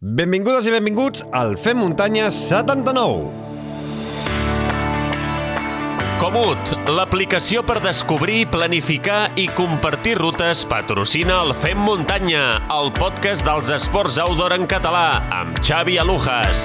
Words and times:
Benvingudes 0.00 0.64
i 0.64 0.70
benvinguts 0.72 1.26
al 1.36 1.58
Fem 1.60 1.76
Muntanya 1.76 2.30
79. 2.32 3.26
Comut, 6.16 6.72
l'aplicació 6.88 7.60
per 7.68 7.82
descobrir, 7.84 8.46
planificar 8.48 9.34
i 9.36 9.44
compartir 9.52 10.14
rutes 10.16 10.62
patrocina 10.70 11.42
el 11.44 11.52
Fem 11.52 11.84
Muntanya, 11.84 12.46
el 12.72 12.88
podcast 12.96 13.44
dels 13.44 13.68
esports 13.76 14.16
outdoor 14.24 14.56
en 14.56 14.64
català, 14.64 15.20
amb 15.42 15.60
Xavi 15.60 16.00
Alujas. 16.00 16.64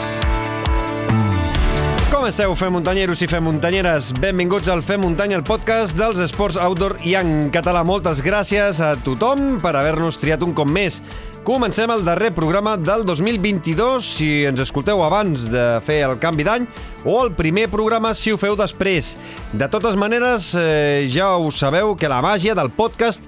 Com 2.08 2.24
esteu, 2.32 2.56
Fem 2.56 2.72
Muntanyeros 2.72 3.20
i 3.20 3.28
Fem 3.28 3.44
Muntanyeres? 3.44 4.14
Benvinguts 4.24 4.72
al 4.72 4.80
Fem 4.88 5.04
Muntanya, 5.04 5.42
el 5.42 5.44
podcast 5.44 6.00
dels 6.00 6.24
esports 6.24 6.56
outdoor 6.56 7.02
i 7.04 7.20
en 7.20 7.50
català. 7.52 7.84
Moltes 7.84 8.24
gràcies 8.24 8.80
a 8.80 8.96
tothom 9.04 9.58
per 9.60 9.76
haver-nos 9.76 10.24
triat 10.24 10.48
un 10.48 10.56
cop 10.56 10.72
més. 10.72 11.02
Comencem 11.46 11.92
el 11.92 12.04
darrer 12.04 12.34
programa 12.34 12.76
del 12.76 13.04
2022, 13.06 14.02
si 14.18 14.28
ens 14.50 14.58
escolteu 14.64 15.04
abans 15.06 15.44
de 15.54 15.66
fer 15.86 16.00
el 16.08 16.16
canvi 16.18 16.42
d'any, 16.42 16.64
o 17.06 17.20
el 17.22 17.36
primer 17.38 17.68
programa 17.70 18.16
si 18.18 18.34
ho 18.34 18.40
feu 18.42 18.56
després. 18.58 19.12
De 19.54 19.68
totes 19.70 19.94
maneres, 19.94 20.48
eh, 20.58 21.06
ja 21.06 21.36
ho 21.38 21.52
sabeu 21.54 21.94
que 21.94 22.10
la 22.10 22.24
màgia 22.26 22.56
del 22.58 22.72
podcast 22.74 23.22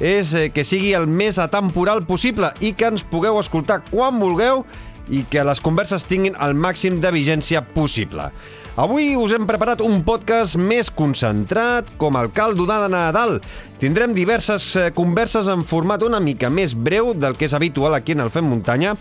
és 0.00 0.32
eh, 0.32 0.46
que 0.48 0.64
sigui 0.64 0.94
el 0.96 1.04
més 1.12 1.36
atemporal 1.36 2.06
possible 2.08 2.54
i 2.64 2.72
que 2.72 2.88
ens 2.88 3.04
pugueu 3.04 3.36
escoltar 3.36 3.82
quan 3.90 4.16
vulgueu 4.16 4.64
i 5.12 5.26
que 5.28 5.44
les 5.44 5.60
converses 5.60 6.08
tinguin 6.08 6.40
el 6.40 6.56
màxim 6.56 7.02
de 7.04 7.12
vigència 7.12 7.60
possible. 7.76 8.30
Avui 8.78 9.16
us 9.18 9.32
hem 9.34 9.42
preparat 9.42 9.80
un 9.82 10.04
podcast 10.06 10.54
més 10.54 10.86
concentrat, 10.94 11.88
com 11.98 12.14
el 12.14 12.28
caldo 12.30 12.62
de 12.68 12.76
Nadal. 12.86 13.40
Tindrem 13.82 14.12
diverses 14.14 14.68
eh, 14.78 14.84
converses 14.94 15.48
en 15.50 15.64
format 15.66 16.04
una 16.06 16.20
mica 16.22 16.46
més 16.46 16.76
breu 16.78 17.10
del 17.10 17.34
que 17.34 17.48
és 17.48 17.56
habitual 17.58 17.96
aquí 17.96 18.14
en 18.14 18.22
el 18.22 18.30
Fem 18.30 18.46
Muntanya, 18.46 18.92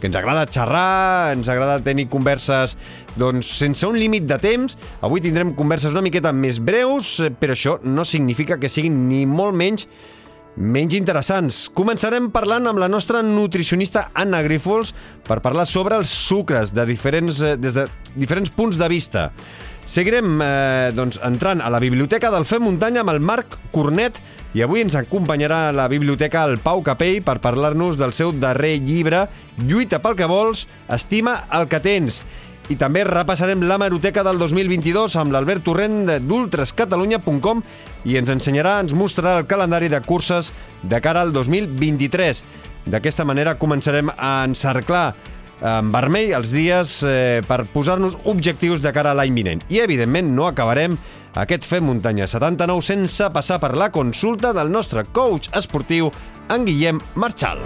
que 0.00 0.10
ens 0.10 0.18
agrada 0.18 0.48
xerrar, 0.50 1.30
ens 1.36 1.46
agrada 1.46 1.78
tenir 1.78 2.08
converses 2.10 2.74
doncs, 3.22 3.52
sense 3.60 3.86
un 3.86 4.00
límit 4.02 4.26
de 4.26 4.40
temps. 4.42 4.74
Avui 4.98 5.22
tindrem 5.22 5.54
converses 5.54 5.94
una 5.94 6.02
miqueta 6.02 6.34
més 6.34 6.58
breus, 6.58 7.20
eh, 7.22 7.30
però 7.30 7.54
això 7.54 7.78
no 7.86 8.02
significa 8.02 8.58
que 8.58 8.72
siguin 8.72 9.04
ni 9.06 9.28
molt 9.30 9.54
menys 9.54 9.86
menys 10.56 10.96
interessants. 10.98 11.68
Començarem 11.74 12.30
parlant 12.34 12.66
amb 12.70 12.80
la 12.82 12.88
nostra 12.90 13.22
nutricionista 13.22 14.08
Anna 14.14 14.42
Grífols 14.42 14.94
per 15.26 15.40
parlar 15.44 15.66
sobre 15.68 15.98
els 16.00 16.10
sucres 16.10 16.74
de 16.74 16.86
diferents, 16.88 17.40
eh, 17.40 17.56
des 17.56 17.74
de 17.74 17.86
diferents 18.16 18.50
punts 18.50 18.78
de 18.78 18.88
vista. 18.88 19.30
Seguirem 19.90 20.38
eh, 20.42 20.92
doncs, 20.94 21.18
entrant 21.26 21.62
a 21.62 21.70
la 21.70 21.80
biblioteca 21.82 22.30
del 22.30 22.44
Fem 22.46 22.62
Muntanya 22.62 23.02
amb 23.02 23.10
el 23.10 23.20
Marc 23.20 23.56
Cornet 23.72 24.20
i 24.54 24.62
avui 24.62 24.82
ens 24.82 24.96
acompanyarà 24.98 25.68
a 25.68 25.72
la 25.74 25.88
biblioteca 25.90 26.44
el 26.46 26.58
Pau 26.62 26.82
Capell 26.86 27.22
per 27.26 27.40
parlar-nos 27.42 27.98
del 27.98 28.12
seu 28.14 28.32
darrer 28.32 28.76
llibre 28.82 29.28
Lluita 29.58 30.00
pel 30.02 30.16
que 30.18 30.28
vols, 30.30 30.66
estima 30.88 31.40
el 31.54 31.68
que 31.70 31.82
tens. 31.82 32.24
I 32.70 32.76
també 32.78 33.02
repassarem 33.02 33.64
la 33.66 33.80
maroteca 33.82 34.22
del 34.22 34.38
2022 34.38 35.16
amb 35.18 35.34
l'Albert 35.34 35.64
Torrent 35.66 36.04
d'ultrascatalunya.com 36.22 37.62
i 38.06 38.14
ens 38.20 38.30
ensenyarà, 38.30 38.76
ens 38.84 38.94
mostrarà 38.94 39.40
el 39.40 39.48
calendari 39.50 39.90
de 39.90 39.98
curses 40.06 40.52
de 40.86 41.00
cara 41.02 41.24
al 41.26 41.34
2023. 41.34 42.44
D'aquesta 42.86 43.26
manera 43.26 43.56
començarem 43.58 44.12
a 44.14 44.44
encerclar 44.46 45.08
en 45.60 45.90
vermell 45.92 46.30
els 46.38 46.54
dies 46.54 47.00
eh, 47.02 47.42
per 47.46 47.64
posar-nos 47.74 48.16
objectius 48.30 48.80
de 48.80 48.94
cara 48.94 49.10
a 49.12 49.18
l'any 49.18 49.34
vinent. 49.34 49.66
I, 49.68 49.82
evidentment, 49.82 50.30
no 50.30 50.46
acabarem 50.46 50.94
aquest 51.42 51.66
Fem 51.66 51.90
Muntanya 51.90 52.30
79 52.30 52.86
sense 52.86 53.34
passar 53.34 53.58
per 53.58 53.74
la 53.74 53.90
consulta 53.90 54.54
del 54.54 54.70
nostre 54.70 55.04
coach 55.10 55.50
esportiu, 55.58 56.14
en 56.50 56.70
Guillem 56.70 57.02
Marchal. 57.18 57.58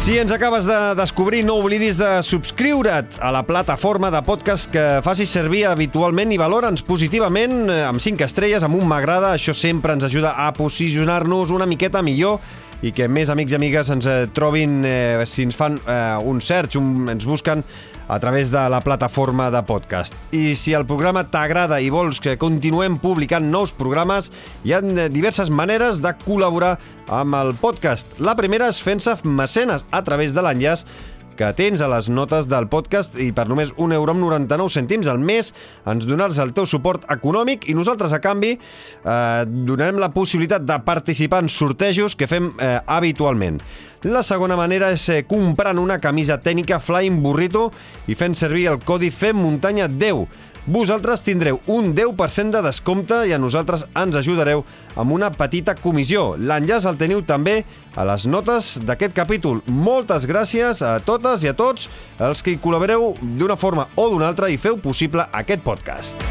Si 0.00 0.16
ens 0.16 0.32
acabes 0.32 0.64
de 0.64 0.94
descobrir, 0.96 1.42
no 1.44 1.58
oblidis 1.60 1.98
de 2.00 2.22
subscriure't 2.24 3.18
a 3.20 3.28
la 3.30 3.42
plataforma 3.44 4.08
de 4.10 4.22
podcast 4.24 4.70
que 4.72 4.84
facis 5.04 5.28
servir 5.28 5.66
habitualment 5.68 6.32
i 6.32 6.38
valora'ns 6.40 6.80
positivament 6.88 7.68
eh, 7.68 7.82
amb 7.84 8.00
5 8.00 8.24
estrelles, 8.24 8.64
amb 8.64 8.78
un 8.80 8.88
m'agrada. 8.88 9.34
Això 9.36 9.52
sempre 9.52 9.92
ens 9.92 10.08
ajuda 10.08 10.32
a 10.40 10.48
posicionar-nos 10.56 11.52
una 11.52 11.68
miqueta 11.68 12.00
millor 12.00 12.40
i 12.80 12.94
que 12.96 13.10
més 13.12 13.28
amics 13.28 13.52
i 13.52 13.58
amigues 13.58 13.92
ens 13.92 14.08
eh, 14.08 14.22
trobin, 14.32 14.80
eh, 14.88 15.20
si 15.28 15.44
ens 15.44 15.60
fan 15.60 15.76
eh, 15.84 16.16
un 16.24 16.40
search, 16.40 16.80
un, 16.80 17.04
ens 17.12 17.28
busquen 17.28 17.60
a 18.10 18.18
través 18.18 18.50
de 18.50 18.68
la 18.68 18.80
plataforma 18.80 19.52
de 19.54 19.62
podcast. 19.62 20.16
I 20.34 20.56
si 20.58 20.74
el 20.74 20.82
programa 20.82 21.22
t'agrada 21.30 21.78
i 21.78 21.92
vols 21.94 22.18
que 22.18 22.34
continuem 22.42 22.96
publicant 22.98 23.46
nous 23.52 23.70
programes, 23.70 24.32
hi 24.66 24.74
ha 24.74 24.80
diverses 24.82 25.52
maneres 25.54 26.02
de 26.02 26.10
col·laborar 26.24 26.72
amb 27.06 27.38
el 27.38 27.54
podcast. 27.62 28.18
La 28.18 28.34
primera 28.34 28.66
és 28.66 28.82
fent-se 28.82 29.14
mecenes 29.22 29.86
a 29.94 30.02
través 30.02 30.34
de 30.34 30.42
l'enllaç 30.42 30.82
que 31.40 31.48
tens 31.56 31.80
a 31.80 31.88
les 31.88 32.10
notes 32.12 32.44
del 32.50 32.66
podcast 32.68 33.14
i 33.16 33.30
per 33.32 33.46
només 33.48 33.70
1 33.80 33.96
euro 33.96 34.12
amb 34.12 34.20
99 34.26 34.74
cèntims 34.74 35.08
al 35.08 35.22
mes 35.24 35.54
ens 35.88 36.04
donaràs 36.04 36.40
el 36.42 36.52
teu 36.52 36.66
suport 36.68 37.06
econòmic 37.08 37.64
i 37.72 37.76
nosaltres, 37.78 38.12
a 38.12 38.20
canvi, 38.20 38.58
eh, 38.58 39.44
donarem 39.48 39.96
la 40.02 40.10
possibilitat 40.12 40.66
de 40.68 40.76
participar 40.84 41.40
en 41.40 41.48
sortejos 41.48 42.16
que 42.16 42.28
fem 42.28 42.52
eh, 42.58 42.76
habitualment. 42.84 43.56
La 44.04 44.22
segona 44.24 44.56
manera 44.56 44.90
és 44.92 45.06
eh, 45.08 45.22
comprant 45.28 45.80
una 45.80 45.96
camisa 46.00 46.36
tècnica 46.40 46.80
Flying 46.80 47.22
Burrito 47.24 47.70
i 48.08 48.16
fent 48.16 48.36
servir 48.36 48.68
el 48.74 48.78
codi 48.84 49.08
FEMMUNTANYA 49.08 49.88
10 49.96 50.49
vosaltres 50.70 51.24
tindreu 51.26 51.58
un 51.66 51.94
10% 51.94 52.54
de 52.54 52.62
descompte 52.62 53.24
i 53.26 53.34
a 53.34 53.38
nosaltres 53.42 53.84
ens 53.98 54.16
ajudareu 54.16 54.62
amb 54.94 55.12
una 55.12 55.30
petita 55.34 55.74
comissió. 55.74 56.36
L'enllaç 56.38 56.86
el 56.86 56.98
teniu 57.00 57.24
també 57.26 57.64
a 57.98 58.06
les 58.06 58.26
notes 58.30 58.76
d'aquest 58.86 59.16
capítol. 59.16 59.64
Moltes 59.66 60.28
gràcies 60.30 60.84
a 60.86 60.98
totes 61.02 61.42
i 61.42 61.50
a 61.50 61.56
tots 61.58 61.90
els 62.22 62.42
que 62.42 62.54
hi 62.54 62.62
col·laboreu 62.62 63.12
d'una 63.20 63.58
forma 63.58 63.88
o 63.96 64.08
d'una 64.12 64.30
altra 64.30 64.50
i 64.50 64.60
feu 64.60 64.78
possible 64.78 65.26
aquest 65.42 65.66
podcast. 65.66 66.30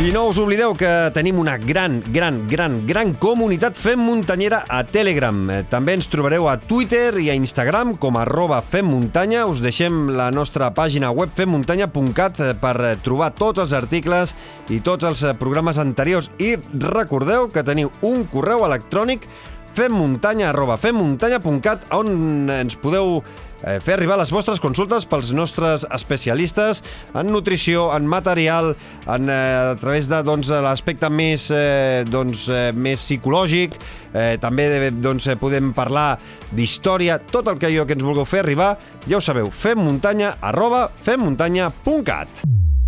I 0.00 0.12
no 0.16 0.22
us 0.30 0.38
oblideu 0.40 0.72
que 0.72 0.88
tenim 1.12 1.36
una 1.36 1.58
gran, 1.60 1.98
gran, 2.08 2.46
gran, 2.48 2.78
gran 2.88 3.10
comunitat 3.20 3.76
Fem 3.76 4.00
Muntanyera 4.00 4.62
a 4.64 4.78
Telegram. 4.88 5.36
Eh, 5.52 5.58
també 5.68 5.92
ens 5.98 6.08
trobareu 6.08 6.46
a 6.48 6.54
Twitter 6.56 7.18
i 7.20 7.28
a 7.28 7.34
Instagram 7.36 7.92
com 8.00 8.16
a 8.16 8.22
arroba 8.24 8.62
femmuntanya. 8.64 9.44
Us 9.44 9.60
deixem 9.60 10.08
la 10.16 10.30
nostra 10.32 10.70
pàgina 10.72 11.10
web 11.12 11.34
femmuntanya.cat 11.36 12.40
eh, 12.40 12.54
per 12.56 12.72
eh, 12.80 12.94
trobar 13.04 13.34
tots 13.36 13.60
els 13.60 13.76
articles 13.76 14.32
i 14.72 14.80
tots 14.80 15.04
els 15.04 15.20
programes 15.36 15.76
anteriors. 15.76 16.30
I 16.40 16.54
recordeu 16.80 17.50
que 17.52 17.66
teniu 17.68 17.92
un 18.00 18.24
correu 18.32 18.64
electrònic 18.64 19.28
femmuntanya 19.76 20.48
arroba 20.54 20.80
femmuntanya.cat 20.80 21.90
on 21.92 22.48
ens 22.56 22.80
podeu 22.80 23.20
eh, 23.64 23.78
fer 23.82 23.96
arribar 23.96 24.18
les 24.20 24.32
vostres 24.32 24.60
consultes 24.62 25.06
pels 25.10 25.32
nostres 25.36 25.86
especialistes 25.92 26.82
en 27.14 27.30
nutrició, 27.32 27.90
en 27.96 28.06
material, 28.10 28.74
en, 29.06 29.30
eh, 29.30 29.72
a 29.72 29.76
través 29.80 30.08
de 30.08 30.22
doncs, 30.26 30.50
l'aspecte 30.50 31.10
més, 31.10 31.50
eh, 31.50 32.04
doncs, 32.08 32.48
eh, 32.48 32.72
més 32.74 33.00
psicològic, 33.00 33.78
eh, 34.14 34.36
també 34.40 34.90
doncs, 34.90 35.28
podem 35.40 35.72
parlar 35.72 36.18
d'història, 36.52 37.18
tot 37.18 37.48
el 37.48 37.58
que 37.58 37.66
allò 37.66 37.86
que 37.86 37.94
ens 37.94 38.02
vulgueu 38.04 38.24
fer 38.24 38.44
arribar, 38.44 38.76
ja 39.06 39.18
ho 39.18 39.20
sabeu, 39.20 39.50
femmuntanya 39.50 40.36
arroba 40.40 40.88
femmuntanya.cat. 41.02 42.79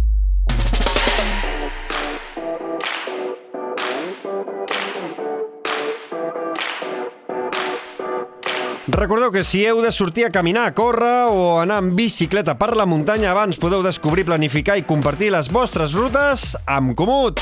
Recordeu 8.88 9.30
que 9.30 9.44
si 9.46 9.60
heu 9.62 9.78
de 9.78 9.92
sortir 9.94 10.24
a 10.26 10.32
caminar, 10.34 10.64
a 10.66 10.74
córrer 10.74 11.30
o 11.30 11.60
anar 11.62 11.78
en 11.78 11.92
bicicleta 11.94 12.56
per 12.58 12.72
la 12.74 12.86
muntanya 12.86 13.30
abans 13.30 13.60
podeu 13.62 13.78
descobrir, 13.86 14.26
planificar 14.26 14.74
i 14.74 14.82
compartir 14.82 15.30
les 15.30 15.52
vostres 15.54 15.94
rutes 15.94 16.56
amb 16.66 16.96
Comut. 16.98 17.38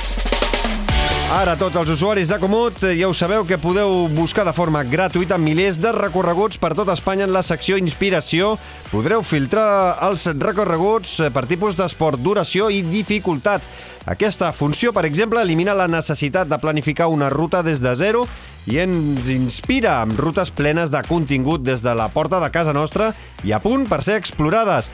Ara 1.30 1.52
tots 1.54 1.78
els 1.78 1.92
usuaris 1.92 2.26
de 2.26 2.40
Comut 2.42 2.80
ja 2.98 3.06
ho 3.06 3.12
sabeu 3.14 3.44
que 3.46 3.54
podeu 3.62 4.08
buscar 4.10 4.42
de 4.42 4.50
forma 4.50 4.80
gratuïta 4.82 5.36
milers 5.38 5.76
de 5.78 5.92
recorreguts 5.94 6.58
per 6.58 6.72
tot 6.74 6.88
Espanya 6.90 7.28
en 7.28 7.30
la 7.30 7.44
secció 7.46 7.76
Inspiració. 7.78 8.56
Podreu 8.90 9.22
filtrar 9.22 9.94
els 10.08 10.24
recorreguts 10.34 11.12
per 11.30 11.44
tipus 11.46 11.78
d'esport, 11.78 12.18
duració 12.18 12.66
i 12.74 12.80
dificultat. 12.82 13.62
Aquesta 14.10 14.50
funció, 14.50 14.90
per 14.90 15.04
exemple, 15.06 15.38
elimina 15.38 15.76
la 15.78 15.86
necessitat 15.86 16.50
de 16.50 16.58
planificar 16.58 17.06
una 17.14 17.30
ruta 17.30 17.62
des 17.62 17.78
de 17.78 17.94
zero 17.94 18.24
i 18.66 18.80
ens 18.82 19.30
inspira 19.30 20.00
amb 20.00 20.18
rutes 20.18 20.50
plenes 20.50 20.90
de 20.90 21.04
contingut 21.06 21.62
des 21.62 21.86
de 21.86 21.94
la 21.94 22.10
porta 22.10 22.42
de 22.42 22.50
casa 22.50 22.74
nostra 22.74 23.12
i 23.46 23.54
a 23.54 23.62
punt 23.62 23.86
per 23.86 24.02
ser 24.02 24.18
explorades. 24.18 24.90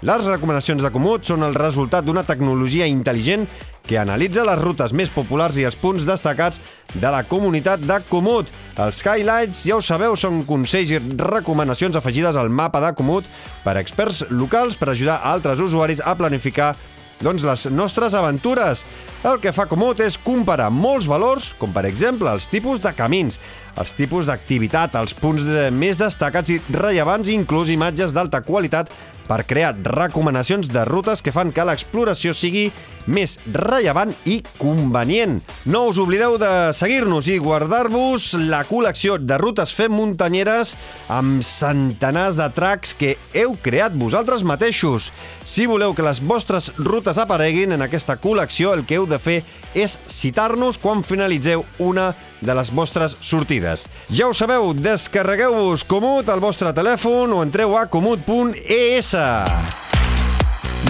Les 0.00 0.22
recomanacions 0.24 0.80
de 0.80 0.88
Comut 0.94 1.26
són 1.28 1.42
el 1.44 1.52
resultat 1.58 2.06
d'una 2.06 2.22
tecnologia 2.24 2.86
intel·ligent 2.88 3.42
que 3.90 3.98
analitza 3.98 4.44
les 4.46 4.60
rutes 4.60 4.92
més 4.94 5.10
populars 5.10 5.56
i 5.58 5.64
els 5.66 5.74
punts 5.74 6.04
destacats 6.06 6.60
de 6.94 7.10
la 7.10 7.24
comunitat 7.26 7.82
de 7.82 7.96
Comut. 8.06 8.46
Els 8.78 9.00
highlights, 9.02 9.64
ja 9.66 9.80
ho 9.80 9.82
sabeu, 9.82 10.14
són 10.14 10.44
consells 10.46 10.92
i 10.94 11.00
recomanacions 11.18 11.98
afegides 11.98 12.38
al 12.38 12.52
mapa 12.54 12.78
de 12.84 12.92
Comut 12.94 13.26
per 13.64 13.74
experts 13.80 14.22
locals 14.30 14.78
per 14.78 14.92
ajudar 14.92 15.18
altres 15.26 15.58
usuaris 15.58 16.04
a 16.06 16.14
planificar 16.14 16.76
doncs, 17.18 17.42
les 17.42 17.66
nostres 17.74 18.14
aventures. 18.14 18.84
El 19.20 19.36
que 19.36 19.50
fa 19.52 19.66
comut 19.68 19.98
és 20.00 20.14
comparar 20.16 20.70
molts 20.72 21.04
valors, 21.04 21.50
com 21.60 21.74
per 21.74 21.82
exemple 21.84 22.30
els 22.32 22.46
tipus 22.48 22.80
de 22.80 22.88
camins, 22.96 23.36
els 23.76 23.92
tipus 23.92 24.24
d'activitat, 24.30 24.96
els 24.96 25.12
punts 25.12 25.44
més 25.76 26.00
destacats 26.00 26.54
i 26.54 26.56
rellevants 26.72 27.28
inclús 27.28 27.68
imatges 27.68 28.16
d'alta 28.16 28.40
qualitat 28.46 28.88
per 29.30 29.44
crear 29.46 29.76
recomanacions 29.84 30.72
de 30.72 30.82
rutes 30.88 31.20
que 31.22 31.30
fan 31.30 31.52
que 31.54 31.62
l'exploració 31.68 32.32
sigui 32.34 32.70
més 33.10 33.36
rellevant 33.46 34.10
i 34.28 34.40
convenient. 34.58 35.38
No 35.70 35.86
us 35.88 36.00
oblideu 36.02 36.36
de 36.40 36.50
seguir-nos 36.76 37.28
i 37.30 37.38
guardar-vos 37.40 38.32
la 38.50 38.62
col·lecció 38.68 39.16
de 39.22 39.38
rutes 39.40 39.72
fem 39.76 39.94
muntanyeres 39.94 40.74
amb 41.12 41.44
centenars 41.46 42.36
de 42.38 42.48
tracks 42.56 42.92
que 42.98 43.14
heu 43.32 43.54
creat 43.62 43.96
vosaltres 43.98 44.44
mateixos. 44.46 45.10
Si 45.46 45.66
voleu 45.66 45.94
que 45.94 46.06
les 46.06 46.20
vostres 46.22 46.70
rutes 46.78 47.18
apareguin 47.18 47.74
en 47.74 47.86
aquesta 47.86 48.18
col·lecció, 48.20 48.74
el 48.74 48.84
que 48.86 48.98
heu 48.98 49.08
de 49.10 49.18
fer 49.20 49.40
és 49.74 49.98
citar-nos 50.10 50.78
quan 50.80 51.04
finalitzeu 51.06 51.64
una 51.78 52.10
de 52.40 52.54
les 52.56 52.72
vostres 52.74 53.16
sortides. 53.20 53.84
Ja 54.08 54.30
ho 54.30 54.34
sabeu, 54.34 54.72
descarregueu-vos 54.74 55.84
Comut 55.90 56.30
al 56.30 56.40
vostre 56.42 56.72
telèfon 56.76 57.36
o 57.36 57.44
entreu 57.44 57.76
a 57.76 57.86
comut.es. 57.90 59.14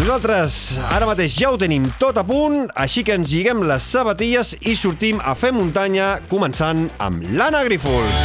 Nosaltres 0.01 0.55
ara 0.95 1.09
mateix 1.09 1.35
ja 1.37 1.51
ho 1.53 1.59
tenim 1.61 1.91
tot 2.01 2.17
a 2.17 2.25
punt, 2.25 2.63
així 2.79 3.03
que 3.05 3.17
ens 3.19 3.29
lliguem 3.33 3.65
les 3.69 3.85
sabatilles 3.85 4.55
i 4.65 4.77
sortim 4.79 5.21
a 5.21 5.35
fer 5.37 5.51
muntanya, 5.53 6.15
començant 6.31 6.87
amb 7.03 7.27
l'Anna 7.35 7.61
Grífols. 7.69 8.23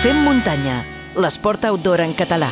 Fem 0.00 0.24
muntanya, 0.24 0.80
l'esport 1.18 1.68
outdoor 1.68 2.04
en 2.06 2.16
català. 2.16 2.48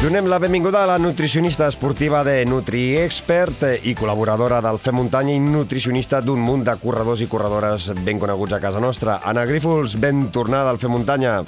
Donem 0.00 0.24
la 0.32 0.38
benvinguda 0.40 0.82
a 0.82 0.86
la 0.86 0.96
nutricionista 0.96 1.66
esportiva 1.68 2.22
de 2.24 2.38
NutriExpert 2.48 3.66
i 3.84 3.92
col·laboradora 3.92 4.62
del 4.64 4.78
Fem 4.80 4.96
Muntanya 4.96 5.34
i 5.36 5.42
nutricionista 5.44 6.22
d'un 6.24 6.40
munt 6.40 6.62
de 6.64 6.72
corredors 6.80 7.20
i 7.20 7.28
corredores 7.28 7.90
ben 8.00 8.16
coneguts 8.16 8.56
a 8.56 8.62
casa 8.64 8.80
nostra. 8.80 9.18
Anna 9.20 9.44
Grífols, 9.44 9.98
ben 10.00 10.30
tornada 10.32 10.72
al 10.72 10.80
Fem 10.80 10.96
Muntanya. 10.96 11.42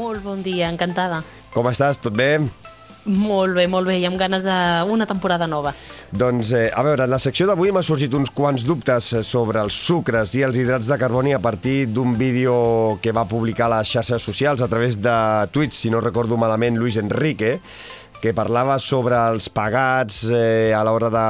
Molt 0.00 0.24
bon 0.24 0.40
dia, 0.40 0.72
encantada. 0.72 1.20
Com 1.52 1.68
estàs? 1.68 2.00
Tot 2.00 2.16
bé? 2.16 2.38
Molt 3.08 3.56
bé, 3.56 3.64
molt 3.70 3.88
bé, 3.88 3.96
i 4.02 4.06
amb 4.08 4.18
ganes 4.20 4.44
d'una 4.44 5.06
temporada 5.08 5.46
nova. 5.48 5.72
Doncs, 6.12 6.52
eh, 6.52 6.68
a 6.72 6.82
veure, 6.84 7.04
en 7.04 7.10
la 7.10 7.18
secció 7.20 7.46
d'avui 7.48 7.72
m'ha 7.72 7.82
sorgit 7.84 8.12
uns 8.16 8.30
quants 8.32 8.64
dubtes 8.68 9.12
eh, 9.12 9.22
sobre 9.24 9.60
els 9.60 9.76
sucres 9.76 10.34
i 10.36 10.44
els 10.44 10.56
hidrats 10.56 10.88
de 10.88 10.98
carboni 11.00 11.34
a 11.36 11.40
partir 11.40 11.86
d'un 11.92 12.14
vídeo 12.20 12.98
que 13.02 13.12
va 13.12 13.26
publicar 13.28 13.66
a 13.68 13.78
les 13.78 13.92
xarxes 13.92 14.22
socials 14.22 14.62
a 14.62 14.68
través 14.68 15.00
de 15.00 15.16
Twitch, 15.52 15.76
si 15.76 15.90
no 15.90 16.00
recordo 16.00 16.36
malament, 16.36 16.76
Luis 16.76 16.96
Enrique, 16.96 17.58
que 18.20 18.34
parlava 18.34 18.78
sobre 18.78 19.16
els 19.30 19.48
pagats 19.48 20.24
eh, 20.28 20.72
a 20.74 20.82
l'hora 20.84 21.12
de 21.12 21.26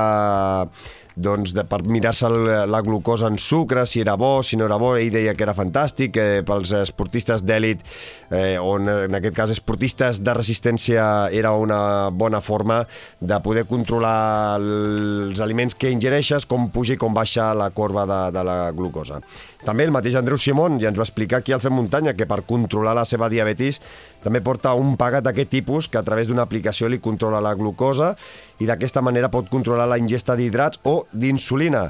doncs, 1.18 1.52
de, 1.56 1.64
per 1.68 1.82
mirar-se 1.86 2.30
la 2.70 2.80
glucosa 2.86 3.28
en 3.30 3.38
sucre, 3.38 3.84
si 3.86 4.00
era 4.00 4.16
bo, 4.16 4.42
si 4.42 4.56
no 4.56 4.66
era 4.68 4.78
bo, 4.80 4.94
ell 4.96 5.10
deia 5.12 5.34
que 5.36 5.44
era 5.46 5.56
fantàstic, 5.56 6.16
eh, 6.16 6.40
pels 6.46 6.72
esportistes 6.80 7.44
d'èlit, 7.46 7.82
eh, 8.30 8.56
on 8.60 8.88
en 8.88 9.18
aquest 9.18 9.36
cas 9.36 9.52
esportistes 9.54 10.22
de 10.24 10.34
resistència 10.36 11.28
era 11.34 11.52
una 11.58 12.10
bona 12.10 12.40
forma 12.40 12.82
de 13.20 13.40
poder 13.44 13.66
controlar 13.68 14.58
els 14.60 15.40
aliments 15.40 15.74
que 15.74 15.92
ingereixes, 15.92 16.46
com 16.46 16.70
puja 16.70 16.94
i 16.94 17.00
com 17.00 17.14
baixa 17.14 17.52
la 17.54 17.70
corba 17.70 18.06
de, 18.06 18.22
de 18.34 18.44
la 18.46 18.58
glucosa. 18.72 19.22
També 19.66 19.82
el 19.82 19.90
mateix 19.90 20.14
Andreu 20.14 20.38
Simón 20.38 20.78
ja 20.78 20.90
ens 20.92 20.98
va 20.98 21.06
explicar 21.06 21.40
aquí 21.40 21.52
al 21.52 21.62
Fem 21.62 21.74
Muntanya 21.74 22.14
que 22.14 22.28
per 22.30 22.44
controlar 22.46 22.94
la 22.94 23.04
seva 23.08 23.26
diabetis 23.28 23.80
també 24.22 24.40
porta 24.42 24.74
un 24.78 24.94
pagat 24.98 25.26
d'aquest 25.26 25.50
tipus 25.50 25.88
que 25.90 25.98
a 25.98 26.04
través 26.06 26.28
d'una 26.28 26.44
aplicació 26.46 26.88
li 26.88 27.00
controla 27.02 27.42
la 27.42 27.56
glucosa 27.58 28.12
i 28.58 28.66
d'aquesta 28.66 29.02
manera 29.04 29.30
pot 29.32 29.50
controlar 29.50 29.86
la 29.88 29.98
ingesta 30.00 30.36
d'hidrats 30.38 30.82
o 30.84 31.02
d'insulina. 31.12 31.88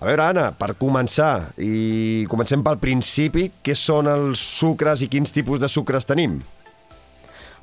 A 0.00 0.08
veure, 0.08 0.24
Anna, 0.26 0.48
per 0.58 0.74
començar, 0.76 1.54
i 1.56 2.26
comencem 2.28 2.64
pel 2.66 2.80
principi, 2.82 3.46
què 3.64 3.76
són 3.78 4.10
els 4.10 4.42
sucres 4.58 5.04
i 5.04 5.08
quins 5.08 5.32
tipus 5.32 5.62
de 5.62 5.70
sucres 5.70 6.04
tenim? 6.04 6.40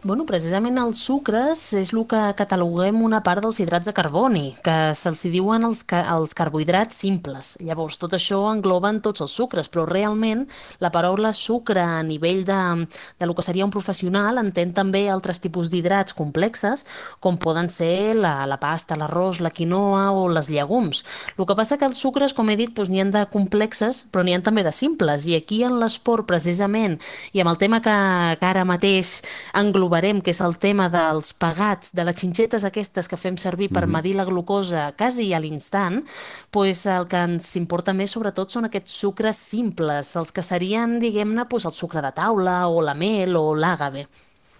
Bueno, 0.03 0.23
precisament 0.25 0.79
els 0.81 0.97
sucres 1.05 1.59
és 1.77 1.91
el 1.93 2.07
que 2.09 2.19
cataloguem 2.33 3.03
una 3.05 3.19
part 3.21 3.43
dels 3.45 3.59
hidrats 3.61 3.85
de 3.85 3.91
carboni, 3.93 4.55
que 4.65 4.95
se'ls 4.97 5.19
diuen 5.29 5.61
els, 5.67 5.83
ca 5.85 5.99
els 6.15 6.33
carbohidrats 6.33 6.97
simples. 7.03 7.51
Llavors, 7.61 7.99
tot 8.01 8.15
això 8.17 8.39
engloben 8.49 8.97
tots 9.05 9.21
els 9.21 9.35
sucres, 9.37 9.69
però 9.69 9.83
realment 9.85 10.47
la 10.81 10.89
paraula 10.89 11.35
sucre 11.37 11.83
a 11.83 11.99
nivell 12.01 12.41
de, 12.47 12.87
de 13.21 13.27
lo 13.29 13.35
que 13.37 13.45
seria 13.45 13.67
un 13.67 13.69
professional 13.75 14.41
entén 14.41 14.71
també 14.73 15.03
altres 15.05 15.37
tipus 15.43 15.69
d'hidrats 15.69 16.17
complexes, 16.17 16.81
com 17.21 17.37
poden 17.37 17.69
ser 17.69 18.17
la, 18.17 18.47
la 18.49 18.57
pasta, 18.57 18.97
l'arròs, 18.97 19.37
la 19.37 19.53
quinoa 19.53 20.09
o 20.17 20.25
les 20.33 20.49
llegums. 20.49 21.03
El 21.37 21.45
que 21.45 21.59
passa 21.61 21.77
que 21.77 21.85
els 21.85 22.01
sucres, 22.01 22.33
com 22.33 22.49
he 22.49 22.57
dit, 22.57 22.73
doncs, 22.73 22.89
n'hi 22.89 23.05
han 23.05 23.13
de 23.13 23.27
complexes, 23.29 24.07
però 24.09 24.25
n'hi 24.25 24.33
han 24.33 24.49
també 24.49 24.65
de 24.65 24.73
simples, 24.73 25.29
i 25.29 25.37
aquí 25.37 25.61
en 25.69 25.77
l'esport, 25.77 26.25
precisament, 26.25 26.97
i 27.37 27.45
amb 27.45 27.53
el 27.53 27.61
tema 27.61 27.83
que, 27.85 27.97
que 28.41 28.49
ara 28.49 28.65
mateix 28.65 29.19
englobem 29.53 29.90
trobarem, 29.91 30.21
que 30.23 30.31
és 30.31 30.39
el 30.39 30.55
tema 30.55 30.85
dels 30.87 31.33
pagats, 31.35 31.91
de 31.91 32.05
les 32.07 32.15
xinxetes 32.15 32.63
aquestes 32.63 33.09
que 33.11 33.17
fem 33.19 33.35
servir 33.35 33.67
per 33.67 33.83
mm. 33.83 33.91
medir 33.91 34.13
la 34.15 34.23
glucosa 34.23 34.93
quasi 34.95 35.33
a 35.35 35.39
l'instant, 35.43 35.99
pues 36.49 36.85
el 36.87 37.09
que 37.11 37.19
ens 37.19 37.49
importa 37.59 37.91
més 37.91 38.13
sobretot 38.15 38.47
són 38.47 38.69
aquests 38.69 38.95
sucres 39.03 39.35
simples, 39.35 40.13
els 40.15 40.31
que 40.31 40.45
serien, 40.47 40.95
diguem-ne, 41.03 41.43
pues 41.51 41.67
el 41.67 41.75
sucre 41.75 41.99
de 41.99 42.13
taula 42.15 42.69
o 42.71 42.79
la 42.79 42.95
mel 42.95 43.35
o 43.35 43.51
l'àgave. 43.51 44.05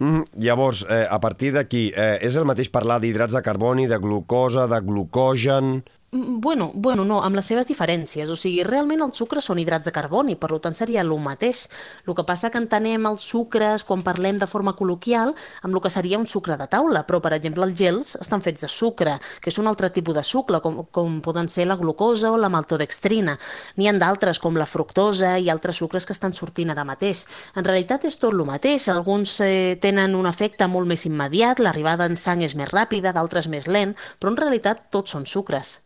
Mm, 0.02 0.36
llavors, 0.44 0.84
eh, 0.84 1.06
a 1.08 1.18
partir 1.20 1.54
d'aquí, 1.56 1.86
eh, 1.96 2.18
és 2.20 2.36
el 2.36 2.44
mateix 2.44 2.68
parlar 2.68 3.00
d'hidrats 3.00 3.32
de 3.32 3.42
carboni, 3.42 3.88
de 3.88 3.96
glucosa, 3.96 4.68
de 4.68 4.84
glucogen... 4.84 5.80
Bueno, 6.14 6.70
bueno, 6.74 7.06
no, 7.06 7.22
amb 7.24 7.38
les 7.38 7.46
seves 7.48 7.64
diferències. 7.70 8.28
O 8.28 8.34
sigui, 8.36 8.60
realment 8.68 9.00
els 9.00 9.16
sucres 9.16 9.46
són 9.48 9.56
hidrats 9.62 9.86
de 9.88 9.92
carboni, 9.96 10.34
per 10.36 10.50
tant 10.60 10.74
seria 10.76 11.00
el 11.00 11.12
mateix. 11.16 11.62
El 12.04 12.12
que 12.12 12.24
passa 12.28 12.50
que 12.52 12.60
entenem 12.60 13.06
els 13.08 13.22
sucres, 13.24 13.80
quan 13.88 14.02
parlem 14.04 14.36
de 14.36 14.44
forma 14.46 14.74
col·loquial, 14.76 15.32
amb 15.62 15.72
el 15.72 15.80
que 15.80 15.88
seria 15.88 16.18
un 16.18 16.26
sucre 16.26 16.58
de 16.60 16.66
taula, 16.68 17.06
però, 17.08 17.22
per 17.24 17.32
exemple, 17.32 17.64
els 17.64 17.78
gels 17.78 18.10
estan 18.20 18.42
fets 18.44 18.60
de 18.60 18.68
sucre, 18.68 19.14
que 19.40 19.48
és 19.48 19.56
un 19.56 19.70
altre 19.70 19.88
tipus 19.88 20.14
de 20.18 20.22
sucre, 20.22 20.60
com, 20.60 20.82
com 20.92 21.14
poden 21.24 21.48
ser 21.48 21.64
la 21.64 21.78
glucosa 21.80 22.28
o 22.30 22.36
la 22.36 22.50
maltodextrina. 22.52 23.38
N'hi 23.80 23.88
ha 23.88 23.94
d'altres, 23.96 24.36
com 24.38 24.58
la 24.60 24.66
fructosa 24.68 25.38
i 25.38 25.48
altres 25.48 25.80
sucres 25.80 26.04
que 26.04 26.12
estan 26.12 26.36
sortint 26.36 26.74
ara 26.74 26.84
mateix. 26.84 27.22
En 27.56 27.64
realitat 27.64 28.04
és 28.04 28.18
tot 28.20 28.34
el 28.36 28.44
mateix. 28.44 28.90
Alguns 28.92 29.38
eh, 29.40 29.78
tenen 29.80 30.12
un 30.12 30.28
efecte 30.28 30.68
molt 30.68 30.92
més 30.92 31.06
immediat, 31.08 31.64
l'arribada 31.64 32.04
en 32.04 32.20
sang 32.20 32.44
és 32.44 32.52
més 32.52 32.68
ràpida, 32.68 33.14
d'altres 33.16 33.48
més 33.48 33.64
lent, 33.64 33.96
però 34.20 34.34
en 34.34 34.38
realitat 34.44 34.90
tots 34.92 35.16
són 35.16 35.24
sucres. 35.24 35.78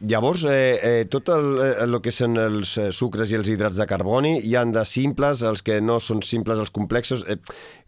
Llavors, 0.00 0.44
eh, 0.48 0.80
eh, 0.82 1.04
tot 1.04 1.28
el, 1.28 1.58
eh, 1.60 1.74
el 1.84 1.98
que 2.00 2.08
són 2.08 2.38
els 2.40 2.70
eh, 2.80 2.86
sucres 2.88 3.28
i 3.28 3.36
els 3.36 3.50
hidrats 3.52 3.76
de 3.76 3.84
carboni, 3.84 4.38
hi 4.48 4.54
han 4.56 4.70
de 4.72 4.80
simples, 4.88 5.42
els 5.44 5.60
que 5.60 5.76
no 5.84 5.98
són 6.00 6.22
simples, 6.24 6.56
els 6.56 6.72
complexos. 6.72 7.20
Eh, 7.28 7.36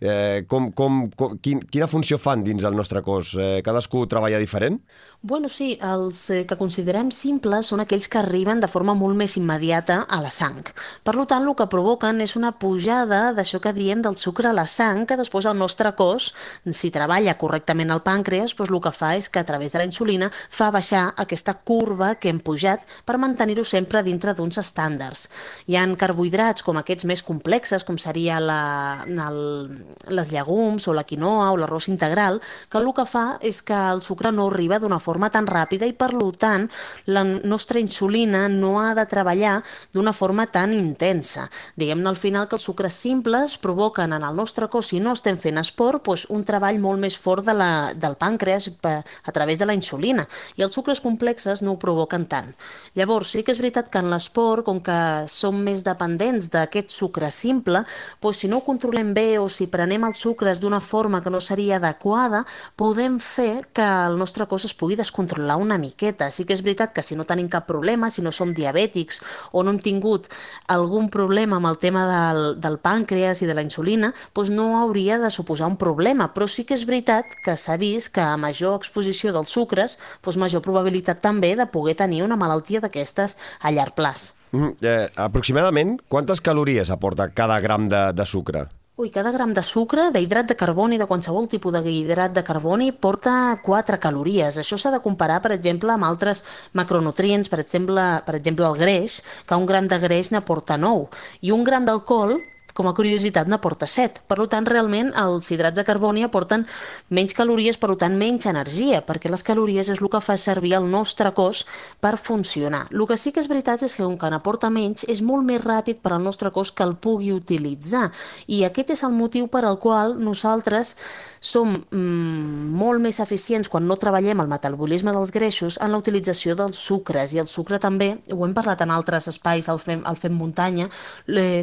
eh, 0.02 0.44
com, 0.46 0.66
com, 0.76 1.06
com, 1.16 1.38
quin, 1.40 1.62
quina 1.72 1.88
funció 1.88 2.18
fan 2.20 2.42
dins 2.44 2.66
el 2.68 2.76
nostre 2.76 3.00
cos? 3.00 3.32
Eh, 3.40 3.62
cadascú 3.64 4.04
treballa 4.12 4.40
diferent? 4.42 4.76
Bueno, 5.22 5.48
sí, 5.48 5.78
els 5.80 6.20
eh, 6.34 6.42
que 6.44 6.58
considerem 6.60 7.08
simples 7.16 7.70
són 7.72 7.80
aquells 7.80 8.10
que 8.12 8.20
arriben 8.20 8.60
de 8.60 8.68
forma 8.68 8.92
molt 8.92 9.16
més 9.16 9.38
immediata 9.40 10.02
a 10.04 10.20
la 10.20 10.34
sang. 10.34 10.60
Per 11.06 11.16
tant, 11.24 11.48
el 11.48 11.56
que 11.56 11.70
provoquen 11.72 12.20
és 12.20 12.36
una 12.36 12.52
pujada 12.52 13.22
d'això 13.32 13.62
que 13.62 13.72
diem 13.72 14.02
del 14.04 14.20
sucre 14.20 14.50
a 14.50 14.52
la 14.52 14.66
sang, 14.66 15.06
que 15.08 15.16
després 15.16 15.48
el 15.48 15.56
nostre 15.56 15.94
cos, 15.96 16.34
si 16.76 16.92
treballa 16.92 17.38
correctament 17.40 17.94
el 17.94 18.04
pàncreas, 18.04 18.52
doncs 18.58 18.68
el 18.68 18.84
que 18.84 18.92
fa 18.92 19.14
és 19.16 19.32
que 19.32 19.40
a 19.40 19.48
través 19.48 19.72
de 19.72 19.80
la 19.80 19.88
insulina 19.88 20.28
fa 20.50 20.68
baixar 20.74 21.06
aquesta 21.16 21.56
curva 21.56 22.01
curva 22.02 22.18
que 22.18 22.30
hem 22.30 22.40
pujat 22.40 22.82
per 23.06 23.18
mantenir-ho 23.18 23.64
sempre 23.64 24.02
dintre 24.02 24.34
d'uns 24.34 24.58
estàndards. 24.58 25.28
Hi 25.68 25.76
han 25.76 25.94
carbohidrats 25.96 26.62
com 26.62 26.76
aquests 26.78 27.06
més 27.06 27.22
complexes, 27.22 27.84
com 27.84 27.98
seria 27.98 28.40
la, 28.40 29.04
el, 29.06 29.70
les 30.10 30.32
llegums 30.32 30.88
o 30.88 30.94
la 30.94 31.04
quinoa 31.04 31.52
o 31.52 31.56
l'arròs 31.56 31.88
integral, 31.88 32.40
que 32.68 32.78
el 32.78 32.90
que 32.92 33.06
fa 33.06 33.38
és 33.40 33.62
que 33.62 33.74
el 33.74 34.02
sucre 34.02 34.32
no 34.32 34.48
arriba 34.50 34.78
d'una 34.78 34.98
forma 35.00 35.30
tan 35.30 35.46
ràpida 35.46 35.86
i 35.86 35.94
per 35.94 36.10
tant 36.38 36.68
la 37.06 37.22
nostra 37.24 37.78
insulina 37.80 38.48
no 38.48 38.80
ha 38.80 38.92
de 38.94 39.06
treballar 39.06 39.62
d'una 39.94 40.12
forma 40.12 40.46
tan 40.46 40.72
intensa. 40.72 41.48
Diguem-ne 41.76 42.08
al 42.08 42.18
final 42.18 42.48
que 42.48 42.56
els 42.58 42.66
sucres 42.66 42.94
simples 42.94 43.56
provoquen 43.58 44.12
en 44.12 44.22
el 44.22 44.36
nostre 44.36 44.68
cos, 44.68 44.90
si 44.90 45.00
no 45.00 45.14
estem 45.14 45.38
fent 45.38 45.58
esport, 45.58 46.02
doncs 46.04 46.26
un 46.30 46.44
treball 46.44 46.80
molt 46.82 47.00
més 47.00 47.16
fort 47.16 47.46
de 47.46 47.54
la, 47.54 47.70
del 47.94 48.16
pàncreas 48.18 48.68
a 48.82 49.32
través 49.32 49.58
de 49.58 49.66
la 49.66 49.74
insulina. 49.74 50.26
I 50.56 50.66
els 50.66 50.74
sucres 50.74 51.00
complexes 51.00 51.62
no 51.62 51.76
ho 51.76 51.78
provoquen 51.78 51.91
provoquen 51.92 52.26
tant. 52.26 52.48
Llavors, 52.96 53.30
sí 53.32 53.40
que 53.44 53.52
és 53.54 53.60
veritat 53.60 53.88
que 53.92 54.00
en 54.00 54.10
l'esport, 54.12 54.64
com 54.66 54.80
que 54.84 54.96
som 55.28 55.56
més 55.64 55.80
dependents 55.84 56.50
d'aquest 56.52 56.92
sucre 56.92 57.30
simple, 57.32 57.84
doncs 58.20 58.42
si 58.42 58.50
no 58.50 58.60
ho 58.60 58.66
controlem 58.66 59.12
bé 59.16 59.38
o 59.40 59.46
si 59.48 59.68
prenem 59.72 60.04
els 60.08 60.20
sucres 60.20 60.60
d'una 60.60 60.80
forma 60.80 61.22
que 61.24 61.32
no 61.32 61.40
seria 61.40 61.78
adequada, 61.78 62.42
podem 62.76 63.18
fer 63.20 63.64
que 63.72 63.84
el 63.84 64.18
nostre 64.20 64.46
cos 64.48 64.66
es 64.68 64.74
pugui 64.76 64.96
descontrolar 64.96 65.56
una 65.60 65.78
miqueta. 65.80 66.30
Sí 66.30 66.44
que 66.44 66.56
és 66.56 66.64
veritat 66.64 66.92
que 66.92 67.04
si 67.04 67.16
no 67.16 67.24
tenim 67.28 67.48
cap 67.52 67.66
problema, 67.68 68.10
si 68.10 68.24
no 68.24 68.32
som 68.32 68.52
diabètics 68.52 69.22
o 69.52 69.62
no 69.64 69.72
hem 69.72 69.80
tingut 69.80 70.28
algun 70.72 71.08
problema 71.12 71.56
amb 71.56 71.70
el 71.72 71.80
tema 71.80 72.04
del, 72.08 72.42
del 72.60 72.78
pàncreas 72.82 73.42
i 73.42 73.48
de 73.48 73.56
la 73.56 73.64
insulina, 73.64 74.12
doncs 74.36 74.52
no 74.52 74.78
hauria 74.80 75.18
de 75.20 75.32
suposar 75.32 75.68
un 75.68 75.78
problema, 75.80 76.30
però 76.32 76.48
sí 76.48 76.66
que 76.68 76.76
és 76.76 76.86
veritat 76.88 77.36
que 77.44 77.56
s'ha 77.56 77.78
vist 77.80 78.12
que 78.12 78.24
a 78.24 78.36
major 78.36 78.76
exposició 78.76 79.32
dels 79.32 79.52
sucres, 79.52 79.98
doncs 80.24 80.40
major 80.40 80.64
probabilitat 80.64 81.24
també 81.24 81.54
de 81.56 81.68
poder 81.72 81.81
tenir 81.98 82.22
una 82.22 82.38
malaltia 82.38 82.80
d'aquestes 82.80 83.36
a 83.60 83.72
llarg 83.74 83.94
plaç. 83.98 84.32
Mm, 84.52 84.76
eh, 84.84 85.08
aproximadament, 85.16 85.98
quantes 86.08 86.40
calories 86.40 86.90
aporta 86.90 87.30
cada 87.32 87.58
gram 87.60 87.88
de, 87.88 88.12
de 88.12 88.26
sucre? 88.26 88.68
Ui, 89.00 89.08
cada 89.08 89.30
gram 89.32 89.54
de 89.56 89.62
sucre, 89.64 90.10
d'hidrat 90.12 90.50
de 90.50 90.54
carboni, 90.54 90.98
de 91.00 91.06
qualsevol 91.08 91.46
tipus 91.48 91.72
d'hidrat 91.72 92.34
de 92.36 92.42
carboni, 92.44 92.90
porta 92.92 93.56
4 93.64 93.96
calories. 93.98 94.58
Això 94.60 94.76
s'ha 94.76 94.92
de 94.92 95.00
comparar, 95.00 95.40
per 95.40 95.54
exemple, 95.54 95.90
amb 95.94 96.04
altres 96.04 96.44
macronutrients, 96.76 97.48
per 97.48 97.62
exemple, 97.64 98.04
per 98.26 98.36
exemple 98.36 98.68
el 98.68 98.76
greix, 98.76 99.22
que 99.48 99.56
un 99.56 99.64
gram 99.64 99.88
de 99.88 99.98
greix 99.98 100.28
n'aporta 100.30 100.76
9. 100.76 101.08
I 101.40 101.56
un 101.56 101.64
gram 101.64 101.88
d'alcohol 101.88 102.36
com 102.74 102.88
a 102.88 102.94
curiositat 102.96 103.48
n'aporta 103.48 103.86
7. 103.86 104.24
Per 104.28 104.38
tant, 104.52 104.66
realment 104.66 105.12
els 105.18 105.50
hidrats 105.52 105.78
de 105.78 105.84
carboni 105.86 106.24
aporten 106.26 106.66
menys 107.10 107.34
calories, 107.36 107.78
per 107.78 107.94
tant, 108.00 108.16
menys 108.18 108.48
energia, 108.50 109.02
perquè 109.06 109.30
les 109.32 109.44
calories 109.46 109.88
és 109.88 110.00
el 110.00 110.10
que 110.12 110.22
fa 110.24 110.36
servir 110.36 110.74
el 110.78 110.88
nostre 110.90 111.32
cos 111.36 111.64
per 112.00 112.16
funcionar. 112.18 112.86
El 112.90 113.06
que 113.08 113.16
sí 113.16 113.32
que 113.32 113.40
és 113.42 113.50
veritat 113.50 113.82
és 113.82 113.96
que 113.96 114.04
com 114.04 114.16
que 114.18 114.30
n'aporta 114.32 114.70
menys, 114.70 115.06
és 115.08 115.22
molt 115.22 115.46
més 115.46 115.62
ràpid 115.62 116.02
per 116.02 116.14
al 116.16 116.24
nostre 116.24 116.52
cos 116.52 116.72
que 116.72 116.86
el 116.86 116.96
pugui 116.96 117.32
utilitzar. 117.32 118.10
I 118.46 118.64
aquest 118.68 118.94
és 118.96 119.04
el 119.06 119.14
motiu 119.16 119.48
per 119.52 119.64
al 119.64 119.78
qual 119.82 120.16
nosaltres 120.20 120.96
som 121.42 121.72
mm, 121.74 122.70
molt 122.78 123.02
més 123.02 123.18
eficients 123.20 123.68
quan 123.68 123.88
no 123.88 123.98
treballem 123.98 124.40
el 124.40 124.50
metabolisme 124.50 125.12
dels 125.12 125.32
greixos 125.34 125.78
en 125.82 125.90
la 125.90 125.98
utilització 125.98 126.54
dels 126.54 126.78
sucres. 126.78 127.34
I 127.34 127.42
el 127.42 127.50
sucre 127.50 127.80
també, 127.82 128.14
ho 128.30 128.46
hem 128.46 128.54
parlat 128.54 128.84
en 128.84 128.94
altres 128.94 129.26
espais, 129.32 129.68
al 129.68 129.80
Fem, 129.82 130.04
al 130.06 130.16
Fem 130.16 130.36
Muntanya, 130.38 130.88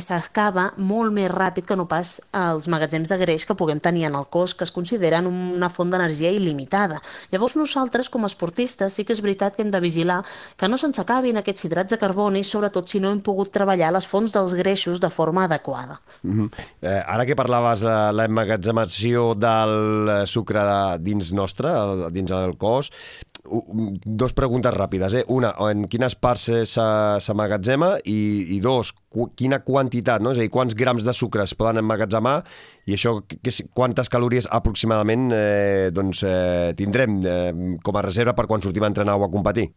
s'acaba 0.03 0.73
molt 0.75 0.98
més 1.15 1.31
ràpid 1.31 1.65
que 1.65 1.77
no 1.79 1.87
pas 1.87 2.19
els 2.35 2.67
magatzems 2.67 3.09
de 3.09 3.17
greix 3.17 3.45
que 3.47 3.55
puguem 3.55 3.79
tenir 3.79 4.05
en 4.09 4.15
el 4.19 4.27
cos, 4.27 4.53
que 4.53 4.63
es 4.67 4.71
consideren 4.75 5.27
una 5.27 5.69
font 5.69 5.89
d'energia 5.89 6.31
il·limitada. 6.35 6.99
Llavors 7.31 7.55
nosaltres, 7.55 8.09
com 8.09 8.23
a 8.23 8.27
esportistes, 8.27 8.93
sí 8.93 9.05
que 9.07 9.15
és 9.15 9.23
veritat 9.23 9.55
que 9.55 9.63
hem 9.63 9.71
de 9.71 9.79
vigilar 9.79 10.19
que 10.59 10.67
no 10.67 10.77
se'ns 10.77 10.99
acabin 10.99 11.39
aquests 11.39 11.65
hidrats 11.65 11.95
de 11.95 12.01
carboni, 12.01 12.43
sobretot 12.43 12.89
si 12.89 12.99
no 12.99 13.11
hem 13.11 13.23
pogut 13.23 13.53
treballar 13.55 13.93
les 13.95 14.07
fonts 14.07 14.35
dels 14.35 14.53
greixos 14.59 14.99
de 14.99 15.09
forma 15.09 15.45
adequada. 15.45 15.99
Mm 16.23 16.33
-hmm. 16.35 16.49
eh, 16.81 17.03
ara 17.07 17.25
que 17.25 17.35
parlaves 17.35 17.79
de 17.79 17.87
eh, 17.87 18.11
l'emmagatzemació 18.13 19.33
del 19.35 19.69
el 20.09 20.27
sucre 20.27 20.63
dins 20.99 21.31
nostre, 21.35 21.71
dins 22.13 22.31
el 22.31 22.55
cos, 22.57 22.91
dos 23.45 24.33
preguntes 24.35 24.73
ràpides. 24.75 25.15
Eh? 25.15 25.23
Una, 25.31 25.53
en 25.69 25.87
quines 25.91 26.15
parts 26.19 26.49
s'emmagatzema 26.69 27.95
i, 28.09 28.19
i 28.55 28.59
dos, 28.63 28.91
quina 29.39 29.61
quantitat, 29.65 30.21
no? 30.21 30.33
és 30.33 30.41
a 30.41 30.45
dir, 30.45 30.51
quants 30.53 30.75
grams 30.77 31.07
de 31.07 31.15
sucre 31.15 31.45
es 31.45 31.55
poden 31.57 31.81
emmagatzemar 31.81 32.39
i 32.89 32.97
això, 32.97 33.17
que, 33.29 33.53
quantes 33.75 34.11
calories 34.11 34.49
aproximadament 34.51 35.29
eh, 35.35 35.89
doncs, 35.95 36.23
eh, 36.27 36.71
tindrem 36.77 37.19
eh, 37.23 37.49
com 37.85 37.97
a 37.97 38.05
reserva 38.05 38.35
per 38.37 38.47
quan 38.49 38.63
sortim 38.65 38.85
a 38.85 38.91
entrenar 38.91 39.17
o 39.19 39.25
a 39.25 39.31
competir? 39.31 39.69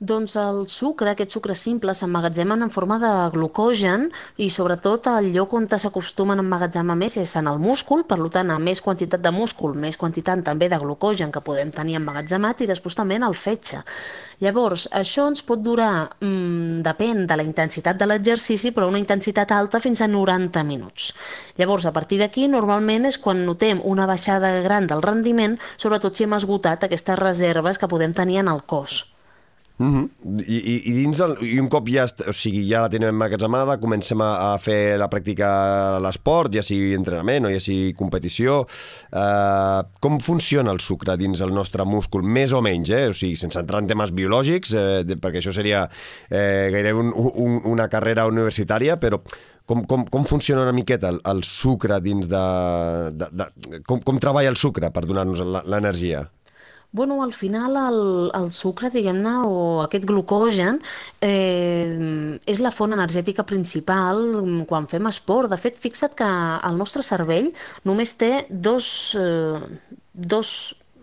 Doncs 0.00 0.32
el 0.40 0.62
sucre, 0.72 1.10
aquest 1.10 1.34
sucre 1.34 1.52
simple, 1.52 1.92
s'emmagatzemen 1.92 2.64
en 2.64 2.70
forma 2.72 2.96
de 3.02 3.08
glucogen 3.34 4.06
i 4.40 4.46
sobretot 4.48 5.10
el 5.12 5.26
lloc 5.34 5.52
on 5.58 5.66
s'acostumen 5.68 6.40
a 6.40 6.44
emmagatzemar 6.46 6.96
més 6.96 7.18
és 7.20 7.34
en 7.36 7.50
el 7.50 7.60
múscul, 7.60 8.06
per 8.08 8.16
tant, 8.32 8.48
a 8.48 8.56
més 8.58 8.80
quantitat 8.80 9.20
de 9.20 9.30
múscul, 9.30 9.74
més 9.76 10.00
quantitat 10.00 10.40
també 10.46 10.70
de 10.72 10.78
glucogen 10.80 11.28
que 11.30 11.44
podem 11.44 11.68
tenir 11.68 11.98
emmagatzemat 12.00 12.64
i 12.64 12.70
després 12.72 12.96
també 12.96 13.20
en 13.20 13.28
el 13.28 13.36
fetge. 13.36 13.82
Llavors, 14.40 14.86
això 14.88 15.28
ens 15.28 15.44
pot 15.44 15.60
durar, 15.60 16.08
mmm, 16.22 16.80
depèn 16.80 17.26
de 17.26 17.36
la 17.36 17.44
intensitat 17.44 18.00
de 18.00 18.08
l'exercici, 18.08 18.72
però 18.72 18.88
una 18.88 19.04
intensitat 19.04 19.52
alta 19.52 19.84
fins 19.84 20.00
a 20.00 20.08
90 20.08 20.64
minuts. 20.64 21.12
Llavors, 21.60 21.84
a 21.84 21.92
partir 21.92 22.24
d'aquí, 22.24 22.48
normalment 22.48 23.04
és 23.04 23.20
quan 23.20 23.44
notem 23.44 23.84
una 23.84 24.08
baixada 24.08 24.62
gran 24.64 24.88
del 24.88 25.04
rendiment, 25.04 25.60
sobretot 25.76 26.16
si 26.16 26.24
hem 26.24 26.40
esgotat 26.40 26.88
aquestes 26.88 27.20
reserves 27.20 27.76
que 27.76 27.92
podem 27.96 28.16
tenir 28.16 28.40
en 28.40 28.48
el 28.48 28.64
cos. 28.64 29.10
Mm 29.80 29.92
-hmm. 29.94 30.44
I, 30.46 30.56
i, 30.56 30.74
I 30.90 30.92
dins 30.92 31.20
el, 31.24 31.38
i 31.40 31.58
un 31.58 31.68
cop 31.72 31.86
ja, 31.88 32.04
o 32.28 32.32
sigui, 32.36 32.66
ja 32.68 32.82
la 32.82 32.88
tenim 32.92 33.08
emmagatzemada, 33.08 33.78
comencem 33.80 34.20
a, 34.20 34.52
a 34.52 34.58
fer 34.58 34.98
la 35.00 35.08
pràctica 35.08 35.46
a 35.96 36.00
l'esport, 36.04 36.52
ja 36.52 36.62
sigui 36.62 36.92
entrenament 36.92 37.46
o 37.46 37.50
ja 37.50 37.60
sigui 37.60 37.94
competició. 37.96 38.66
Eh, 39.10 39.80
com 39.98 40.20
funciona 40.20 40.70
el 40.70 40.80
sucre 40.80 41.16
dins 41.16 41.40
el 41.40 41.54
nostre 41.54 41.84
múscul? 41.84 42.22
Més 42.22 42.52
o 42.52 42.60
menys, 42.60 42.90
eh? 42.90 43.08
O 43.08 43.14
sigui, 43.14 43.36
sense 43.36 43.58
entrar 43.58 43.80
en 43.80 43.88
temes 43.88 44.12
biològics, 44.12 44.74
eh, 44.74 45.02
de, 45.04 45.16
perquè 45.16 45.40
això 45.40 45.52
seria 45.52 45.88
eh, 46.28 46.68
gairebé 46.72 47.00
un, 47.00 47.14
un, 47.16 47.62
una 47.64 47.88
carrera 47.88 48.26
universitària, 48.26 48.98
però 49.00 49.22
com, 49.64 49.84
com, 49.86 50.04
com 50.04 50.24
funciona 50.26 50.62
una 50.62 50.72
miqueta 50.72 51.08
el, 51.08 51.20
el 51.24 51.42
sucre 51.42 52.00
dins 52.00 52.28
de... 52.28 52.44
de, 53.14 53.26
de 53.32 53.80
com, 53.86 54.00
com 54.02 54.18
treballa 54.18 54.50
el 54.50 54.56
sucre 54.56 54.90
per 54.90 55.06
donar-nos 55.06 55.40
l'energia? 55.64 56.26
Bueno, 56.92 57.22
al 57.22 57.32
final 57.32 57.76
el, 57.76 58.00
el 58.34 58.50
sucre, 58.50 58.90
diguem-ne, 58.90 59.34
o 59.46 59.58
aquest 59.84 60.08
glucogen, 60.10 60.80
eh, 61.22 62.34
és 62.50 62.58
la 62.58 62.72
font 62.74 62.90
energètica 62.96 63.44
principal 63.46 64.18
quan 64.66 64.88
fem 64.90 65.06
esport. 65.06 65.52
De 65.52 65.58
fet, 65.60 65.78
fixa't 65.78 66.16
que 66.18 66.30
el 66.66 66.80
nostre 66.80 67.06
cervell 67.06 67.52
només 67.86 68.16
té 68.18 68.32
dos, 68.50 69.14
eh, 69.14 69.62
dos 70.12 70.50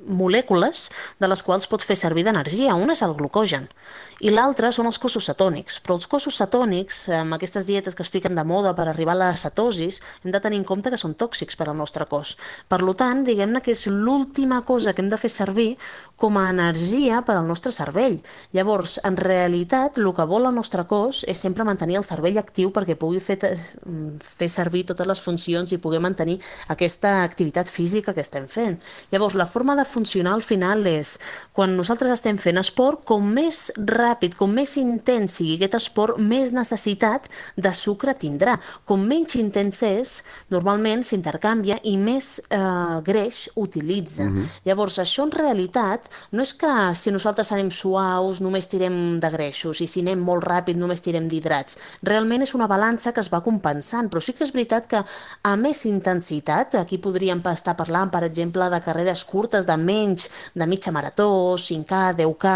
molècules 0.07 0.89
de 1.19 1.31
les 1.31 1.43
quals 1.43 1.71
pot 1.71 1.83
fer 1.83 1.95
servir 1.95 2.27
d'energia. 2.27 2.75
Una 2.75 2.95
és 2.95 3.03
el 3.07 3.15
glucogen 3.15 3.71
i 4.19 4.31
l'altre 4.33 4.71
són 4.73 4.87
els 4.89 4.97
cossos 4.97 5.27
cetònics. 5.29 5.77
Però 5.85 5.97
els 5.97 6.07
cossos 6.09 6.37
cetònics, 6.39 7.03
amb 7.13 7.35
aquestes 7.37 7.67
dietes 7.67 7.93
que 7.93 8.01
es 8.01 8.09
fiquen 8.09 8.33
de 8.37 8.43
moda 8.47 8.73
per 8.73 8.87
arribar 8.89 9.13
a 9.13 9.19
la 9.19 9.29
cetosis, 9.37 9.99
hem 10.23 10.33
de 10.33 10.41
tenir 10.41 10.57
en 10.57 10.65
compte 10.65 10.89
que 10.89 10.97
són 10.97 11.13
tòxics 11.13 11.57
per 11.57 11.67
al 11.69 11.77
nostre 11.77 12.07
cos. 12.09 12.35
Per 12.67 12.79
tant, 12.97 13.23
diguem-ne 13.27 13.61
que 13.61 13.75
és 13.75 13.85
l'última 13.87 14.63
cosa 14.65 14.93
que 14.93 15.03
hem 15.03 15.11
de 15.11 15.19
fer 15.21 15.29
servir 15.29 15.77
com 16.17 16.37
a 16.37 16.47
energia 16.49 17.21
per 17.21 17.35
al 17.37 17.45
nostre 17.45 17.71
cervell. 17.71 18.17
Llavors, 18.57 18.97
en 19.05 19.17
realitat, 19.17 19.99
el 20.01 20.09
que 20.17 20.25
vol 20.25 20.49
el 20.49 20.55
nostre 20.55 20.87
cos 20.89 21.21
és 21.27 21.37
sempre 21.37 21.67
mantenir 21.67 21.99
el 21.99 22.07
cervell 22.07 22.39
actiu 22.41 22.71
perquè 22.73 22.97
pugui 22.97 23.21
fer, 23.21 23.37
fer 23.37 24.49
servir 24.49 24.87
totes 24.89 25.05
les 25.05 25.21
funcions 25.21 25.71
i 25.71 25.77
pugui 25.77 26.01
mantenir 26.01 26.39
aquesta 26.73 27.21
activitat 27.21 27.69
física 27.69 28.15
que 28.15 28.25
estem 28.25 28.47
fent. 28.49 28.79
Llavors, 29.11 29.37
la 29.37 29.45
forma 29.45 29.75
de 29.77 29.85
funcionar 29.85 30.33
al 30.33 30.41
final 30.41 30.87
és, 30.89 31.19
quan 31.53 31.77
nosaltres 31.77 32.17
estem 32.17 32.41
fent 32.41 32.57
esport, 32.57 33.05
com 33.05 33.21
més 33.21 33.67
ràpid 33.77 34.06
ràpid, 34.07 34.35
com 34.39 34.53
més 34.53 34.75
intens 34.79 35.37
sigui 35.37 35.57
aquest 35.57 35.77
esport, 35.81 36.17
més 36.17 36.53
necessitat 36.55 37.27
de 37.55 37.73
sucre 37.75 38.15
tindrà. 38.17 38.57
Com 38.87 39.03
menys 39.07 39.37
intens 39.39 39.81
és, 39.85 40.15
normalment 40.53 41.03
s'intercanvia 41.05 41.79
i 41.83 41.97
més 41.99 42.37
eh, 42.49 42.61
greix 43.05 43.47
utilitza. 43.55 44.23
Uh 44.23 44.29
mhm. 44.29 44.37
-huh. 44.37 44.65
Llavors, 44.65 44.99
això 44.99 45.23
en 45.23 45.31
realitat 45.31 46.07
no 46.31 46.41
és 46.41 46.53
que 46.53 46.71
si 46.95 47.11
nosaltres 47.11 47.51
anem 47.51 47.71
suaus 47.71 48.41
només 48.41 48.67
tirem 48.67 49.19
de 49.19 49.29
greixos 49.29 49.81
i 49.81 49.87
si 49.87 50.01
anem 50.01 50.19
molt 50.19 50.43
ràpid 50.43 50.75
només 50.75 51.01
tirem 51.01 51.27
d'hidrats. 51.27 51.77
Realment 52.01 52.41
és 52.41 52.53
una 52.53 52.67
balança 52.67 53.11
que 53.13 53.19
es 53.19 53.31
va 53.33 53.41
compensant, 53.41 54.09
però 54.09 54.21
sí 54.21 54.33
que 54.33 54.43
és 54.43 54.53
veritat 54.53 54.87
que 54.87 55.03
a 55.43 55.55
més 55.55 55.85
intensitat, 55.85 56.75
aquí 56.75 56.97
podríem 56.97 57.41
estar 57.53 57.75
parlant, 57.75 58.09
per 58.11 58.23
exemple, 58.23 58.69
de 58.69 58.79
carreres 58.85 59.23
curtes 59.25 59.65
de 59.65 59.77
menys 59.77 60.29
de 60.53 60.65
mitja 60.65 60.91
marató, 60.91 61.29
5K, 61.57 62.13
10K, 62.17 62.53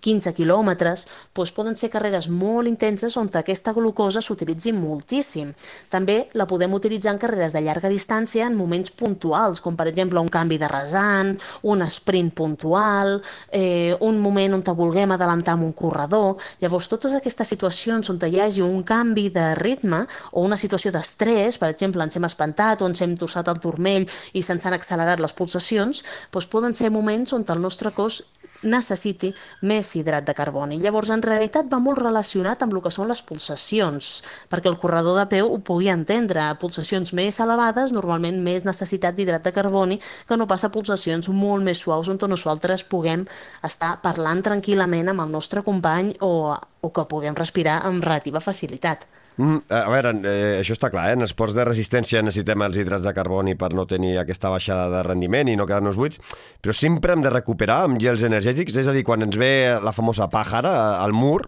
15 0.00 0.34
quilòmetres, 0.36 0.91
carreres 0.92 1.06
doncs 1.34 1.52
poden 1.52 1.76
ser 1.76 1.90
carreres 1.90 2.28
molt 2.28 2.68
intenses 2.68 3.16
on 3.16 3.28
aquesta 3.32 3.72
glucosa 3.72 4.20
s'utilitzi 4.20 4.72
moltíssim. 4.72 5.52
També 5.90 6.28
la 6.34 6.46
podem 6.46 6.72
utilitzar 6.72 7.12
en 7.14 7.18
carreres 7.18 7.52
de 7.52 7.62
llarga 7.62 7.88
distància 7.88 8.46
en 8.46 8.56
moments 8.56 8.90
puntuals, 8.90 9.60
com 9.60 9.76
per 9.76 9.88
exemple 9.88 10.20
un 10.20 10.28
canvi 10.28 10.58
de 10.58 10.68
rasant, 10.68 11.38
un 11.62 11.82
sprint 11.88 12.34
puntual, 12.34 13.20
eh, 13.50 13.96
un 14.00 14.20
moment 14.20 14.54
on 14.54 14.62
te 14.62 14.72
vulguem 14.72 15.10
adelantar 15.12 15.54
amb 15.54 15.64
un 15.64 15.72
corredor. 15.72 16.36
Llavors, 16.60 16.88
totes 16.88 17.12
aquestes 17.12 17.48
situacions 17.48 18.10
on 18.10 18.18
hi 18.22 18.40
hagi 18.40 18.62
un 18.62 18.82
canvi 18.82 19.30
de 19.30 19.54
ritme 19.54 20.06
o 20.32 20.42
una 20.42 20.56
situació 20.56 20.92
d'estrès, 20.92 21.58
per 21.58 21.70
exemple, 21.70 22.02
ens 22.02 22.16
hem 22.16 22.24
espantat 22.24 22.82
o 22.82 22.86
ens 22.86 23.00
hem 23.02 23.16
tossat 23.16 23.48
el 23.48 23.60
turmell 23.60 24.06
i 24.32 24.42
se'ns 24.42 24.66
han 24.66 24.74
accelerat 24.74 25.20
les 25.20 25.32
pulsacions, 25.32 26.04
doncs 26.30 26.46
poden 26.46 26.74
ser 26.74 26.90
moments 26.90 27.32
on 27.32 27.44
el 27.48 27.60
nostre 27.60 27.90
cos 27.90 28.22
necessiti 28.62 29.32
més 29.62 29.90
hidrat 29.96 30.26
de 30.26 30.34
carboni. 30.34 30.80
Llavors, 30.82 31.10
en 31.14 31.22
realitat, 31.22 31.68
va 31.70 31.80
molt 31.82 32.00
relacionat 32.02 32.62
amb 32.62 32.74
el 32.76 32.82
que 32.82 32.92
són 32.94 33.10
les 33.10 33.22
pulsacions, 33.26 34.10
perquè 34.50 34.70
el 34.70 34.78
corredor 34.80 35.18
de 35.20 35.26
peu 35.30 35.52
ho 35.52 35.58
pugui 35.60 35.90
entendre. 35.92 36.42
A 36.42 36.58
pulsacions 36.58 37.14
més 37.16 37.40
elevades, 37.42 37.92
normalment 37.92 38.42
més 38.42 38.66
necessitat 38.68 39.16
d'hidrat 39.16 39.44
de 39.44 39.54
carboni, 39.54 40.00
que 40.28 40.38
no 40.38 40.48
passa 40.50 40.70
a 40.70 40.74
pulsacions 40.74 41.28
molt 41.28 41.64
més 41.64 41.82
suaus 41.82 42.08
on 42.08 42.20
nosaltres 42.22 42.84
puguem 42.88 43.26
estar 43.66 43.96
parlant 44.02 44.42
tranquil·lament 44.42 45.10
amb 45.12 45.24
el 45.26 45.32
nostre 45.34 45.62
company 45.66 46.14
o, 46.20 46.54
o 46.80 46.92
que 46.94 47.08
puguem 47.10 47.36
respirar 47.38 47.82
amb 47.88 48.04
relativa 48.04 48.40
facilitat. 48.40 49.06
Mm, 49.36 49.62
a 49.72 49.88
veure, 49.88 50.10
eh, 50.28 50.58
això 50.60 50.74
està 50.76 50.90
clar, 50.92 51.06
eh? 51.08 51.16
en 51.16 51.24
esports 51.24 51.54
de 51.56 51.64
resistència 51.64 52.20
necessitem 52.20 52.62
els 52.66 52.76
hidrats 52.76 53.06
de 53.06 53.14
carboni 53.16 53.54
per 53.56 53.70
no 53.72 53.86
tenir 53.88 54.18
aquesta 54.20 54.50
baixada 54.52 54.90
de 54.92 55.00
rendiment 55.06 55.48
i 55.48 55.56
no 55.56 55.64
quedar-nos 55.68 55.96
buits, 55.96 56.20
però 56.60 56.74
sempre 56.76 57.14
hem 57.16 57.24
de 57.24 57.32
recuperar 57.32 57.78
amb 57.86 58.00
gels 58.02 58.24
energètics, 58.28 58.76
és 58.76 58.90
a 58.90 58.92
dir, 58.92 59.04
quan 59.08 59.24
ens 59.24 59.38
ve 59.40 59.52
la 59.80 59.94
famosa 59.96 60.28
pàjara 60.32 60.74
al 61.00 61.16
mur, 61.16 61.46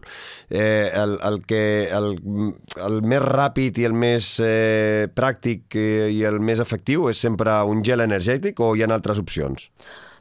eh, 0.48 0.88
el, 0.96 1.18
el, 1.28 1.38
que, 1.44 1.62
el, 1.92 2.10
el 2.88 2.98
més 3.04 3.22
ràpid 3.24 3.82
i 3.82 3.88
el 3.90 3.92
més 3.92 4.32
eh, 4.40 5.04
pràctic 5.12 5.76
eh, 5.76 6.08
i 6.14 6.24
el 6.24 6.40
més 6.40 6.64
efectiu 6.64 7.10
és 7.12 7.20
sempre 7.20 7.60
un 7.68 7.84
gel 7.84 8.00
energètic 8.00 8.64
o 8.64 8.72
hi 8.74 8.84
ha 8.84 8.92
altres 8.94 9.20
opcions? 9.20 9.68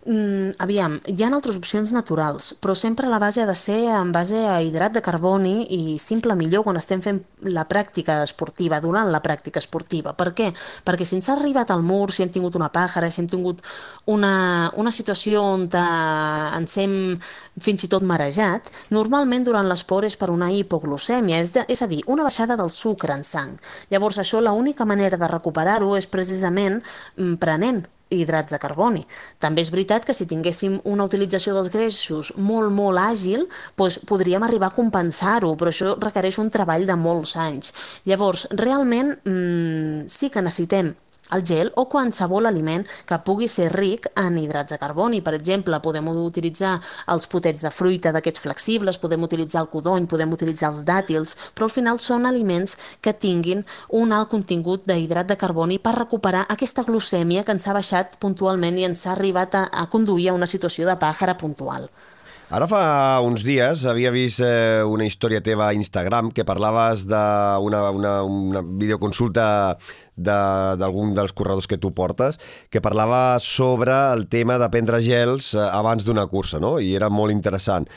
Mm, 0.04 0.58
aviam, 0.60 0.98
hi 1.08 1.22
ha 1.24 1.30
altres 1.32 1.56
opcions 1.56 1.94
naturals, 1.96 2.50
però 2.60 2.74
sempre 2.76 3.08
la 3.08 3.22
base 3.24 3.40
ha 3.40 3.46
de 3.48 3.56
ser 3.56 3.86
en 3.88 4.10
base 4.12 4.36
a 4.36 4.58
hidrat 4.60 4.92
de 4.92 5.02
carboni 5.02 5.62
i 5.72 5.96
simple 5.98 6.36
millor 6.36 6.66
quan 6.66 6.76
estem 6.76 7.00
fent 7.00 7.22
la 7.48 7.64
pràctica 7.70 8.18
esportiva, 8.26 8.82
durant 8.84 9.08
la 9.14 9.22
pràctica 9.24 9.64
esportiva. 9.64 10.12
Per 10.12 10.34
què? 10.36 10.50
Perquè 10.84 11.08
si 11.08 11.16
ens 11.16 11.30
ha 11.30 11.38
arribat 11.38 11.72
al 11.72 11.86
mur, 11.88 12.12
si 12.12 12.26
hem 12.26 12.34
tingut 12.36 12.60
una 12.60 12.68
pàjara, 12.68 13.08
si 13.08 13.22
hem 13.24 13.32
tingut 13.32 13.64
una, 14.12 14.74
una 14.76 14.92
situació 14.92 15.46
on 15.54 15.70
ens 15.72 16.78
hem 16.84 17.00
fins 17.64 17.88
i 17.88 17.92
tot 17.96 18.04
marejat, 18.04 18.68
normalment 18.92 19.48
durant 19.48 19.72
l'esport 19.72 20.12
és 20.12 20.20
per 20.20 20.34
una 20.36 20.52
hipoglucèmia, 20.52 21.40
és, 21.40 21.56
de, 21.56 21.64
és 21.72 21.80
a 21.80 21.88
dir, 21.88 22.04
una 22.12 22.28
baixada 22.28 22.60
del 22.60 22.76
sucre 22.76 23.16
en 23.16 23.24
sang. 23.24 23.56
Llavors 23.88 24.20
això 24.20 24.44
l'única 24.44 24.84
manera 24.84 25.16
de 25.16 25.32
recuperar-ho 25.32 25.96
és 25.96 26.12
precisament 26.12 26.82
mm, 27.16 27.40
prenent 27.40 27.86
hidrats 28.22 28.54
de 28.54 28.60
carboni. 28.62 29.04
També 29.40 29.64
és 29.64 29.72
veritat 29.74 30.06
que 30.06 30.16
si 30.16 30.28
tinguéssim 30.30 30.80
una 30.90 31.08
utilització 31.10 31.56
dels 31.58 31.72
greixos 31.74 32.34
molt, 32.38 32.72
molt 32.74 33.02
àgil, 33.02 33.48
doncs 33.78 34.00
podríem 34.10 34.44
arribar 34.44 34.72
a 34.72 34.78
compensar-ho, 34.78 35.54
però 35.60 35.74
això 35.74 35.96
requereix 36.00 36.40
un 36.42 36.52
treball 36.54 36.86
de 36.90 36.98
molts 37.00 37.38
anys. 37.38 37.74
Llavors, 38.10 38.48
realment 38.52 39.16
mmm, 39.24 40.06
sí 40.12 40.30
que 40.34 40.44
necessitem 40.46 40.94
el 41.36 41.44
gel 41.48 41.72
o 41.76 41.88
qualsevol 41.90 42.48
aliment 42.50 42.86
que 43.10 43.20
pugui 43.26 43.50
ser 43.52 43.70
ric 43.74 44.08
en 44.20 44.38
hidrats 44.38 44.74
de 44.74 44.80
carboni. 44.82 45.22
Per 45.26 45.34
exemple, 45.38 45.80
podem 45.84 46.08
utilitzar 46.14 46.76
els 47.14 47.28
potets 47.32 47.66
de 47.66 47.72
fruita 47.74 48.14
d'aquests 48.16 48.44
flexibles, 48.46 49.00
podem 49.02 49.26
utilitzar 49.26 49.64
el 49.64 49.72
codony, 49.74 50.08
podem 50.08 50.34
utilitzar 50.34 50.72
els 50.72 50.84
dàtils, 50.88 51.36
però 51.56 51.70
al 51.70 51.76
final 51.76 52.00
són 52.00 52.28
aliments 52.30 52.78
que 53.02 53.14
tinguin 53.14 53.66
un 53.90 54.14
alt 54.14 54.32
contingut 54.32 54.88
d'hidrat 54.90 55.30
de 55.30 55.40
carboni 55.40 55.80
per 55.80 55.98
recuperar 55.98 56.46
aquesta 56.50 56.86
glucèmia 56.88 57.44
que 57.44 57.56
ens 57.56 57.68
ha 57.68 57.78
baixat 57.78 58.18
puntualment 58.24 58.80
i 58.80 58.88
ens 58.90 59.06
ha 59.08 59.14
arribat 59.18 59.56
a, 59.56 59.68
a 59.72 59.88
conduir 59.90 60.30
a 60.30 60.38
una 60.40 60.50
situació 60.50 60.88
de 60.90 60.98
pàjara 61.00 61.38
puntual. 61.38 61.90
Ara 62.54 62.68
fa 62.70 63.18
uns 63.26 63.42
dies 63.42 63.82
havia 63.90 64.12
vist 64.14 64.44
eh, 64.46 64.84
una 64.86 65.08
història 65.10 65.40
teva 65.42 65.72
a 65.72 65.74
Instagram 65.74 66.28
que 66.38 66.44
parlaves 66.46 67.08
d'una 67.10 67.80
una, 67.90 68.12
una 68.22 68.62
videoconsulta 68.62 69.46
d'algun 70.14 71.16
de, 71.16 71.18
dels 71.18 71.34
corredors 71.34 71.66
que 71.66 71.80
tu 71.82 71.90
portes, 71.98 72.38
que 72.70 72.84
parlava 72.84 73.40
sobre 73.42 73.96
el 74.14 74.28
tema 74.30 74.60
de 74.62 74.70
prendre 74.70 75.02
gels 75.02 75.56
eh, 75.56 75.66
abans 75.66 76.06
d'una 76.06 76.28
cursa, 76.30 76.62
no? 76.62 76.76
I 76.78 76.94
era 76.94 77.10
molt 77.10 77.34
interessant. 77.34 77.90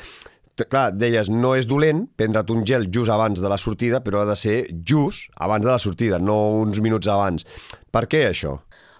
Clar, 0.56 0.88
deies, 0.96 1.28
no 1.28 1.52
és 1.52 1.68
dolent 1.68 2.06
prendre't 2.16 2.48
un 2.54 2.64
gel 2.64 2.88
just 2.88 3.12
abans 3.12 3.44
de 3.44 3.52
la 3.52 3.60
sortida, 3.60 4.00
però 4.00 4.24
ha 4.24 4.30
de 4.30 4.40
ser 4.40 4.62
just 4.72 5.28
abans 5.36 5.68
de 5.68 5.74
la 5.74 5.82
sortida, 5.84 6.16
no 6.16 6.62
uns 6.62 6.80
minuts 6.80 7.12
abans. 7.12 7.44
Per 7.92 8.06
què 8.08 8.24
això? 8.30 8.56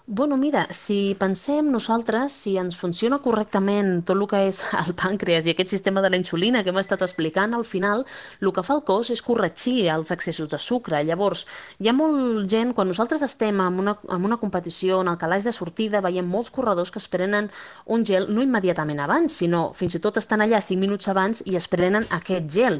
Bueno, 0.09 0.37
mira, 0.37 0.69
si 0.71 1.17
pensem 1.19 1.67
nosaltres, 1.67 2.31
si 2.31 2.53
ens 2.55 2.77
funciona 2.79 3.17
correctament 3.19 4.05
tot 4.07 4.15
el 4.15 4.21
que 4.31 4.39
és 4.47 4.61
el 4.79 4.93
pàncreas 4.95 5.43
i 5.43 5.51
aquest 5.51 5.73
sistema 5.73 5.99
de 5.99 6.07
la 6.07 6.15
insulina 6.15 6.61
que 6.63 6.71
hem 6.71 6.77
estat 6.79 7.01
explicant, 7.03 7.51
al 7.51 7.65
final 7.67 8.05
el 8.39 8.53
que 8.55 8.63
fa 8.63 8.77
el 8.77 8.85
cos 8.87 9.09
és 9.11 9.19
corregir 9.19 9.89
els 9.91 10.13
excessos 10.15 10.47
de 10.47 10.59
sucre. 10.63 11.01
Llavors, 11.03 11.41
hi 11.83 11.89
ha 11.91 11.95
molt 11.97 12.47
gent, 12.47 12.71
quan 12.71 12.87
nosaltres 12.87 13.25
estem 13.27 13.59
en 13.59 13.81
una, 13.83 13.97
en 14.07 14.29
una 14.29 14.37
competició, 14.39 15.01
en 15.03 15.11
el 15.11 15.17
calaix 15.19 15.43
de 15.43 15.51
sortida, 15.51 15.99
veiem 15.99 16.31
molts 16.31 16.53
corredors 16.55 16.95
que 16.95 17.03
es 17.03 17.09
prenen 17.11 17.51
un 17.83 18.07
gel 18.07 18.29
no 18.31 18.47
immediatament 18.47 19.03
abans, 19.03 19.35
sinó 19.43 19.73
fins 19.75 19.99
i 19.99 20.03
tot 20.07 20.21
estan 20.23 20.39
allà 20.39 20.63
5 20.63 20.79
minuts 20.79 21.11
abans 21.11 21.43
i 21.51 21.59
es 21.59 21.67
prenen 21.67 22.07
aquest 22.15 22.47
gel 22.47 22.79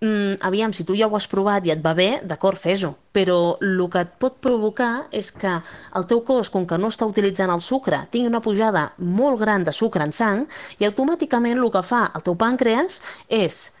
mm, 0.00 0.42
aviam, 0.46 0.72
si 0.72 0.84
tu 0.84 0.96
ja 0.96 1.06
ho 1.06 1.16
has 1.16 1.28
provat 1.30 1.66
i 1.66 1.72
et 1.74 1.82
va 1.84 1.94
bé, 1.94 2.20
d'acord, 2.24 2.58
fes-ho. 2.58 2.94
Però 3.12 3.56
el 3.64 3.80
que 3.92 4.02
et 4.04 4.16
pot 4.20 4.40
provocar 4.40 5.06
és 5.10 5.30
que 5.32 5.54
el 5.96 6.06
teu 6.06 6.22
cos, 6.24 6.50
com 6.50 6.66
que 6.66 6.78
no 6.78 6.90
està 6.92 7.08
utilitzant 7.08 7.52
el 7.52 7.60
sucre, 7.60 8.02
tingui 8.10 8.28
una 8.28 8.42
pujada 8.44 8.90
molt 8.98 9.40
gran 9.40 9.64
de 9.64 9.72
sucre 9.72 10.04
en 10.04 10.12
sang 10.12 10.44
i 10.78 10.86
automàticament 10.88 11.58
el 11.58 11.72
que 11.72 11.82
fa 11.82 12.10
el 12.14 12.26
teu 12.26 12.36
pàncreas 12.36 13.00
és 13.28 13.76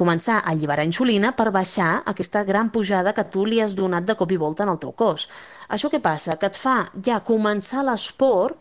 començar 0.00 0.38
a 0.38 0.54
alliberar 0.54 0.86
insulina 0.88 1.34
per 1.36 1.50
baixar 1.52 2.00
aquesta 2.08 2.42
gran 2.48 2.70
pujada 2.72 3.12
que 3.12 3.26
tu 3.28 3.44
li 3.44 3.60
has 3.60 3.76
donat 3.76 4.06
de 4.08 4.16
cop 4.16 4.32
i 4.32 4.40
volta 4.40 4.64
en 4.64 4.72
el 4.72 4.80
teu 4.80 4.94
cos. 4.96 5.28
Això 5.68 5.90
què 5.92 6.00
passa? 6.00 6.38
Que 6.40 6.48
et 6.48 6.56
fa 6.56 6.88
ja 7.04 7.20
començar 7.20 7.84
l'esport 7.84 8.56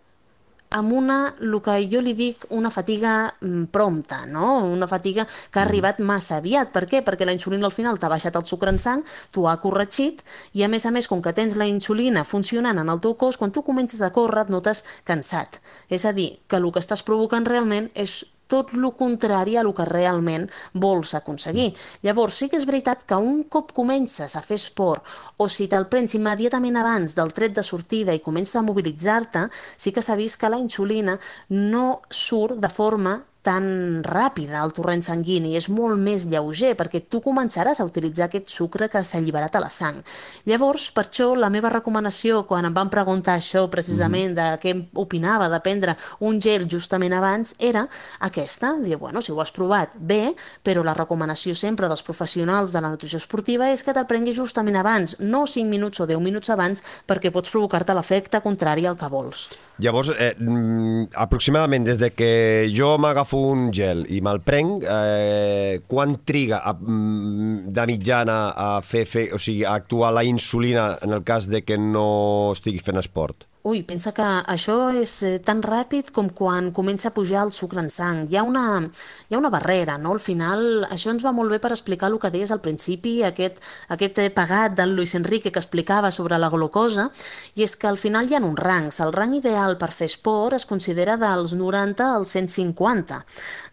amb 0.69 0.93
una, 0.93 1.33
el 1.41 1.55
que 1.65 1.75
jo 1.91 2.01
li 2.01 2.13
dic, 2.13 2.45
una 2.53 2.69
fatiga 2.69 3.33
mm, 3.41 3.69
prompta, 3.73 4.25
no? 4.29 4.63
una 4.65 4.87
fatiga 4.87 5.25
que 5.25 5.59
ha 5.59 5.65
arribat 5.65 5.99
massa 5.99 6.37
aviat. 6.37 6.71
Per 6.73 6.85
què? 6.89 7.01
Perquè 7.05 7.25
la 7.25 7.35
insulina 7.35 7.67
al 7.67 7.75
final 7.75 7.99
t'ha 7.99 8.11
baixat 8.11 8.37
el 8.37 8.45
sucre 8.45 8.73
en 8.73 8.79
sang, 8.81 9.03
t'ho 9.33 9.47
ha 9.49 9.57
corregit, 9.61 10.23
i 10.53 10.63
a 10.63 10.69
més 10.71 10.85
a 10.85 10.93
més, 10.95 11.09
com 11.09 11.23
que 11.25 11.33
tens 11.33 11.57
la 11.57 11.67
insulina 11.69 12.25
funcionant 12.25 12.77
en 12.77 12.89
el 12.89 13.01
teu 13.01 13.15
cos, 13.17 13.37
quan 13.41 13.51
tu 13.51 13.65
comences 13.65 14.01
a 14.01 14.13
córrer 14.13 14.45
et 14.45 14.53
notes 14.53 14.83
cansat. 15.09 15.59
És 15.89 16.05
a 16.05 16.13
dir, 16.13 16.35
que 16.47 16.61
el 16.61 16.69
que 16.71 16.83
estàs 16.83 17.05
provocant 17.05 17.47
realment 17.49 17.89
és 17.95 18.21
tot 18.49 18.73
el 18.73 18.89
contrari 18.97 19.55
a 19.57 19.63
el 19.63 19.71
que 19.77 19.85
realment 19.87 20.49
vols 20.73 21.13
aconseguir. 21.15 21.69
Llavors, 22.03 22.41
sí 22.41 22.49
que 22.49 22.57
és 22.57 22.67
veritat 22.67 23.05
que 23.07 23.17
un 23.17 23.43
cop 23.51 23.71
comences 23.77 24.35
a 24.35 24.43
fer 24.45 24.57
esport 24.59 25.05
o 25.37 25.47
si 25.47 25.69
te'l 25.69 25.87
prens 25.91 26.17
immediatament 26.17 26.81
abans 26.81 27.15
del 27.15 27.33
tret 27.37 27.55
de 27.55 27.63
sortida 27.63 28.15
i 28.15 28.23
comences 28.25 28.57
a 28.57 28.65
mobilitzar-te, 28.65 29.47
sí 29.77 29.93
que 29.93 30.03
s'ha 30.03 30.17
vist 30.19 30.41
que 30.41 30.49
la 30.49 30.59
insulina 30.59 31.19
no 31.49 32.01
surt 32.09 32.59
de 32.59 32.69
forma 32.73 33.19
tan 33.41 34.03
ràpida 34.03 34.59
el 34.59 34.73
torrent 34.75 35.01
sanguini, 35.05 35.55
és 35.55 35.69
molt 35.71 35.99
més 35.99 36.25
lleuger, 36.29 36.73
perquè 36.79 37.01
tu 37.07 37.21
començaràs 37.23 37.79
a 37.79 37.85
utilitzar 37.87 38.27
aquest 38.27 38.51
sucre 38.51 38.89
que 38.91 39.01
s'ha 39.03 39.19
alliberat 39.21 39.55
a 39.55 39.61
la 39.63 39.69
sang. 39.71 40.01
Llavors, 40.49 40.89
per 40.95 41.05
això, 41.07 41.31
la 41.39 41.51
meva 41.53 41.71
recomanació, 41.71 42.43
quan 42.49 42.67
em 42.67 42.75
van 42.75 42.91
preguntar 42.91 43.37
això 43.39 43.65
precisament, 43.71 44.35
de 44.35 44.49
què 44.61 44.75
opinava 44.99 45.47
de 45.49 45.61
prendre 45.63 45.95
un 46.19 46.41
gel 46.43 46.67
justament 46.69 47.15
abans, 47.15 47.55
era 47.59 47.85
aquesta, 48.27 48.73
dir, 48.83 48.97
bueno, 48.99 49.23
si 49.23 49.31
ho 49.31 49.39
has 49.39 49.53
provat, 49.55 49.95
bé, 49.95 50.35
però 50.63 50.83
la 50.83 50.97
recomanació 50.97 51.55
sempre 51.55 51.87
dels 51.87 52.03
professionals 52.03 52.75
de 52.75 52.83
la 52.83 52.91
nutrició 52.91 53.21
esportiva 53.21 53.71
és 53.71 53.83
que 53.83 53.95
te'l 53.95 54.07
prenguis 54.09 54.37
justament 54.37 54.75
abans, 54.79 55.15
no 55.19 55.45
5 55.47 55.69
minuts 55.69 56.03
o 56.03 56.09
10 56.09 56.19
minuts 56.23 56.51
abans, 56.51 56.83
perquè 57.07 57.31
pots 57.31 57.55
provocar-te 57.55 57.95
l'efecte 57.95 58.43
contrari 58.43 58.85
al 58.85 58.99
que 58.99 59.07
vols. 59.09 59.47
Llavors, 59.79 60.11
eh, 60.11 60.35
mm, 60.35 61.15
aproximadament 61.15 61.85
des 61.85 61.97
de 61.97 62.11
que 62.11 62.69
jo 62.75 62.97
m'agafo 62.99 63.28
agafo 63.29 63.51
un 63.53 63.69
gel 63.71 64.05
i 64.09 64.21
me'l 64.21 64.41
prenc, 64.41 64.83
eh, 64.83 65.81
quan 65.87 66.23
triga 66.25 66.63
a, 66.63 66.73
mm, 66.73 67.69
de 67.69 67.85
mitjana 67.85 68.53
a 68.55 68.81
fer, 68.81 69.05
fer, 69.05 69.33
o 69.33 69.37
sigui, 69.37 69.63
a 69.63 69.75
actuar 69.75 70.13
la 70.13 70.23
insulina 70.23 70.97
en 71.01 71.13
el 71.13 71.23
cas 71.23 71.47
de 71.47 71.61
que 71.61 71.77
no 71.77 72.53
estigui 72.53 72.79
fent 72.79 72.97
esport? 72.97 73.48
Ui, 73.69 73.83
pensa 73.85 74.09
que 74.17 74.25
això 74.49 74.75
és 74.97 75.11
eh, 75.27 75.35
tan 75.45 75.59
ràpid 75.61 76.07
com 76.15 76.31
quan 76.33 76.71
comença 76.73 77.11
a 77.11 77.13
pujar 77.13 77.43
el 77.45 77.51
sucre 77.53 77.83
en 77.83 77.91
sang. 77.93 78.23
Hi 78.31 78.39
ha 78.39 78.41
una, 78.41 78.63
hi 78.81 79.35
ha 79.35 79.37
una 79.37 79.51
barrera, 79.53 79.99
no? 80.01 80.15
Al 80.15 80.21
final, 80.23 80.87
això 80.87 81.11
ens 81.13 81.21
va 81.21 81.33
molt 81.35 81.53
bé 81.53 81.59
per 81.61 81.69
explicar 81.75 82.09
el 82.09 82.17
que 82.17 82.31
deies 82.33 82.49
al 82.49 82.63
principi, 82.65 83.19
aquest, 83.27 83.59
aquest 83.93 84.21
eh, 84.23 84.31
pagat 84.33 84.73
del 84.79 84.95
Luis 84.97 85.13
Enrique 85.19 85.51
que 85.53 85.61
explicava 85.61 86.09
sobre 86.09 86.39
la 86.41 86.49
glucosa, 86.49 87.11
i 87.53 87.65
és 87.67 87.75
que 87.77 87.85
al 87.91 87.99
final 88.01 88.25
hi 88.25 88.39
ha 88.39 88.41
uns 88.47 88.57
rangs. 88.57 88.97
El 89.05 89.13
rang 89.13 89.35
ideal 89.37 89.77
per 89.77 89.91
fer 89.93 90.09
esport 90.09 90.57
es 90.57 90.65
considera 90.65 91.19
dels 91.21 91.53
90 91.53 92.09
als 92.15 92.33
150 92.39 93.21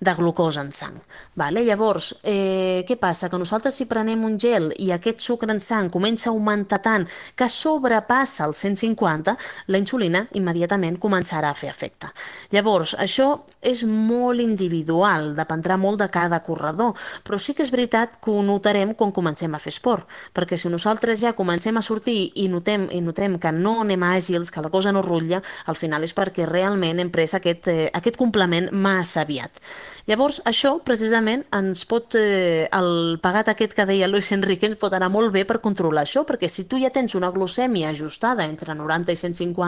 de 0.04 0.16
glucosa 0.20 0.60
en 0.66 0.74
sang. 0.76 1.00
Vale? 1.40 1.64
Llavors, 1.64 2.10
eh, 2.20 2.84
què 2.84 2.98
passa? 3.00 3.30
Que 3.32 3.40
nosaltres 3.40 3.80
si 3.80 3.88
prenem 3.88 4.28
un 4.28 4.36
gel 4.36 4.74
i 4.76 4.92
aquest 4.92 5.24
sucre 5.24 5.56
en 5.56 5.62
sang 5.70 5.88
comença 5.88 6.28
a 6.28 6.36
augmentar 6.36 6.82
tant 6.84 7.08
que 7.32 7.48
sobrepassa 7.48 8.44
els 8.44 8.60
150, 8.60 9.38
la 9.72 9.84
insulina 9.86 10.26
immediatament 10.34 10.98
començarà 10.98 11.52
a 11.52 11.56
fer 11.56 11.70
efecte. 11.70 12.10
Llavors, 12.50 12.96
això 12.98 13.28
és 13.62 13.84
molt 13.86 14.42
individual, 14.42 15.32
dependrà 15.38 15.78
molt 15.78 16.02
de 16.02 16.10
cada 16.12 16.42
corredor, 16.42 16.94
però 17.24 17.38
sí 17.38 17.54
que 17.54 17.62
és 17.62 17.70
veritat 17.70 18.18
que 18.22 18.34
ho 18.34 18.42
notarem 18.42 18.94
quan 18.98 19.14
comencem 19.14 19.54
a 19.54 19.62
fer 19.62 19.72
esport, 19.72 20.06
perquè 20.34 20.58
si 20.58 20.70
nosaltres 20.72 21.22
ja 21.22 21.34
comencem 21.38 21.76
a 21.78 21.84
sortir 21.84 22.32
i 22.34 22.48
notem, 22.50 22.88
i 22.90 23.00
notem 23.04 23.38
que 23.38 23.52
no 23.54 23.80
anem 23.84 24.02
àgils, 24.06 24.50
que 24.50 24.64
la 24.64 24.72
cosa 24.72 24.92
no 24.92 25.04
rutlla, 25.04 25.42
al 25.66 25.78
final 25.78 26.04
és 26.06 26.14
perquè 26.16 26.48
realment 26.48 27.00
hem 27.00 27.12
pres 27.14 27.36
aquest, 27.38 27.70
eh, 27.70 27.90
aquest 27.94 28.18
complement 28.18 28.70
massa 28.72 29.22
aviat. 29.22 29.62
Llavors, 30.06 30.40
això 30.46 30.76
precisament 30.86 31.42
ens 31.56 31.84
pot, 31.84 32.14
eh, 32.14 32.68
el 32.72 33.18
pagat 33.22 33.48
aquest 33.50 33.74
que 33.74 33.86
deia 33.86 34.06
Luis 34.06 34.30
Enrique 34.32 34.68
ens 34.68 34.78
pot 34.78 34.94
anar 34.94 35.08
molt 35.10 35.32
bé 35.34 35.44
per 35.44 35.60
controlar 35.60 36.04
això, 36.06 36.22
perquè 36.24 36.48
si 36.48 36.68
tu 36.70 36.78
ja 36.78 36.92
tens 36.94 37.16
una 37.18 37.32
glucèmia 37.34 37.90
ajustada 37.90 38.44
entre 38.44 38.74
90 38.74 39.12
i 39.12 39.16
150, 39.16 39.65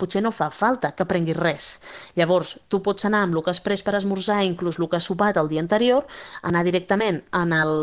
potser 0.00 0.22
no 0.24 0.32
fa 0.34 0.50
falta 0.50 0.92
que 0.96 1.06
prenguis 1.08 1.38
res. 1.38 1.68
Llavors, 2.18 2.54
tu 2.68 2.80
pots 2.84 3.08
anar 3.08 3.24
amb 3.26 3.36
el 3.36 3.44
que 3.44 3.52
has 3.52 3.62
pres 3.64 3.84
per 3.84 3.96
esmorzar, 3.98 4.42
inclús 4.44 4.80
el 4.80 4.88
que 4.88 5.00
has 5.00 5.10
sopat 5.10 5.38
el 5.40 5.50
dia 5.52 5.62
anterior, 5.64 6.06
anar 6.42 6.64
directament 6.64 7.22
en 7.32 7.52
el, 7.52 7.76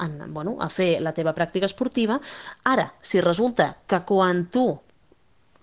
en, 0.00 0.18
bueno, 0.34 0.56
a 0.60 0.70
fer 0.72 0.96
la 1.04 1.14
teva 1.16 1.34
pràctica 1.36 1.68
esportiva. 1.68 2.20
Ara, 2.64 2.90
si 3.02 3.20
resulta 3.20 3.74
que 3.86 4.02
quan 4.08 4.46
tu 4.50 4.68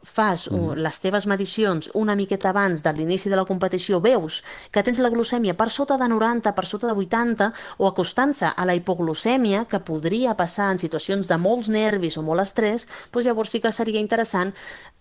fas 0.04 0.50
mm. 0.52 0.76
les 0.84 1.00
teves 1.02 1.26
medicions 1.28 1.90
una 1.98 2.16
miqueta 2.16 2.52
abans 2.52 2.84
de 2.84 2.94
l'inici 2.94 3.32
de 3.32 3.40
la 3.40 3.46
competició, 3.48 4.02
veus 4.04 4.42
que 4.72 4.84
tens 4.84 5.00
la 5.00 5.10
glucèmia 5.10 5.56
per 5.58 5.70
sota 5.72 5.98
de 5.98 6.08
90, 6.12 6.54
per 6.54 6.66
sota 6.68 6.92
de 6.92 6.96
80, 7.00 7.50
o 7.80 7.88
acostant-se 7.88 8.52
a 8.52 8.66
la 8.68 8.76
hipoglucèmia, 8.76 9.66
que 9.66 9.80
podria 9.80 10.36
passar 10.38 10.72
en 10.74 10.82
situacions 10.82 11.28
de 11.32 11.38
molts 11.40 11.72
nervis 11.74 12.18
o 12.18 12.26
molt 12.26 12.44
estrès, 12.44 12.88
doncs 13.12 13.28
llavors 13.28 13.54
sí 13.54 13.64
que 13.64 13.72
seria 13.72 14.04
interessant 14.04 14.54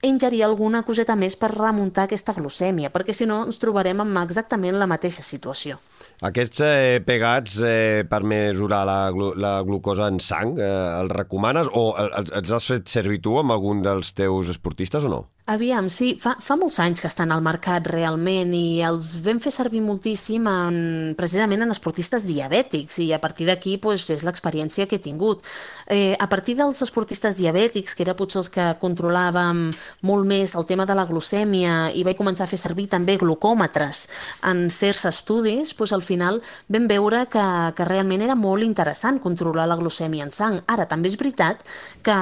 ingerir 0.02 0.44
alguna 0.44 0.82
coseta 0.86 1.16
més 1.16 1.36
per 1.36 1.52
remuntar 1.54 2.06
aquesta 2.06 2.34
glucèmia, 2.38 2.90
perquè 2.94 3.14
si 3.14 3.26
no 3.26 3.42
ens 3.46 3.60
trobarem 3.62 4.00
amb 4.02 4.22
exactament 4.22 4.78
la 4.78 4.90
mateixa 4.90 5.22
situació. 5.26 5.78
Aquests 6.22 6.60
eh, 6.62 7.00
pegats 7.02 7.56
eh, 7.66 8.04
per 8.06 8.20
mesurar 8.22 8.84
la, 8.86 8.98
la 9.42 9.56
glucosa 9.66 10.06
en 10.06 10.20
sang, 10.22 10.52
eh, 10.54 10.68
els 11.00 11.10
recomanes 11.16 11.66
o 11.74 11.88
els, 11.98 12.30
els 12.30 12.52
has 12.54 12.68
fet 12.70 12.86
servir 12.92 13.18
tu 13.24 13.34
amb 13.40 13.50
algun 13.50 13.82
dels 13.82 14.12
teus 14.14 14.52
esportistes 14.52 15.08
o 15.08 15.10
no? 15.10 15.18
Aviam, 15.50 15.88
sí, 15.90 16.12
fa, 16.22 16.36
fa 16.38 16.54
molts 16.54 16.76
anys 16.78 17.00
que 17.02 17.08
estan 17.10 17.32
al 17.34 17.40
mercat 17.42 17.88
realment 17.90 18.52
i 18.54 18.78
els 18.86 19.16
vam 19.24 19.40
fer 19.42 19.50
servir 19.50 19.80
moltíssim 19.82 20.44
en, 20.46 20.76
precisament 21.18 21.64
en 21.64 21.74
esportistes 21.74 22.22
diabètics 22.28 23.00
i 23.02 23.08
a 23.10 23.18
partir 23.18 23.48
d'aquí 23.48 23.72
pues, 23.82 24.04
és 24.14 24.22
l'experiència 24.22 24.86
que 24.86 25.00
he 25.00 25.02
tingut. 25.02 25.42
Eh, 25.90 26.14
a 26.14 26.28
partir 26.30 26.54
dels 26.60 26.78
esportistes 26.86 27.40
diabètics, 27.40 27.96
que 27.98 28.04
era 28.06 28.14
potser 28.14 28.38
els 28.38 28.52
que 28.54 28.68
controlàvem 28.78 29.64
molt 30.06 30.28
més 30.30 30.52
el 30.54 30.68
tema 30.68 30.86
de 30.86 30.94
la 30.94 31.08
glucèmia 31.10 31.90
i 31.90 32.06
vaig 32.06 32.20
començar 32.22 32.46
a 32.46 32.52
fer 32.52 32.60
servir 32.62 32.86
també 32.94 33.18
glucòmetres 33.18 34.04
en 34.46 34.62
certs 34.70 35.08
estudis, 35.10 35.74
pues, 35.74 35.90
al 35.90 36.06
final 36.06 36.38
vam 36.70 36.86
veure 36.86 37.24
que, 37.26 37.48
que 37.74 37.88
realment 37.90 38.22
era 38.22 38.38
molt 38.38 38.62
interessant 38.62 39.18
controlar 39.18 39.66
la 39.66 39.80
glucèmia 39.82 40.22
en 40.22 40.30
sang. 40.30 40.62
Ara, 40.70 40.86
també 40.86 41.10
és 41.10 41.18
veritat 41.18 41.66
que 42.06 42.16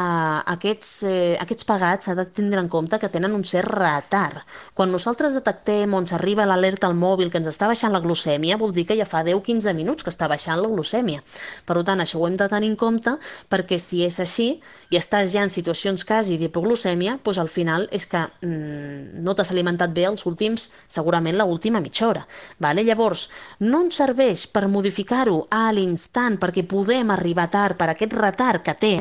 aquests, 0.56 0.90
eh, 1.04 1.36
aquests 1.44 1.68
pagats 1.68 2.08
s'ha 2.08 2.16
de 2.16 2.24
tindre 2.24 2.64
en 2.64 2.72
compte 2.72 2.96
que 2.96 3.10
tenen 3.20 3.36
un 3.36 3.44
cert 3.44 3.68
retard. 3.68 4.40
Quan 4.74 4.90
nosaltres 4.92 5.34
detectem 5.36 5.92
on 5.94 6.06
s'arriba 6.08 6.46
l'alerta 6.48 6.88
al 6.88 6.96
mòbil 6.96 7.30
que 7.30 7.38
ens 7.40 7.50
està 7.50 7.68
baixant 7.68 7.92
la 7.92 8.00
glucèmia, 8.00 8.56
vol 8.56 8.72
dir 8.72 8.86
que 8.88 8.96
ja 8.96 9.04
fa 9.04 9.20
10-15 9.26 9.74
minuts 9.76 10.04
que 10.04 10.12
està 10.12 10.28
baixant 10.30 10.60
la 10.60 10.70
glucèmia. 10.70 11.20
Per 11.66 11.76
tant, 11.84 12.00
això 12.00 12.20
ho 12.20 12.26
hem 12.28 12.38
de 12.40 12.48
tenir 12.48 12.70
en 12.72 12.78
compte 12.80 13.16
perquè 13.50 13.78
si 13.78 14.02
és 14.06 14.18
així 14.20 14.48
i 14.90 14.96
estàs 14.96 15.34
ja 15.34 15.44
en 15.44 15.52
situacions 15.52 16.04
quasi 16.08 16.38
d'hipoglucèmia, 16.40 17.18
doncs 17.24 17.40
al 17.42 17.50
final 17.52 17.86
és 17.92 18.06
que 18.08 18.22
mm, 18.24 19.20
no 19.20 19.34
t'has 19.36 19.52
alimentat 19.52 19.92
bé 19.92 20.06
els 20.08 20.24
últims, 20.26 20.70
segurament 20.88 21.36
la 21.36 21.44
última 21.44 21.80
mitja 21.84 22.08
hora. 22.08 22.24
Vale? 22.58 22.84
Llavors, 22.86 23.28
no 23.60 23.84
ens 23.84 24.00
serveix 24.00 24.46
per 24.48 24.66
modificar-ho 24.68 25.44
a 25.50 25.68
l'instant 25.76 26.38
perquè 26.40 26.64
podem 26.68 27.12
arribar 27.12 27.50
tard 27.52 27.76
per 27.76 27.90
aquest 27.92 28.16
retard 28.16 28.64
que 28.64 28.74
té, 28.74 28.94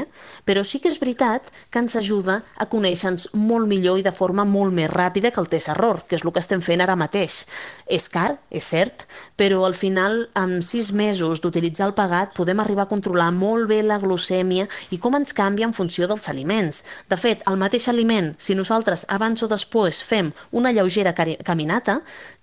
però 0.46 0.64
sí 0.66 0.84
que 0.84 0.92
és 0.92 1.00
veritat 1.00 1.48
que 1.72 1.80
ens 1.80 1.96
ajuda 1.96 2.42
a 2.58 2.68
conèixer-nos 2.70 3.30
molt 3.34 3.70
millor 3.70 3.99
i 4.00 4.06
de 4.06 4.14
forma 4.16 4.46
molt 4.48 4.74
més 4.76 4.90
ràpida 4.92 5.32
que 5.34 5.42
el 5.42 5.50
test 5.52 5.70
error, 5.74 6.04
que 6.08 6.18
és 6.18 6.26
el 6.26 6.34
que 6.34 6.42
estem 6.42 6.64
fent 6.64 6.82
ara 6.82 6.98
mateix. 7.00 7.44
És 7.86 8.08
car, 8.10 8.38
és 8.50 8.66
cert, 8.66 9.06
però 9.40 9.66
al 9.68 9.76
final, 9.78 10.26
amb 10.40 10.64
sis 10.66 10.92
mesos 10.96 11.44
d'utilitzar 11.44 11.90
el 11.90 11.96
pagat, 11.98 12.34
podem 12.38 12.60
arribar 12.64 12.88
a 12.88 12.92
controlar 12.92 13.30
molt 13.36 13.70
bé 13.70 13.82
la 13.84 14.00
glucèmia 14.02 14.68
i 14.90 15.00
com 15.02 15.18
ens 15.20 15.36
canvia 15.36 15.68
en 15.70 15.76
funció 15.76 16.08
dels 16.08 16.30
aliments. 16.32 16.84
De 17.10 17.18
fet, 17.20 17.44
el 17.50 17.60
mateix 17.60 17.90
aliment, 17.92 18.34
si 18.38 18.56
nosaltres 18.56 19.06
abans 19.10 19.44
o 19.44 19.52
després 19.52 20.04
fem 20.04 20.34
una 20.52 20.74
lleugera 20.76 21.14
caminata, 21.14 22.00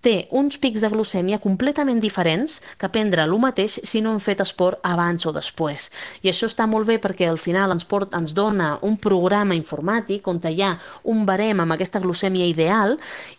té 0.07 0.29
uns 0.31 0.61
pics 0.62 0.85
de 0.85 0.90
glucèmia 0.92 1.40
completament 1.42 1.99
diferents 2.03 2.61
que 2.79 2.90
prendre 2.92 3.25
el 3.27 3.35
mateix 3.42 3.81
si 3.83 4.01
no 4.05 4.12
hem 4.14 4.21
fet 4.23 4.40
esport 4.45 4.79
abans 4.87 5.27
o 5.27 5.33
després. 5.35 5.90
I 6.23 6.31
això 6.31 6.47
està 6.51 6.69
molt 6.71 6.87
bé 6.87 6.99
perquè 7.03 7.27
al 7.29 7.40
final 7.42 7.75
ens, 7.75 7.87
port, 7.88 8.14
ens 8.14 8.35
dona 8.37 8.77
un 8.87 8.97
programa 9.03 9.57
informàtic 9.59 10.29
on 10.31 10.40
hi 10.47 10.62
ha 10.62 10.77
un 11.11 11.25
barem 11.27 11.46
farem 11.47 11.61
amb 11.63 11.75
aquesta 11.75 12.01
glucèmia 12.03 12.47
ideal 12.47 12.97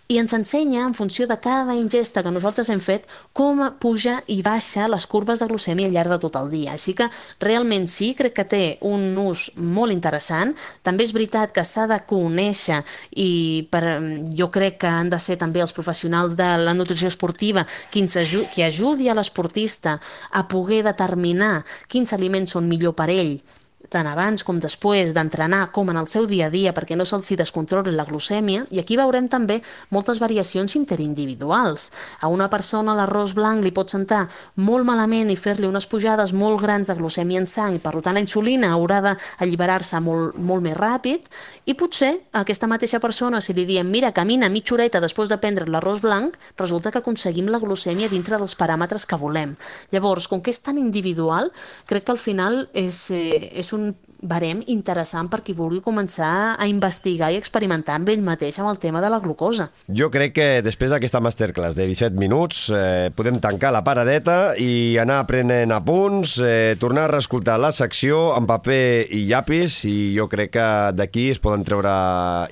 i 0.07 0.17
ens 0.21 0.31
ensenya, 0.31 0.85
en 0.87 0.93
funció 0.95 1.27
de 1.27 1.35
cada 1.43 1.75
ingesta 1.75 2.21
que 2.23 2.31
nosaltres 2.31 2.69
hem 2.69 2.79
fet, 2.79 3.07
com 3.35 3.59
puja 3.79 4.21
i 4.27 4.41
baixa 4.41 4.87
les 4.87 5.05
curves 5.05 5.41
de 5.41 5.47
glucèmia 5.49 5.87
al 5.87 5.93
llarg 5.93 6.13
de 6.13 6.19
tot 6.23 6.37
el 6.39 6.49
dia. 6.49 6.71
Així 6.77 6.93
que 6.95 7.09
realment 7.43 7.89
sí, 7.91 8.13
crec 8.15 8.33
que 8.37 8.45
té 8.47 8.61
un 8.87 9.17
ús 9.19 9.51
molt 9.57 9.91
interessant. 9.91 10.55
També 10.83 11.03
és 11.03 11.11
veritat 11.11 11.51
que 11.51 11.65
s'ha 11.67 11.89
de 11.91 11.99
conèixer 12.07 12.79
i 13.19 13.67
per, 13.69 13.83
jo 14.31 14.47
crec 14.47 14.79
que 14.79 14.87
han 14.87 15.11
de 15.11 15.19
ser 15.19 15.35
també 15.37 15.59
els 15.59 15.75
professionals 15.75 16.39
de 16.39 16.47
la 16.63 16.73
nutrició 16.73 17.11
esportiva 17.11 17.67
qui, 17.91 18.05
qui 18.07 18.63
ajudi 18.63 19.09
a 19.09 19.17
l'esportista 19.17 19.99
a 20.31 20.47
poder 20.47 20.85
determinar 20.87 21.65
quins 21.91 22.15
aliments 22.15 22.55
són 22.55 22.71
millor 22.71 22.95
per 22.95 23.11
ell 23.11 23.35
tant 23.89 24.07
abans 24.09 24.43
com 24.43 24.57
després 24.59 25.13
d'entrenar 25.15 25.69
com 25.71 25.89
en 25.91 25.99
el 25.99 26.07
seu 26.11 26.25
dia 26.27 26.47
a 26.47 26.51
dia 26.51 26.73
perquè 26.75 26.97
no 26.97 27.05
se'ls 27.05 27.29
descontroli 27.39 27.93
la 27.95 28.05
glucèmia 28.07 28.65
i 28.73 28.81
aquí 28.81 28.97
veurem 28.99 29.27
també 29.31 29.61
moltes 29.93 30.19
variacions 30.19 30.75
interindividuals. 30.75 31.91
A 32.21 32.27
una 32.27 32.49
persona 32.49 32.95
l'arròs 32.97 33.33
blanc 33.37 33.63
li 33.63 33.71
pot 33.71 33.91
sentar 33.91 34.25
molt 34.55 34.85
malament 34.87 35.31
i 35.31 35.37
fer-li 35.39 35.67
unes 35.67 35.87
pujades 35.87 36.33
molt 36.33 36.61
grans 36.61 36.87
de 36.89 36.95
glucèmia 36.97 37.39
en 37.39 37.47
sang 37.47 37.75
i 37.75 37.81
per 37.83 37.95
tant 38.01 38.17
la 38.17 38.23
insulina 38.23 38.73
haurà 38.73 38.99
d'alliberar-se 39.05 40.01
molt, 40.03 40.35
molt 40.35 40.65
més 40.65 40.77
ràpid 40.77 41.29
i 41.65 41.77
potser 41.77 42.13
a 42.33 42.43
aquesta 42.43 42.67
mateixa 42.67 42.99
persona 42.99 43.41
si 43.41 43.53
li 43.53 43.65
diem 43.69 43.87
mira, 43.87 44.11
camina 44.11 44.49
mitja 44.49 44.75
horeta 44.75 45.01
després 45.03 45.29
de 45.29 45.37
prendre 45.37 45.67
l'arròs 45.67 46.01
blanc, 46.01 46.35
resulta 46.57 46.91
que 46.91 46.99
aconseguim 47.03 47.51
la 47.51 47.61
glucèmia 47.61 48.09
dintre 48.09 48.37
dels 48.37 48.57
paràmetres 48.57 49.05
que 49.05 49.19
volem. 49.19 49.55
Llavors, 49.91 50.27
com 50.27 50.41
que 50.41 50.51
és 50.51 50.61
tan 50.61 50.77
individual, 50.77 51.51
crec 51.87 52.07
que 52.07 52.15
al 52.15 52.21
final 52.21 52.65
és, 52.73 53.09
eh, 53.11 53.51
és 53.53 53.66
un 53.73 53.83
un 53.83 54.06
barem 54.21 54.61
interessant 54.71 55.29
per 55.29 55.41
qui 55.45 55.53
vulgui 55.57 55.81
començar 55.83 56.55
a 56.57 56.67
investigar 56.69 57.29
i 57.31 57.37
experimentar 57.37 57.97
amb 57.97 58.09
ell 58.09 58.23
mateix 58.25 58.57
amb 58.59 58.71
el 58.71 58.79
tema 58.81 59.01
de 59.03 59.11
la 59.13 59.19
glucosa. 59.23 59.69
Jo 59.87 60.09
crec 60.13 60.33
que 60.37 60.47
després 60.65 60.91
d'aquesta 60.91 61.21
masterclass 61.23 61.77
de 61.77 61.87
17 61.89 62.17
minuts 62.17 62.67
eh, 62.73 63.09
podem 63.15 63.39
tancar 63.43 63.71
la 63.75 63.83
paradeta 63.85 64.55
i 64.57 64.97
anar 65.01 65.21
aprenent 65.23 65.73
apunts, 65.75 66.37
eh, 66.41 66.75
tornar 66.79 67.07
a 67.07 67.13
reescoltar 67.15 67.59
la 67.61 67.71
secció 67.75 68.33
en 68.37 68.49
paper 68.49 69.07
i 69.13 69.23
llapis 69.29 69.83
i 69.89 69.97
jo 70.17 70.27
crec 70.31 70.55
que 70.57 70.67
d'aquí 70.97 71.29
es 71.35 71.41
poden 71.43 71.65
treure 71.67 71.93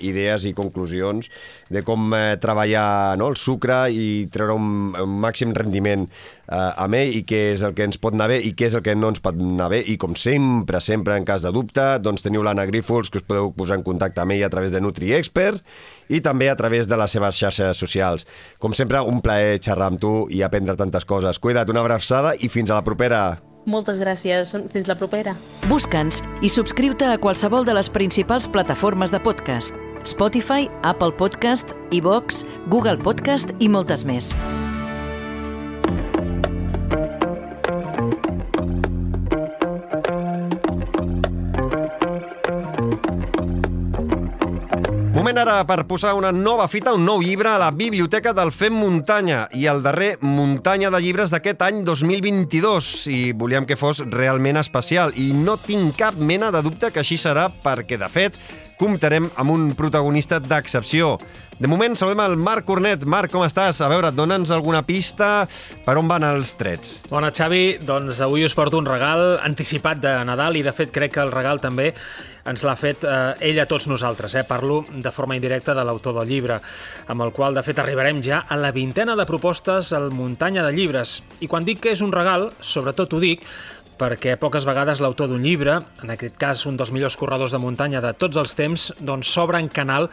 idees 0.06 0.46
i 0.46 0.54
conclusions 0.58 1.30
de 1.70 1.82
com 1.86 2.14
eh, 2.14 2.38
treballar 2.42 3.18
no, 3.18 3.32
el 3.32 3.40
sucre 3.40 3.86
i 3.90 4.28
treure 4.32 4.58
un, 4.60 4.94
un 5.02 5.20
màxim 5.24 5.54
rendiment 5.56 6.06
eh, 6.06 6.72
amb 6.86 6.98
ell 7.00 7.16
i 7.20 7.24
què 7.28 7.42
és 7.56 7.64
el 7.66 7.74
que 7.78 7.88
ens 7.88 8.00
pot 8.02 8.16
anar 8.16 8.30
bé 8.32 8.40
i 8.46 8.54
què 8.58 8.70
és 8.70 8.78
el 8.78 8.84
que 8.86 8.96
no 8.98 9.12
ens 9.14 9.24
pot 9.24 9.38
anar 9.40 9.70
bé 9.74 9.82
i 9.82 9.98
com 10.02 10.16
sempre, 10.20 10.82
sempre 10.84 11.18
en 11.18 11.26
cas 11.28 11.46
de 11.46 11.54
dubte, 11.56 11.86
doncs 12.04 12.26
teniu 12.26 12.44
l'Anna 12.46 12.68
Grífols 12.68 13.10
que 13.10 13.22
us 13.22 13.26
podeu 13.28 13.54
posar 13.56 13.80
en 13.80 13.88
contacte 13.88 14.22
amb 14.22 14.36
ell 14.36 14.46
a 14.46 14.52
través 14.52 14.76
de 14.76 14.84
NutriExpert 14.84 15.64
i 16.12 16.22
també 16.22 16.52
a 16.52 16.60
través 16.60 16.90
de 16.92 17.00
les 17.00 17.16
seves 17.16 17.40
xarxes 17.40 17.80
socials. 17.80 18.28
Com 18.60 18.76
sempre, 18.78 19.02
un 19.02 19.24
plaer 19.24 19.58
xerrar 19.58 19.90
amb 19.94 20.02
tu 20.02 20.14
i 20.30 20.44
aprendre 20.46 20.78
tantes 20.78 21.08
coses. 21.08 21.40
Cuida't, 21.40 21.72
una 21.72 21.86
abraçada 21.86 22.36
i 22.36 22.52
fins 22.52 22.70
a 22.70 22.80
la 22.80 22.86
propera. 22.86 23.26
Moltes 23.66 23.98
gràcies. 23.98 24.54
Fins 24.72 24.88
la 24.88 24.96
propera. 25.00 25.34
Busca'ns 25.70 26.22
i 26.46 26.52
subscriu-te 26.54 27.10
a 27.10 27.18
qualsevol 27.18 27.66
de 27.66 27.74
les 27.74 27.90
principals 27.90 28.48
plataformes 28.48 29.14
de 29.14 29.20
podcast. 29.20 29.82
Spotify, 30.06 30.70
Apple 30.84 31.16
Podcast, 31.18 31.74
iVox, 31.90 32.46
Google 32.70 33.02
Podcast 33.02 33.58
i 33.58 33.70
moltes 33.70 34.06
més. 34.06 34.36
Moment 45.26 45.40
ara 45.42 45.64
per 45.66 45.88
posar 45.90 46.12
una 46.14 46.30
nova 46.30 46.68
fita, 46.70 46.92
un 46.94 47.02
nou 47.02 47.24
llibre 47.26 47.50
a 47.50 47.58
la 47.58 47.72
biblioteca 47.74 48.30
del 48.38 48.52
Fem 48.54 48.76
Muntanya 48.78 49.40
i 49.58 49.64
el 49.66 49.80
darrer 49.82 50.20
muntanya 50.22 50.92
de 50.94 51.00
llibres 51.02 51.34
d'aquest 51.34 51.64
any 51.66 51.80
2022 51.88 52.90
i 53.10 53.18
volíem 53.34 53.66
que 53.66 53.74
fos 53.74 54.04
realment 54.06 54.62
especial. 54.62 55.16
I 55.18 55.32
no 55.34 55.58
tinc 55.58 55.98
cap 55.98 56.14
mena 56.14 56.52
de 56.54 56.62
dubte 56.62 56.94
que 56.94 57.02
així 57.02 57.18
serà 57.18 57.48
perquè, 57.50 57.98
de 57.98 58.12
fet, 58.14 58.38
comptarem 58.80 59.30
amb 59.40 59.52
un 59.54 59.72
protagonista 59.78 60.40
d'excepció. 60.40 61.16
De 61.56 61.70
moment, 61.72 61.94
saludem 61.96 62.20
el 62.26 62.34
Marc 62.36 62.66
Cornet. 62.68 63.06
Marc, 63.08 63.32
com 63.32 63.46
estàs? 63.46 63.78
A 63.80 63.88
veure, 63.88 64.10
dona'ns 64.12 64.52
alguna 64.52 64.82
pista 64.84 65.46
per 65.86 65.96
on 65.96 66.10
van 66.10 66.26
els 66.28 66.52
trets. 66.60 66.98
Bona, 67.08 67.30
Xavi. 67.32 67.78
Doncs 67.80 68.20
avui 68.26 68.44
us 68.44 68.56
porto 68.58 68.76
un 68.82 68.90
regal 68.90 69.38
anticipat 69.40 70.02
de 70.04 70.12
Nadal 70.28 70.60
i, 70.60 70.66
de 70.68 70.74
fet, 70.76 70.92
crec 70.92 71.16
que 71.16 71.24
el 71.24 71.32
regal 71.32 71.64
també 71.64 71.94
ens 72.46 72.66
l'ha 72.68 72.76
fet 72.76 73.06
eh, 73.08 73.48
ell 73.48 73.62
a 73.64 73.68
tots 73.72 73.88
nosaltres. 73.88 74.36
Eh? 74.36 74.44
Parlo 74.44 74.82
de 74.92 75.14
forma 75.16 75.38
indirecta 75.40 75.74
de 75.74 75.86
l'autor 75.88 76.20
del 76.20 76.28
llibre, 76.34 76.60
amb 77.08 77.24
el 77.24 77.32
qual, 77.32 77.56
de 77.56 77.64
fet, 77.64 77.80
arribarem 77.80 78.20
ja 78.26 78.44
a 78.44 78.60
la 78.60 78.74
vintena 78.76 79.16
de 79.16 79.26
propostes 79.26 79.94
al 79.96 80.12
muntanya 80.12 80.66
de 80.68 80.76
llibres. 80.76 81.22
I 81.40 81.48
quan 81.48 81.64
dic 81.64 81.80
que 81.86 81.96
és 81.96 82.04
un 82.04 82.12
regal, 82.12 82.50
sobretot 82.60 83.16
ho 83.16 83.24
dic 83.24 83.48
perquè 84.00 84.36
poques 84.40 84.66
vegades 84.68 85.02
l'autor 85.04 85.30
d'un 85.32 85.44
llibre, 85.44 85.78
en 86.04 86.12
aquest 86.14 86.36
cas 86.40 86.66
un 86.70 86.78
dels 86.78 86.92
millors 86.96 87.16
corredors 87.20 87.56
de 87.56 87.62
muntanya 87.64 88.02
de 88.04 88.14
tots 88.18 88.38
els 88.38 88.56
temps, 88.58 88.90
doncs 89.00 89.32
s'obre 89.32 89.62
en 89.62 89.70
canal 89.72 90.10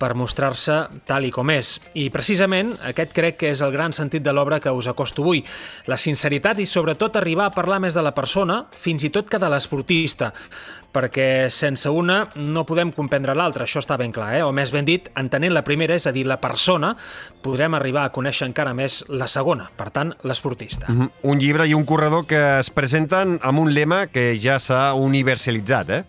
per 0.00 0.14
mostrar-se 0.18 0.78
tal 1.08 1.24
i 1.28 1.32
com 1.32 1.50
és. 1.52 1.76
I 1.96 2.08
precisament 2.12 2.74
aquest 2.90 3.12
crec 3.16 3.40
que 3.40 3.52
és 3.52 3.62
el 3.64 3.74
gran 3.74 3.94
sentit 3.96 4.24
de 4.24 4.32
l'obra 4.32 4.60
que 4.60 4.72
us 4.72 4.88
acosto 4.88 5.24
avui. 5.24 5.44
La 5.86 6.00
sinceritat 6.00 6.60
i 6.60 6.68
sobretot 6.68 7.16
arribar 7.16 7.50
a 7.50 7.54
parlar 7.54 7.80
més 7.84 7.96
de 7.96 8.04
la 8.04 8.14
persona, 8.16 8.64
fins 8.76 9.04
i 9.04 9.12
tot 9.12 9.30
que 9.30 9.40
de 9.40 9.52
l'esportista 9.52 10.32
perquè 10.92 11.48
sense 11.52 11.90
una 11.92 12.22
no 12.36 12.64
podem 12.68 12.92
comprendre 12.94 13.34
l'altra, 13.36 13.66
això 13.66 13.82
està 13.82 13.98
ben 14.00 14.12
clar, 14.14 14.32
eh? 14.38 14.42
o 14.42 14.52
més 14.52 14.72
ben 14.72 14.86
dit, 14.86 15.08
entenent 15.16 15.54
la 15.54 15.64
primera, 15.66 15.94
és 15.94 16.06
a 16.06 16.12
dir, 16.14 16.26
la 16.26 16.40
persona, 16.40 16.94
podrem 17.42 17.74
arribar 17.78 18.06
a 18.06 18.12
conèixer 18.14 18.48
encara 18.48 18.74
més 18.74 19.02
la 19.08 19.28
segona, 19.30 19.70
per 19.76 19.90
tant, 19.90 20.14
l'esportista. 20.24 20.86
Mm 20.88 21.00
-hmm. 21.00 21.10
Un 21.22 21.38
llibre 21.38 21.66
i 21.66 21.74
un 21.74 21.84
corredor 21.84 22.26
que 22.26 22.60
es 22.60 22.70
presenten 22.70 23.38
amb 23.42 23.58
un 23.58 23.74
lema 23.74 24.06
que 24.06 24.38
ja 24.40 24.58
s'ha 24.58 24.94
universalitzat, 24.94 25.90
eh? 25.90 26.04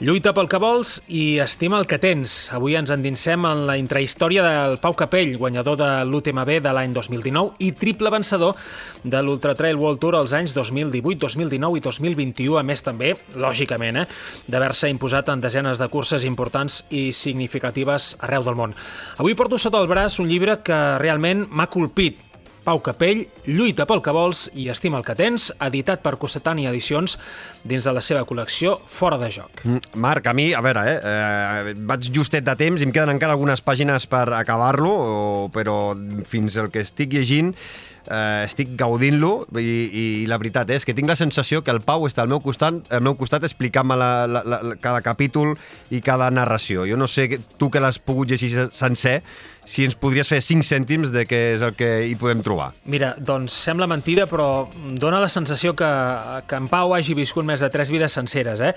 Lluita 0.00 0.30
pel 0.32 0.46
que 0.48 0.56
vols 0.56 0.94
i 1.12 1.36
estima 1.44 1.76
el 1.76 1.84
que 1.84 1.98
tens. 2.00 2.46
Avui 2.56 2.72
ens 2.78 2.88
endinsem 2.94 3.42
en 3.44 3.66
la 3.68 3.74
intrahistòria 3.76 4.40
del 4.46 4.78
Pau 4.80 4.94
Capell, 4.96 5.34
guanyador 5.36 5.76
de 5.76 5.88
l'UTMB 6.08 6.54
de 6.64 6.72
l'any 6.72 6.94
2019 6.96 7.60
i 7.60 7.68
triple 7.76 8.08
vencedor 8.14 8.56
de 9.04 9.20
l'Ultra 9.20 9.52
Trail 9.58 9.76
World 9.76 10.00
Tour 10.00 10.16
als 10.16 10.32
anys 10.32 10.54
2018, 10.56 11.20
2019 11.26 11.82
i 11.82 11.84
2021, 11.84 12.56
a 12.56 12.64
més 12.64 12.80
també, 12.80 13.12
lògicament, 13.36 14.00
eh, 14.00 14.06
d'haver-se 14.48 14.88
imposat 14.88 15.28
en 15.34 15.44
desenes 15.44 15.76
de 15.76 15.90
curses 15.92 16.24
importants 16.24 16.80
i 16.88 17.10
significatives 17.12 18.14
arreu 18.24 18.48
del 18.48 18.56
món. 18.56 18.72
Avui 19.20 19.36
porto 19.36 19.60
sota 19.60 19.84
el 19.84 19.92
braç 19.92 20.16
un 20.24 20.32
llibre 20.32 20.62
que 20.64 20.80
realment 20.96 21.44
m'ha 21.52 21.68
colpit, 21.68 22.29
Pau 22.64 22.80
Capell, 22.84 23.24
Lluita 23.48 23.86
pel 23.88 24.02
que 24.04 24.14
vols 24.14 24.46
i 24.58 24.68
Estima 24.72 25.00
el 25.00 25.04
que 25.06 25.16
tens, 25.18 25.50
editat 25.64 26.02
per 26.04 26.16
Cossetani 26.20 26.66
Edicions 26.70 27.16
dins 27.64 27.84
de 27.86 27.94
la 27.96 28.02
seva 28.04 28.24
col·lecció 28.28 28.76
Fora 28.86 29.18
de 29.20 29.30
joc. 29.32 29.64
Mm, 29.64 30.00
Marc, 30.02 30.26
a 30.30 30.34
mi, 30.36 30.50
a 30.54 30.62
veure, 30.64 30.86
eh, 30.86 30.96
eh, 31.00 31.76
vaig 31.88 32.10
justet 32.14 32.44
de 32.46 32.56
temps 32.60 32.80
i 32.80 32.88
em 32.88 32.92
queden 32.92 33.14
encara 33.16 33.36
algunes 33.36 33.64
pàgines 33.64 34.06
per 34.10 34.26
acabar-lo, 34.38 35.48
però 35.54 35.78
fins 36.28 36.56
el 36.60 36.70
que 36.70 36.84
estic 36.84 37.16
llegint 37.16 37.54
eh, 38.08 38.44
estic 38.46 38.72
gaudint-lo 38.78 39.32
i, 39.58 39.66
i 39.92 40.04
la 40.30 40.38
veritat 40.40 40.70
és 40.74 40.86
que 40.86 40.94
tinc 40.96 41.10
la 41.10 41.18
sensació 41.18 41.62
que 41.64 41.72
el 41.74 41.82
Pau 41.84 42.06
està 42.08 42.24
al 42.24 42.32
meu 42.32 42.40
costat, 42.44 42.82
al 42.92 43.04
meu 43.04 43.16
costat 43.18 43.44
explicant-me 43.46 43.98
la, 43.98 44.10
la, 44.30 44.42
la, 44.44 44.60
cada 44.80 45.02
capítol 45.04 45.56
i 45.90 46.02
cada 46.04 46.30
narració. 46.34 46.86
Jo 46.88 46.98
no 47.00 47.08
sé, 47.10 47.28
tu 47.58 47.70
que 47.70 47.82
l'has 47.82 48.00
pogut 48.02 48.30
llegir 48.30 48.68
sencer, 48.72 49.20
si 49.64 49.84
ens 49.84 49.96
podries 49.98 50.28
fer 50.28 50.40
5 50.42 50.66
cèntims 50.66 51.12
de 51.14 51.24
què 51.28 51.40
és 51.54 51.62
el 51.64 51.74
que 51.78 51.88
hi 52.08 52.16
podem 52.18 52.42
trobar. 52.44 52.70
Mira, 52.90 53.12
doncs 53.18 53.54
sembla 53.66 53.88
mentida, 53.90 54.26
però 54.30 54.66
dona 54.98 55.20
la 55.22 55.28
sensació 55.30 55.74
que, 55.78 55.88
que 56.48 56.58
en 56.58 56.68
Pau 56.70 56.94
hagi 56.96 57.14
viscut 57.14 57.46
més 57.46 57.62
de 57.62 57.70
3 57.70 57.92
vides 57.92 58.16
senceres, 58.16 58.62
eh? 58.64 58.72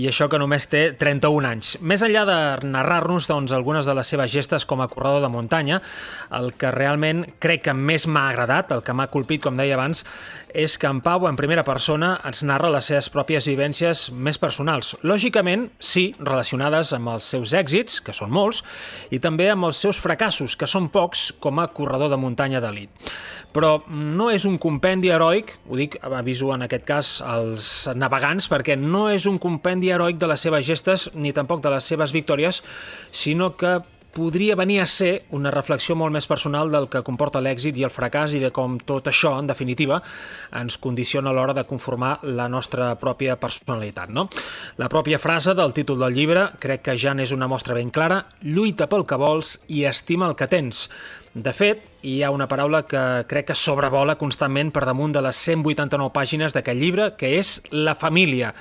I 0.00 0.08
això 0.10 0.28
que 0.32 0.40
només 0.40 0.66
té 0.72 0.82
31 0.98 1.48
anys. 1.48 1.74
Més 1.80 2.02
enllà 2.02 2.24
de 2.28 2.38
narrar-nos 2.66 3.28
doncs, 3.30 3.54
algunes 3.54 3.86
de 3.86 3.96
les 3.98 4.08
seves 4.08 4.32
gestes 4.32 4.66
com 4.68 4.82
a 4.82 4.88
corredor 4.90 5.22
de 5.22 5.30
muntanya, 5.32 5.80
el 6.34 6.52
que 6.58 6.72
realment 6.74 7.24
crec 7.42 7.66
que 7.68 7.76
més 7.76 8.08
m'ha 8.08 8.28
agradat, 8.32 8.72
el 8.74 8.82
que 8.82 8.96
m'ha 8.96 9.10
colpit, 9.12 9.42
com 9.44 9.58
deia 9.58 9.76
abans, 9.78 10.02
és 10.52 10.74
que 10.78 10.88
en 10.90 11.00
Pau, 11.04 11.26
en 11.28 11.38
primera 11.38 11.64
persona, 11.64 12.14
ens 12.28 12.42
narra 12.48 12.70
les 12.72 12.88
seves 12.90 13.08
pròpies 13.12 13.46
vivències 13.48 14.08
més 14.12 14.40
personals. 14.40 14.94
Lògicament, 15.06 15.68
sí, 15.78 16.10
relacionades 16.18 16.92
amb 16.96 17.14
els 17.14 17.30
seus 17.34 17.54
èxits, 17.56 18.00
que 18.04 18.14
són 18.16 18.32
molts, 18.32 18.62
i 19.12 19.20
també 19.22 19.48
amb 19.52 19.70
els 19.70 19.80
seus 19.80 20.00
fracassos, 20.00 20.21
que 20.56 20.68
són 20.70 20.88
pocs, 20.92 21.32
com 21.42 21.58
a 21.58 21.68
corredor 21.74 22.10
de 22.12 22.18
muntanya 22.20 22.60
d'elit. 22.62 22.90
Però 23.52 23.82
no 23.88 24.30
és 24.30 24.46
un 24.48 24.58
compendi 24.58 25.10
heroic, 25.12 25.56
ho 25.68 25.76
dic, 25.76 25.98
aviso 26.02 26.52
en 26.54 26.62
aquest 26.66 26.84
cas 26.88 27.10
als 27.26 27.88
navegants, 27.94 28.48
perquè 28.48 28.76
no 28.78 29.08
és 29.10 29.26
un 29.26 29.38
compendi 29.42 29.90
heroic 29.90 30.20
de 30.20 30.30
les 30.30 30.40
seves 30.40 30.64
gestes 30.66 31.10
ni 31.14 31.32
tampoc 31.32 31.62
de 31.62 31.74
les 31.74 31.84
seves 31.84 32.12
victòries, 32.12 32.62
sinó 33.10 33.52
que 33.56 33.80
podria 34.12 34.56
venir 34.56 34.80
a 34.82 34.86
ser 34.86 35.24
una 35.32 35.50
reflexió 35.50 35.96
molt 35.98 36.12
més 36.14 36.28
personal 36.28 36.70
del 36.72 36.88
que 36.92 37.02
comporta 37.06 37.40
l'èxit 37.42 37.78
i 37.80 37.86
el 37.86 37.92
fracàs 37.92 38.36
i 38.36 38.42
de 38.42 38.52
com 38.54 38.76
tot 38.78 39.08
això, 39.08 39.34
en 39.40 39.48
definitiva, 39.48 40.00
ens 40.60 40.76
condiciona 40.82 41.32
a 41.32 41.36
l'hora 41.36 41.56
de 41.56 41.64
conformar 41.68 42.18
la 42.22 42.48
nostra 42.52 42.92
pròpia 43.00 43.38
personalitat. 43.40 44.12
No? 44.12 44.28
La 44.76 44.90
pròpia 44.92 45.20
frase 45.22 45.56
del 45.56 45.72
títol 45.72 46.04
del 46.04 46.14
llibre 46.14 46.46
crec 46.60 46.84
que 46.88 46.98
ja 46.98 47.16
n'és 47.16 47.32
una 47.32 47.48
mostra 47.48 47.74
ben 47.78 47.90
clara, 47.90 48.24
lluita 48.42 48.88
pel 48.92 49.06
que 49.08 49.18
vols 49.20 49.56
i 49.68 49.86
estima 49.88 50.28
el 50.28 50.36
que 50.36 50.50
tens. 50.50 50.86
De 51.32 51.52
fet, 51.56 51.80
hi 52.04 52.18
ha 52.22 52.30
una 52.34 52.44
paraula 52.44 52.82
que 52.84 53.24
crec 53.28 53.46
que 53.48 53.56
sobrevola 53.56 54.18
constantment 54.20 54.72
per 54.74 54.84
damunt 54.84 55.14
de 55.16 55.22
les 55.24 55.38
189 55.48 56.12
pàgines 56.12 56.52
d'aquest 56.52 56.78
llibre, 56.78 57.12
que 57.16 57.38
és 57.38 57.60
la 57.72 57.94
família. 57.96 58.52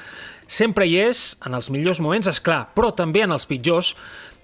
Sempre 0.48 0.88
hi 0.88 0.98
és, 1.00 1.38
en 1.48 1.56
els 1.58 1.70
millors 1.72 2.00
moments, 2.04 2.28
és 2.32 2.40
clar, 2.44 2.70
però 2.76 2.94
també 2.96 3.26
en 3.26 3.36
els 3.36 3.48
pitjors, 3.48 3.94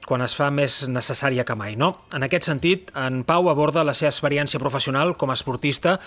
quan 0.08 0.24
es 0.24 0.34
fa 0.38 0.48
més 0.54 0.86
necessària 0.88 1.44
que 1.44 1.56
mai. 1.60 1.76
No? 1.76 1.92
En 2.16 2.24
aquest 2.24 2.48
sentit, 2.48 2.92
en 2.96 3.24
Pau 3.28 3.50
aborda 3.52 3.84
la 3.84 3.96
seva 3.98 4.14
experiència 4.14 4.60
professional 4.62 5.14
com 5.20 5.34
a 5.34 5.36
esportista 5.36 5.98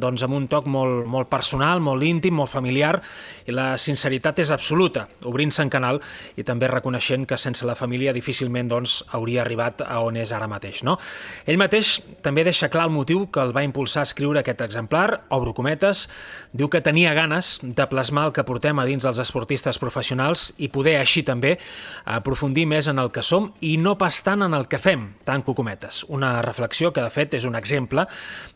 doncs, 0.00 0.24
amb 0.24 0.38
un 0.38 0.46
toc 0.48 0.64
molt, 0.70 1.04
molt 1.10 1.28
personal, 1.28 1.82
molt 1.84 2.06
íntim, 2.06 2.38
molt 2.40 2.50
familiar, 2.52 2.94
i 3.44 3.52
la 3.52 3.74
sinceritat 3.80 4.40
és 4.40 4.52
absoluta, 4.54 5.04
obrint-se 5.28 5.60
en 5.66 5.72
canal 5.72 6.00
i 6.40 6.46
també 6.46 6.70
reconeixent 6.72 7.26
que 7.28 7.38
sense 7.40 7.66
la 7.68 7.76
família 7.76 8.14
difícilment 8.16 8.70
doncs, 8.70 9.00
hauria 9.12 9.42
arribat 9.44 9.84
a 9.84 10.00
on 10.06 10.16
és 10.16 10.32
ara 10.32 10.48
mateix. 10.48 10.80
No? 10.86 10.96
Ell 11.44 11.60
mateix 11.60 11.98
també 12.24 12.46
deixa 12.48 12.70
clar 12.72 12.88
el 12.88 12.94
motiu 12.94 13.26
que 13.28 13.44
el 13.44 13.52
va 13.56 13.66
impulsar 13.66 14.06
a 14.06 14.08
escriure 14.08 14.40
aquest 14.40 14.64
exemplar, 14.64 15.26
obro 15.36 15.52
cometes, 15.56 16.06
diu 16.56 16.70
que 16.72 16.80
tenia 16.80 17.12
ganes 17.14 17.58
de 17.62 17.86
plasmar 17.90 18.28
el 18.30 18.34
que 18.36 18.46
portem 18.48 18.80
a 18.80 18.88
dins 18.88 19.04
dels 19.04 19.20
esportistes 19.20 19.78
professionals 19.82 20.50
i 20.56 20.70
poder 20.72 20.96
així 21.00 21.26
també 21.26 21.58
aprofundir 22.08 22.64
més 22.70 22.88
en 22.88 22.98
el 23.02 23.12
que 23.12 23.24
som 23.26 23.49
i 23.60 23.76
no 23.80 23.96
pas 23.98 24.22
tant 24.26 24.42
en 24.46 24.54
el 24.56 24.66
que 24.70 24.80
fem, 24.82 25.08
tanco 25.24 25.54
cometes. 25.54 26.04
Una 26.08 26.40
reflexió 26.42 26.92
que, 26.92 27.02
de 27.04 27.10
fet, 27.10 27.34
és 27.38 27.46
un 27.48 27.58
exemple 27.58 28.06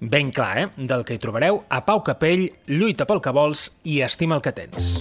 ben 0.00 0.32
clar 0.34 0.52
eh, 0.58 0.68
del 0.76 1.04
que 1.04 1.16
hi 1.16 1.22
trobareu 1.22 1.64
a 1.68 1.84
Pau 1.86 2.04
Capell, 2.06 2.48
lluita 2.70 3.08
pel 3.08 3.22
que 3.24 3.34
vols 3.34 3.70
i 3.84 4.00
estima 4.06 4.38
el 4.38 4.44
que 4.44 4.54
tens. 4.56 4.96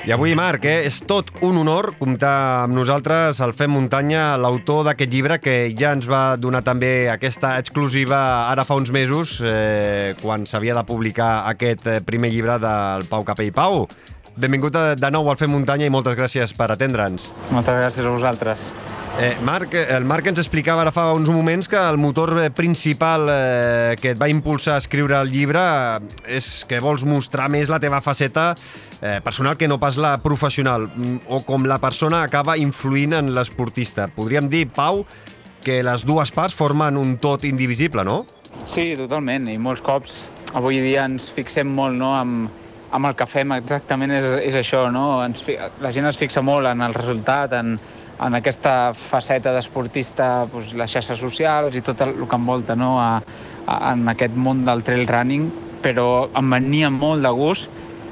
I 0.00 0.14
avui, 0.16 0.32
Marc, 0.32 0.64
eh, 0.64 0.86
és 0.88 1.02
tot 1.04 1.28
un 1.44 1.58
honor 1.60 1.90
comptar 1.98 2.64
amb 2.64 2.72
nosaltres 2.72 3.38
el 3.44 3.52
Fem 3.52 3.74
Muntanya, 3.76 4.38
l'autor 4.40 4.86
d'aquest 4.88 5.12
llibre 5.12 5.36
que 5.38 5.56
ja 5.76 5.92
ens 5.92 6.08
va 6.08 6.38
donar 6.40 6.62
també 6.64 7.10
aquesta 7.12 7.52
exclusiva 7.60 8.18
ara 8.48 8.64
fa 8.64 8.78
uns 8.80 8.88
mesos, 8.90 9.36
eh, 9.44 10.16
quan 10.22 10.48
s'havia 10.48 10.74
de 10.78 10.86
publicar 10.88 11.44
aquest 11.52 11.86
eh, 11.86 12.00
primer 12.00 12.32
llibre 12.32 12.56
del 12.58 13.04
Pau 13.12 13.28
Capell. 13.28 13.52
Pau, 13.52 13.84
benvingut 14.36 14.76
de 15.00 15.10
nou 15.10 15.30
al 15.30 15.38
Fem 15.40 15.50
Muntanya 15.50 15.88
i 15.88 15.92
moltes 15.92 16.16
gràcies 16.18 16.54
per 16.56 16.70
atendre'ns. 16.74 17.30
Moltes 17.50 17.76
gràcies 17.80 18.06
a 18.06 18.14
vosaltres. 18.14 18.70
Eh, 19.20 19.36
Marc, 19.42 19.74
el 19.74 20.06
Marc 20.08 20.30
ens 20.30 20.38
explicava 20.40 20.84
ara 20.84 20.92
fa 20.94 21.08
uns 21.12 21.28
moments 21.28 21.68
que 21.68 21.76
el 21.76 21.98
motor 22.00 22.32
principal 22.56 23.26
eh, 23.28 23.96
que 24.00 24.14
et 24.14 24.20
va 24.20 24.30
impulsar 24.30 24.78
a 24.78 24.80
escriure 24.80 25.18
el 25.18 25.32
llibre 25.34 25.60
és 26.30 26.62
que 26.68 26.78
vols 26.80 27.04
mostrar 27.04 27.50
més 27.52 27.68
la 27.68 27.80
teva 27.82 28.00
faceta 28.00 28.54
eh, 29.02 29.18
personal 29.24 29.58
que 29.58 29.68
no 29.68 29.80
pas 29.82 29.98
la 30.00 30.14
professional, 30.22 30.86
o 31.28 31.42
com 31.44 31.66
la 31.68 31.80
persona 31.82 32.22
acaba 32.22 32.56
influint 32.56 33.18
en 33.18 33.34
l'esportista. 33.34 34.08
Podríem 34.14 34.48
dir, 34.48 34.68
Pau, 34.72 35.04
que 35.64 35.82
les 35.84 36.06
dues 36.06 36.32
parts 36.32 36.56
formen 36.56 36.96
un 36.96 37.18
tot 37.20 37.44
indivisible, 37.44 38.06
no? 38.06 38.22
Sí, 38.64 38.94
totalment, 38.96 39.50
i 39.50 39.58
molts 39.60 39.82
cops 39.84 40.22
avui 40.56 40.80
dia 40.82 41.04
ens 41.06 41.28
fixem 41.30 41.68
molt 41.70 41.98
no, 41.98 42.14
amb, 42.16 42.50
amb 42.90 43.06
el 43.06 43.16
que 43.16 43.26
fem 43.30 43.54
exactament 43.56 44.12
és, 44.16 44.26
és 44.50 44.58
això, 44.58 44.84
no? 44.92 45.22
Ens, 45.24 45.44
la 45.82 45.92
gent 45.94 46.08
es 46.10 46.18
fixa 46.18 46.42
molt 46.42 46.66
en 46.70 46.82
el 46.82 46.94
resultat, 46.94 47.54
en, 47.58 47.76
en 48.20 48.38
aquesta 48.38 48.92
faceta 48.96 49.54
d'esportista, 49.54 50.30
doncs, 50.50 50.74
les 50.76 50.92
xarxes 50.92 51.20
socials 51.20 51.76
i 51.78 51.84
tot 51.86 52.02
el, 52.04 52.16
el 52.18 52.28
que 52.28 52.38
envolta 52.38 52.76
no? 52.76 52.96
a, 53.00 53.12
a, 53.66 53.76
en 53.92 54.08
aquest 54.12 54.34
món 54.36 54.64
del 54.66 54.82
trail 54.86 55.06
running, 55.08 55.48
però 55.80 56.28
em 56.36 56.50
venia 56.52 56.90
molt 56.92 57.24
de 57.24 57.30
gust 57.32 57.70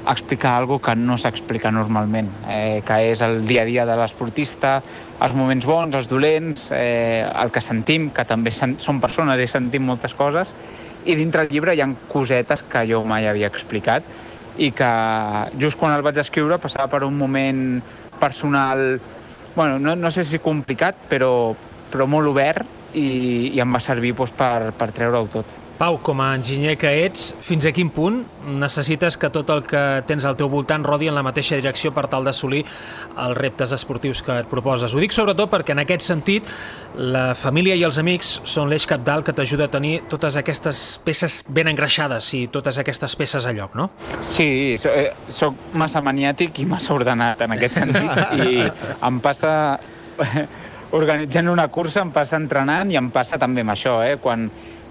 explicar 0.09 0.55
alguna 0.57 0.81
que 0.81 0.95
no 0.95 1.17
s'explica 1.19 1.69
normalment, 1.75 2.31
eh, 2.49 2.81
que 2.87 2.97
és 3.11 3.21
el 3.21 3.43
dia 3.45 3.61
a 3.61 3.67
dia 3.67 3.85
de 3.85 3.97
l'esportista, 3.99 4.79
els 5.21 5.35
moments 5.35 5.67
bons, 5.67 5.93
els 5.93 6.07
dolents, 6.09 6.69
eh, 6.73 7.27
el 7.27 7.51
que 7.51 7.61
sentim, 7.61 8.09
que 8.15 8.25
també 8.25 8.49
sen 8.49 8.77
som 8.79 9.01
persones 9.03 9.37
i 9.43 9.47
sentim 9.51 9.85
moltes 9.85 10.15
coses, 10.17 10.55
i 11.05 11.15
dintre 11.19 11.43
el 11.45 11.51
llibre 11.51 11.75
hi 11.75 11.83
ha 11.83 11.91
cosetes 12.09 12.63
que 12.71 12.87
jo 12.89 13.03
mai 13.05 13.27
havia 13.27 13.51
explicat, 13.51 14.07
i 14.59 14.71
que 14.75 14.89
just 15.61 15.79
quan 15.79 15.95
el 15.95 16.03
vaig 16.03 16.19
escriure 16.19 16.59
passava 16.59 16.89
per 16.91 17.05
un 17.07 17.15
moment 17.17 17.79
personal, 18.19 18.99
bueno, 19.55 19.79
no, 19.79 19.95
no 19.95 20.11
sé 20.11 20.25
si 20.27 20.41
complicat, 20.43 21.07
però, 21.09 21.55
però 21.89 22.07
molt 22.11 22.33
obert 22.33 22.93
i, 22.93 23.55
i 23.55 23.63
em 23.63 23.73
va 23.73 23.81
servir 23.83 24.13
doncs, 24.17 24.35
per, 24.35 24.71
per 24.75 24.91
treure-ho 24.95 25.31
tot. 25.31 25.68
Pau, 25.79 25.95
com 26.03 26.19
a 26.19 26.33
enginyer 26.35 26.73
que 26.75 26.89
ets, 27.05 27.29
fins 27.39 27.63
a 27.63 27.71
quin 27.71 27.87
punt 27.95 28.17
necessites 28.59 29.15
que 29.15 29.29
tot 29.31 29.47
el 29.53 29.61
que 29.63 29.79
tens 30.09 30.25
al 30.27 30.35
teu 30.35 30.49
voltant 30.51 30.83
rodi 30.83 31.07
en 31.07 31.15
la 31.15 31.21
mateixa 31.23 31.55
direcció 31.55 31.93
per 31.95 32.03
tal 32.11 32.25
d'assolir 32.27 32.65
els 33.15 33.37
reptes 33.37 33.71
esportius 33.77 34.19
que 34.27 34.41
et 34.41 34.49
proposes? 34.51 34.91
Ho 34.91 34.99
dic 34.99 35.15
sobretot 35.15 35.47
perquè 35.47 35.71
en 35.71 35.79
aquest 35.85 36.03
sentit 36.03 36.49
la 36.99 37.29
família 37.31 37.77
i 37.79 37.85
els 37.87 37.95
amics 38.01 38.33
són 38.43 38.67
l'eix 38.67 38.83
capdalt 38.91 39.23
que 39.29 39.31
t'ajuda 39.37 39.69
a 39.69 39.71
tenir 39.71 40.01
totes 40.11 40.35
aquestes 40.41 40.81
peces 41.05 41.37
ben 41.47 41.71
engreixades 41.71 42.27
i 42.35 42.41
totes 42.51 42.81
aquestes 42.83 43.15
peces 43.15 43.47
a 43.47 43.53
lloc, 43.55 43.77
no? 43.79 43.87
Sí, 44.19 44.75
eh, 44.75 45.05
soc 45.31 45.71
massa 45.79 46.01
maniàtic 46.03 46.59
i 46.59 46.65
massa 46.67 46.91
ordenat 46.97 47.45
en 47.45 47.55
aquest 47.55 47.79
sentit 47.79 48.35
i 48.49 48.65
em 48.67 49.21
passa 49.23 49.53
organitzant 50.99 51.53
una 51.55 51.69
cursa, 51.71 52.03
em 52.03 52.11
passa 52.11 52.35
entrenant 52.35 52.91
i 52.91 52.99
em 52.99 53.07
passa 53.15 53.39
també 53.39 53.63
amb 53.63 53.77
això, 53.77 53.95
eh? 54.03 54.19
Quan, 54.19 54.49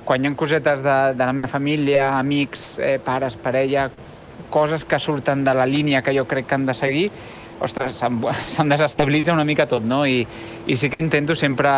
quan 0.09 0.25
hi 0.25 0.31
ha 0.31 0.37
cosetes 0.41 0.81
de, 0.81 0.97
de 1.13 1.25
la 1.27 1.35
meva 1.37 1.51
família, 1.53 2.15
amics, 2.17 2.79
eh, 2.81 2.97
pares, 3.05 3.37
parella, 3.37 3.91
coses 4.49 4.87
que 4.89 4.97
surten 4.99 5.43
de 5.45 5.53
la 5.53 5.67
línia 5.69 6.01
que 6.01 6.15
jo 6.17 6.25
crec 6.25 6.47
que 6.49 6.57
han 6.57 6.65
de 6.65 6.73
seguir, 6.73 7.11
ostres, 7.61 7.99
se'm 8.01 8.71
desestabilitza 8.73 9.35
una 9.37 9.45
mica 9.45 9.67
tot, 9.69 9.85
no? 9.85 10.07
I, 10.09 10.23
I 10.67 10.77
sí 10.81 10.89
que 10.89 11.03
intento 11.05 11.37
sempre... 11.37 11.69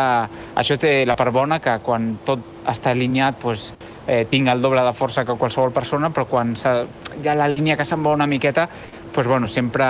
Això 0.55 0.77
té 0.79 1.01
la 1.07 1.17
part 1.19 1.35
bona, 1.35 1.59
que 1.59 1.75
quan 1.83 2.13
tot 2.23 2.63
està 2.71 2.95
alineat, 2.95 3.41
doncs, 3.43 3.73
eh, 4.07 4.23
tinc 4.31 4.47
el 4.47 4.63
doble 4.63 4.83
de 4.87 4.95
força 4.95 5.25
que 5.27 5.35
qualsevol 5.35 5.75
persona, 5.75 6.13
però 6.15 6.29
quan 6.29 6.55
ha 6.55 7.35
la 7.35 7.51
línia 7.51 7.75
que 7.75 7.87
se'n 7.87 8.05
va 8.05 8.15
una 8.15 8.29
miqueta, 8.31 8.69
doncs, 9.11 9.27
bueno, 9.27 9.51
sempre, 9.51 9.85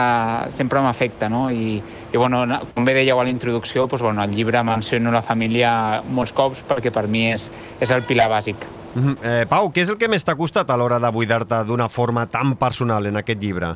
sempre 0.49 0.81
m'afecta, 0.81 1.29
no? 1.29 1.49
I, 1.53 1.77
i 2.11 2.17
bueno, 2.17 2.43
com 2.75 2.85
bé 2.85 2.93
dèieu 2.97 3.19
a 3.19 3.23
la 3.23 3.31
introducció, 3.31 3.85
doncs, 3.87 4.03
bueno, 4.03 4.23
el 4.23 4.35
llibre 4.35 4.61
menciono 4.67 5.11
la 5.11 5.21
família 5.23 6.01
molts 6.09 6.33
cops 6.35 6.63
perquè 6.67 6.91
per 6.91 7.07
mi 7.07 7.29
és, 7.31 7.47
és 7.79 7.91
el 7.91 8.03
pilar 8.03 8.27
bàsic. 8.29 8.67
Mm 8.93 9.03
-hmm. 9.03 9.17
eh, 9.23 9.45
Pau, 9.47 9.71
què 9.71 9.81
és 9.81 9.89
el 9.89 9.97
que 9.97 10.07
més 10.07 10.23
t'ha 10.23 10.35
costat 10.35 10.69
a 10.69 10.77
l'hora 10.77 10.99
de 10.99 11.11
buidar-te 11.11 11.63
d'una 11.63 11.87
forma 11.89 12.25
tan 12.25 12.55
personal 12.55 13.05
en 13.05 13.17
aquest 13.17 13.41
llibre? 13.41 13.75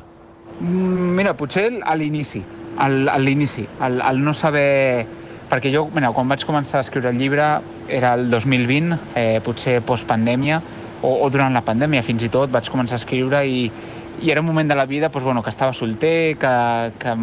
Mm, 0.60 1.16
mira, 1.16 1.34
potser 1.34 1.80
a 1.82 1.94
l'inici, 1.96 2.42
a 2.78 3.18
l'inici, 3.18 3.66
el, 3.80 4.00
el 4.00 4.24
no 4.24 4.34
saber... 4.34 5.06
Perquè 5.46 5.70
jo, 5.70 5.88
mira, 5.94 6.10
quan 6.10 6.28
vaig 6.28 6.42
començar 6.44 6.78
a 6.78 6.80
escriure 6.80 7.08
el 7.08 7.18
llibre 7.18 7.60
era 7.88 8.14
el 8.14 8.30
2020, 8.30 8.98
eh, 9.14 9.40
potser 9.44 9.80
postpandèmia, 9.80 10.60
o, 11.02 11.24
o 11.24 11.30
durant 11.30 11.54
la 11.54 11.62
pandèmia 11.62 12.02
fins 12.02 12.24
i 12.26 12.28
tot, 12.28 12.50
vaig 12.50 12.68
començar 12.68 12.96
a 12.96 13.02
escriure 13.02 13.44
i, 13.46 13.70
i 14.22 14.30
era 14.30 14.40
un 14.40 14.46
moment 14.46 14.68
de 14.68 14.74
la 14.74 14.86
vida 14.86 15.08
doncs, 15.08 15.24
bueno, 15.24 15.42
que 15.42 15.50
estava 15.50 15.72
solter, 15.72 16.36
que, 16.36 16.92
que 16.98 17.14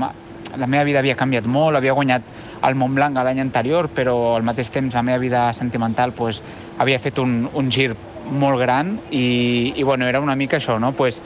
la 0.57 0.67
meva 0.67 0.83
vida 0.83 0.99
havia 0.99 1.17
canviat 1.19 1.47
molt, 1.49 1.77
havia 1.77 1.93
guanyat 1.93 2.25
el 2.63 2.75
Montblanc 2.79 3.17
l'any 3.17 3.41
anterior, 3.43 3.89
però 3.89 4.35
al 4.35 4.43
mateix 4.43 4.69
temps 4.71 4.93
la 4.95 5.03
meva 5.03 5.19
vida 5.21 5.45
sentimental 5.53 6.13
pues, 6.13 6.41
havia 6.77 6.99
fet 6.99 7.19
un, 7.19 7.47
un 7.53 7.71
gir 7.71 7.91
molt 8.31 8.59
gran 8.61 8.97
i, 9.11 9.73
i 9.75 9.83
bueno, 9.83 10.07
era 10.07 10.21
una 10.23 10.35
mica 10.35 10.57
això, 10.57 10.79
no? 10.79 10.93
Pues, 10.93 11.21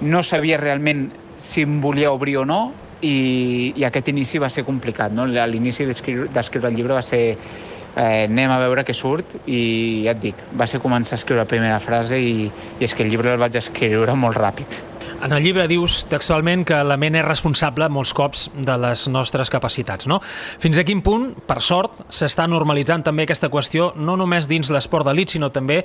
no 0.00 0.22
sabia 0.22 0.56
realment 0.56 1.10
si 1.38 1.64
em 1.66 1.80
volia 1.80 2.12
obrir 2.12 2.38
o 2.40 2.44
no 2.44 2.60
i, 3.00 3.72
i 3.76 3.84
aquest 3.84 4.08
inici 4.12 4.40
va 4.40 4.50
ser 4.52 4.64
complicat. 4.64 5.12
No? 5.12 5.26
L'inici 5.26 5.86
d'escriure 5.88 6.68
el 6.68 6.76
llibre 6.76 6.96
va 6.96 7.04
ser 7.04 7.22
eh, 7.96 8.26
anem 8.26 8.52
a 8.52 8.60
veure 8.62 8.84
què 8.86 8.96
surt 8.96 9.34
i 9.46 10.04
ja 10.06 10.14
et 10.14 10.22
dic, 10.22 10.44
va 10.56 10.68
ser 10.70 10.80
començar 10.82 11.16
a 11.16 11.20
escriure 11.20 11.42
la 11.42 11.48
primera 11.48 11.80
frase 11.84 12.20
i, 12.20 12.46
i 12.78 12.86
és 12.86 12.94
que 12.94 13.04
el 13.04 13.12
llibre 13.12 13.34
el 13.34 13.42
vaig 13.42 13.60
escriure 13.60 14.16
molt 14.16 14.40
ràpid. 14.40 14.89
En 15.20 15.34
el 15.36 15.42
llibre 15.44 15.66
dius 15.68 16.06
textualment 16.08 16.62
que 16.64 16.78
la 16.80 16.96
ment 16.96 17.18
és 17.20 17.24
responsable 17.26 17.90
molts 17.92 18.14
cops 18.16 18.46
de 18.56 18.76
les 18.80 19.02
nostres 19.12 19.50
capacitats, 19.52 20.06
no? 20.08 20.16
Fins 20.62 20.78
a 20.80 20.84
quin 20.88 21.02
punt, 21.04 21.26
per 21.44 21.58
sort, 21.60 21.98
s'està 22.08 22.46
normalitzant 22.48 23.04
també 23.04 23.26
aquesta 23.26 23.50
qüestió, 23.52 23.90
no 24.00 24.14
només 24.16 24.48
dins 24.48 24.72
l'esport 24.72 25.04
d'elit, 25.04 25.34
sinó 25.36 25.50
també 25.52 25.82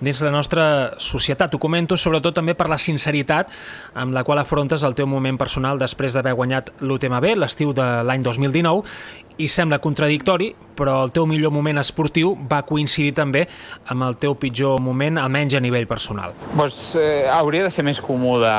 dins 0.00 0.22
la 0.24 0.32
nostra 0.32 0.64
societat. 1.04 1.52
Ho 1.52 1.60
comento 1.60 1.98
sobretot 2.00 2.38
també 2.40 2.56
per 2.56 2.70
la 2.72 2.80
sinceritat 2.80 3.52
amb 3.92 4.16
la 4.16 4.24
qual 4.24 4.40
afrontes 4.40 4.86
el 4.88 4.96
teu 4.96 5.06
moment 5.06 5.36
personal 5.36 5.76
després 5.78 6.16
d'haver 6.16 6.32
guanyat 6.38 6.72
l'UTMB 6.80 7.34
l'estiu 7.36 7.76
de 7.76 7.90
l'any 8.08 8.24
2019 8.24 9.36
i 9.38 9.52
sembla 9.52 9.82
contradictori, 9.84 10.54
però 10.78 11.00
el 11.04 11.12
teu 11.14 11.26
millor 11.26 11.52
moment 11.54 11.80
esportiu 11.82 12.36
va 12.50 12.62
coincidir 12.66 13.12
també 13.18 13.44
amb 13.90 14.06
el 14.06 14.18
teu 14.22 14.36
pitjor 14.38 14.78
moment, 14.82 15.18
almenys 15.18 15.58
a 15.58 15.62
nivell 15.64 15.88
personal. 15.90 16.36
Pues, 16.54 16.94
eh, 17.00 17.26
hauria 17.32 17.66
de 17.66 17.74
ser 17.74 17.84
més 17.86 18.00
comú 18.00 18.38
de, 18.42 18.56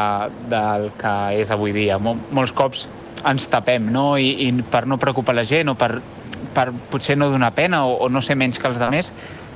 del 0.52 0.90
que 1.00 1.16
és 1.40 1.52
avui 1.56 1.74
dia. 1.76 2.00
Mol, 2.02 2.20
molts 2.36 2.56
cops 2.56 2.88
ens 3.28 3.48
tapem, 3.52 3.90
no? 3.92 4.14
I, 4.20 4.32
i 4.48 4.52
per 4.64 4.86
no 4.88 5.00
preocupar 5.00 5.36
la 5.36 5.48
gent 5.48 5.72
o 5.72 5.76
per, 5.80 5.94
per 6.56 6.70
potser 6.92 7.18
no 7.20 7.30
donar 7.32 7.54
pena 7.56 7.86
o, 7.88 7.98
o 8.06 8.10
no 8.12 8.22
ser 8.22 8.38
menys 8.40 8.60
que 8.60 8.68
els 8.70 8.80
altres, 8.80 9.14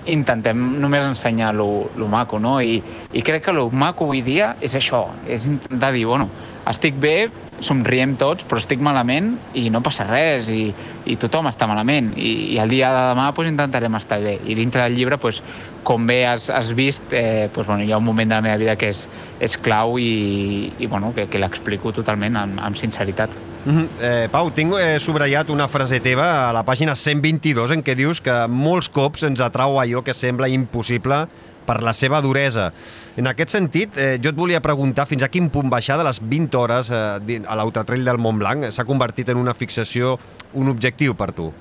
intentem 0.10 0.60
només 0.82 1.06
ensenyar 1.08 1.54
lo, 1.56 1.90
lo 1.96 2.08
maco, 2.12 2.40
no? 2.40 2.58
I, 2.62 2.82
I 3.14 3.22
crec 3.24 3.46
que 3.46 3.54
lo 3.56 3.70
maco 3.72 4.08
avui 4.08 4.24
dia 4.24 4.54
és 4.62 4.76
això, 4.76 5.06
és 5.28 5.48
intentar 5.48 5.94
dir, 5.96 6.06
bueno, 6.10 6.28
estic 6.70 6.96
bé, 7.00 7.30
somriem 7.64 8.16
tots, 8.20 8.46
però 8.48 8.60
estic 8.62 8.82
malament 8.84 9.34
i 9.60 9.70
no 9.72 9.82
passa 9.84 10.06
res, 10.08 10.50
i, 10.52 10.68
i 11.10 11.16
tothom 11.20 11.48
està 11.52 11.68
malament, 11.70 12.12
i, 12.16 12.56
i 12.56 12.58
el 12.62 12.72
dia 12.72 12.92
de 12.94 13.06
demà 13.12 13.30
pues, 13.36 13.50
intentarem 13.52 13.96
estar 14.00 14.20
bé. 14.24 14.38
I 14.46 14.56
dintre 14.56 14.84
del 14.84 14.98
llibre, 14.98 15.20
pues, 15.20 15.42
com 15.84 16.08
bé 16.08 16.24
has, 16.28 16.50
has 16.50 16.72
vist, 16.76 17.12
eh, 17.12 17.50
pues, 17.54 17.68
bueno, 17.68 17.84
hi 17.84 17.92
ha 17.92 18.00
un 18.00 18.06
moment 18.08 18.30
de 18.30 18.36
la 18.36 18.42
meva 18.46 18.58
vida 18.58 18.78
que 18.80 18.92
és, 18.94 19.06
és 19.44 19.58
clau 19.60 19.98
i, 20.00 20.72
i 20.80 20.88
bueno, 20.88 21.12
que, 21.16 21.28
que 21.28 21.42
l'explico 21.42 21.92
totalment 21.96 22.40
amb, 22.40 22.62
amb 22.64 22.80
sinceritat. 22.80 23.36
Mm 23.66 23.78
-hmm. 23.78 23.88
eh, 24.02 24.28
Pau, 24.32 24.52
tinc 24.52 24.74
eh, 24.80 25.00
subratllat 25.00 25.50
una 25.50 25.68
frase 25.68 26.00
teva 26.00 26.50
a 26.50 26.54
la 26.54 26.66
pàgina 26.66 26.96
122 26.96 27.72
en 27.72 27.84
què 27.84 27.96
dius 27.96 28.20
que 28.22 28.48
molts 28.48 28.90
cops 28.90 29.24
ens 29.24 29.40
atrau 29.40 29.80
allò 29.80 30.04
que 30.04 30.14
sembla 30.14 30.48
impossible 30.48 31.28
per 31.66 31.82
la 31.84 31.94
seva 31.94 32.22
duresa. 32.22 32.72
En 33.18 33.28
aquest 33.30 33.54
sentit, 33.56 33.98
eh, 33.98 34.18
jo 34.22 34.32
et 34.34 34.38
volia 34.38 34.62
preguntar 34.62 35.08
fins 35.10 35.24
a 35.24 35.30
quin 35.30 35.50
punt 35.50 35.70
baixar 35.70 35.98
de 35.98 36.08
les 36.08 36.20
20 36.20 36.58
hores 36.58 36.90
eh, 36.92 37.42
a 37.46 37.56
l'autotrell 37.60 38.06
del 38.06 38.18
Mont 38.18 38.40
Blanc 38.42 38.72
s'ha 38.72 38.86
convertit 38.86 39.30
en 39.30 39.38
una 39.38 39.54
fixació, 39.54 40.18
un 40.54 40.70
objectiu 40.70 41.16
per 41.16 41.32
tu? 41.34 41.52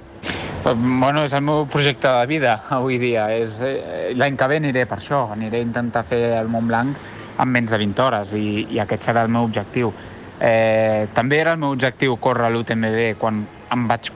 Bueno, 0.62 1.24
és 1.24 1.32
el 1.34 1.42
meu 1.42 1.64
projecte 1.66 2.06
de 2.06 2.26
vida 2.30 2.52
avui 2.70 2.98
dia. 3.02 3.26
És, 3.34 3.58
eh, 3.60 4.12
L'any 4.14 4.36
que 4.38 4.46
ve 4.46 4.60
aniré 4.62 4.86
per 4.86 4.98
això, 5.00 5.24
aniré 5.32 5.58
a 5.58 5.66
intentar 5.66 6.04
fer 6.06 6.22
el 6.38 6.48
Mont 6.48 6.68
Blanc 6.70 6.96
en 7.38 7.48
menys 7.48 7.72
de 7.72 7.78
20 7.78 8.02
hores 8.04 8.34
i, 8.38 8.66
i 8.70 8.78
aquest 8.78 9.08
serà 9.08 9.24
el 9.26 9.32
meu 9.32 9.48
objectiu. 9.48 9.92
Eh, 10.38 11.08
també 11.14 11.38
era 11.38 11.52
el 11.56 11.58
meu 11.58 11.74
objectiu 11.74 12.16
córrer 12.22 12.50
l'UTMB 12.50 13.18
quan 13.18 13.42
em 13.74 13.88
vaig, 13.90 14.12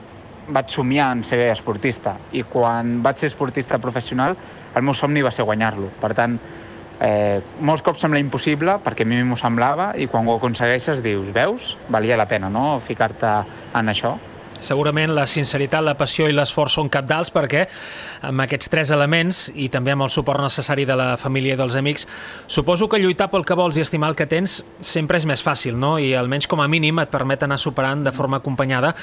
vaig 0.47 0.71
somiar 0.71 1.11
en 1.15 1.23
ser 1.27 1.45
esportista 1.51 2.17
i 2.31 2.43
quan 2.47 2.97
vaig 3.03 3.19
ser 3.19 3.29
esportista 3.31 3.79
professional 3.83 4.35
el 4.77 4.85
meu 4.87 4.95
somni 4.97 5.23
va 5.25 5.33
ser 5.33 5.45
guanyar-lo. 5.47 5.91
Per 6.01 6.13
tant, 6.17 6.37
eh, 7.01 7.41
molts 7.59 7.83
cops 7.85 8.01
sembla 8.03 8.21
impossible, 8.21 8.77
perquè 8.83 9.05
a 9.05 9.09
mi 9.09 9.21
m'ho 9.23 9.37
semblava, 9.39 9.91
i 9.97 10.07
quan 10.07 10.27
ho 10.27 10.37
aconsegueixes 10.37 11.03
dius, 11.05 11.29
veus, 11.33 11.75
valia 11.89 12.17
la 12.17 12.27
pena 12.29 12.49
no? 12.49 12.79
ficar-te 12.85 13.33
en 13.77 13.93
això. 13.93 14.17
Segurament 14.59 15.13
la 15.13 15.27
sinceritat, 15.29 15.83
la 15.85 15.93
passió 15.97 16.25
i 16.27 16.33
l'esforç 16.33 16.77
són 16.79 16.89
capdals 16.89 17.29
perquè 17.33 17.67
amb 18.25 18.41
aquests 18.41 18.71
tres 18.73 18.89
elements 18.95 19.43
i 19.53 19.67
també 19.69 19.93
amb 19.93 20.07
el 20.07 20.09
suport 20.09 20.41
necessari 20.41 20.85
de 20.89 20.95
la 20.97 21.11
família 21.21 21.53
i 21.53 21.59
dels 21.59 21.77
amics, 21.77 22.07
suposo 22.49 22.87
que 22.89 22.97
lluitar 22.97 23.29
pel 23.29 23.45
que 23.45 23.57
vols 23.57 23.77
i 23.77 23.83
estimar 23.85 24.09
el 24.09 24.17
que 24.17 24.25
tens 24.25 24.63
sempre 24.81 25.21
és 25.21 25.27
més 25.29 25.43
fàcil, 25.45 25.77
no? 25.77 25.97
I 26.01 26.15
almenys 26.17 26.49
com 26.49 26.63
a 26.63 26.67
mínim 26.67 26.97
et 27.03 27.11
permet 27.13 27.45
anar 27.45 27.59
superant 27.61 28.01
de 28.03 28.13
forma 28.15 28.41
acompanyada 28.41 28.95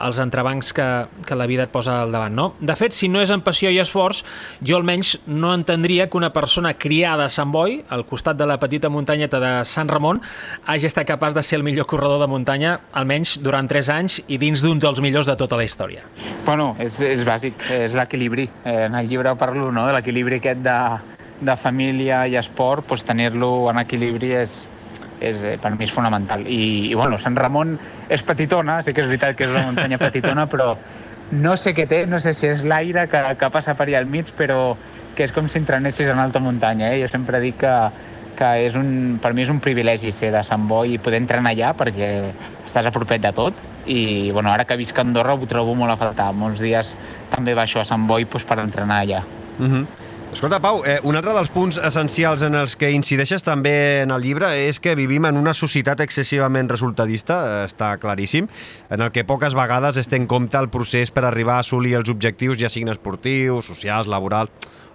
els 0.00 0.20
entrebancs 0.22 0.72
que, 0.72 0.88
que 1.28 1.36
la 1.36 1.46
vida 1.50 1.68
et 1.68 1.74
posa 1.74 2.00
al 2.02 2.14
davant, 2.14 2.32
no? 2.32 2.48
De 2.60 2.76
fet, 2.78 2.96
si 2.96 3.10
no 3.12 3.20
és 3.20 3.30
amb 3.34 3.44
passió 3.44 3.70
i 3.70 3.82
esforç, 3.82 4.22
jo 4.64 4.80
almenys 4.80 5.18
no 5.26 5.52
entendria 5.52 6.08
que 6.08 6.16
una 6.16 6.32
persona 6.32 6.72
criada 6.78 7.28
a 7.28 7.32
Sant 7.32 7.52
Boi, 7.52 7.82
al 7.92 8.06
costat 8.08 8.40
de 8.40 8.48
la 8.48 8.56
petita 8.62 8.88
muntanyeta 8.88 9.40
de 9.42 9.52
Sant 9.68 9.92
Ramon, 9.92 10.22
hagi 10.64 10.88
estat 10.88 11.06
capaç 11.08 11.36
de 11.36 11.44
ser 11.44 11.60
el 11.60 11.68
millor 11.68 11.86
corredor 11.90 12.22
de 12.22 12.30
muntanya, 12.32 12.78
almenys 12.96 13.36
durant 13.44 13.68
3 13.68 13.92
anys 13.92 14.20
i 14.32 14.40
dins 14.40 14.64
d'un 14.64 14.80
dels 14.80 15.01
millors 15.02 15.28
de 15.28 15.36
tota 15.38 15.58
la 15.58 15.66
història. 15.66 16.04
Bueno, 16.46 16.72
és, 16.82 17.00
és 17.04 17.24
bàsic, 17.26 17.66
és 17.74 17.96
l'equilibri. 17.96 18.48
Eh, 18.64 18.86
en 18.86 18.96
el 18.98 19.10
llibre 19.10 19.34
parlo 19.40 19.70
no, 19.74 19.86
de 19.88 19.96
l'equilibri 19.96 20.40
aquest 20.40 20.62
de, 20.64 20.78
de 21.42 21.56
família 21.58 22.22
i 22.30 22.38
esport, 22.40 22.86
doncs 22.88 23.04
tenir-lo 23.08 23.52
en 23.70 23.82
equilibri 23.82 24.32
és, 24.40 24.56
és, 25.20 25.42
eh, 25.42 25.56
per 25.62 25.74
mi 25.74 25.86
és 25.88 25.94
fonamental. 25.94 26.46
I, 26.46 26.92
i 26.92 26.94
bueno, 26.98 27.18
Sant 27.18 27.36
Ramon 27.38 27.76
és 28.08 28.24
petitona, 28.26 28.80
sí 28.82 28.94
que 28.94 29.04
és 29.04 29.10
veritat 29.10 29.36
que 29.36 29.48
és 29.48 29.54
una 29.54 29.66
muntanya 29.68 30.00
petitona, 30.00 30.46
però 30.50 30.72
no 31.32 31.56
sé 31.56 31.72
què 31.74 31.86
té, 31.88 32.04
no 32.06 32.20
sé 32.20 32.34
si 32.36 32.48
és 32.50 32.64
l'aire 32.64 33.06
que, 33.08 33.22
que 33.40 33.52
passa 33.52 33.76
per 33.78 33.88
allà 33.88 34.02
al 34.02 34.10
mig, 34.10 34.32
però 34.36 34.74
que 35.16 35.26
és 35.26 35.32
com 35.32 35.48
si 35.48 35.60
entrenessis 35.60 36.08
en 36.08 36.20
alta 36.20 36.40
muntanya. 36.40 36.92
Eh? 36.92 37.02
Jo 37.02 37.08
sempre 37.12 37.40
dic 37.40 37.58
que, 37.60 37.74
que 38.42 38.50
és 38.66 38.74
un, 38.78 39.18
per 39.22 39.32
mi 39.36 39.44
és 39.46 39.52
un 39.52 39.60
privilegi 39.62 40.10
ser 40.16 40.32
de 40.34 40.42
Sant 40.46 40.66
Boi 40.68 40.96
i 40.96 41.00
poder 41.02 41.22
entrenar 41.22 41.54
allà 41.54 41.72
perquè 41.78 42.10
estàs 42.66 42.88
a 42.88 42.94
propet 42.94 43.22
de 43.22 43.30
tot 43.36 43.68
i 43.86 44.30
bueno, 44.34 44.50
ara 44.50 44.66
que 44.66 44.78
visc 44.78 44.98
a 44.98 45.04
Andorra 45.06 45.34
ho 45.34 45.46
trobo 45.50 45.74
molt 45.78 45.94
a 45.94 45.98
faltar. 45.98 46.30
Molts 46.34 46.62
dies 46.62 46.94
també 47.32 47.54
baixo 47.58 47.82
a 47.82 47.86
Sant 47.86 48.06
Boi 48.08 48.26
doncs, 48.26 48.46
per 48.46 48.58
entrenar 48.62 49.02
allà. 49.02 49.22
Uh 49.58 49.66
-huh. 49.66 49.86
Escolta, 50.32 50.60
Pau, 50.60 50.80
eh, 50.86 50.98
un 51.02 51.14
altre 51.14 51.34
dels 51.34 51.50
punts 51.50 51.76
essencials 51.76 52.40
en 52.40 52.54
els 52.54 52.74
que 52.74 52.90
incideixes 52.90 53.42
també 53.42 54.00
en 54.00 54.10
el 54.10 54.22
llibre 54.22 54.48
és 54.66 54.80
que 54.80 54.94
vivim 54.94 55.26
en 55.26 55.36
una 55.36 55.52
societat 55.52 56.00
excessivament 56.00 56.70
resultadista, 56.70 57.34
eh, 57.44 57.66
està 57.68 57.98
claríssim, 57.98 58.48
en 58.88 59.00
el 59.02 59.10
que 59.12 59.24
poques 59.24 59.52
vegades 59.52 59.98
es 59.98 60.08
té 60.08 60.16
en 60.16 60.26
compte 60.26 60.56
el 60.56 60.70
procés 60.70 61.10
per 61.10 61.26
arribar 61.26 61.56
a 61.56 61.58
assolir 61.58 61.96
els 61.96 62.08
objectius, 62.08 62.58
ja 62.58 62.70
siguin 62.70 62.88
esportius, 62.88 63.66
socials, 63.66 64.06
laborals, 64.06 64.50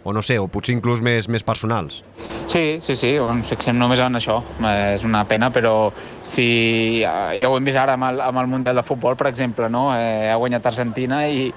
o 0.07 0.13
no 0.13 0.21
sé, 0.23 0.37
o 0.39 0.47
potser 0.47 0.71
inclús 0.71 1.01
més, 1.03 1.25
més 1.27 1.43
personals. 1.43 1.99
Sí, 2.47 2.79
sí, 2.79 2.95
sí, 2.95 3.09
ens 3.19 3.49
fixem 3.51 3.75
només 3.75 3.99
en 3.99 4.15
això. 4.15 4.37
Eh, 4.63 4.93
és 4.95 5.03
una 5.03 5.25
pena, 5.27 5.49
però 5.51 5.89
si 6.23 7.01
ja 7.03 7.49
ho 7.49 7.57
hem 7.57 7.67
vist 7.67 7.79
ara 7.81 7.97
amb 7.99 8.07
el, 8.07 8.21
amb 8.23 8.39
el 8.39 8.47
Mundial 8.47 8.79
de 8.79 8.85
Futbol, 8.87 9.17
per 9.19 9.27
exemple, 9.33 9.67
no? 9.67 9.89
eh, 9.97 10.29
ha 10.31 10.37
guanyat 10.39 10.69
Argentina 10.71 11.25
i, 11.27 11.49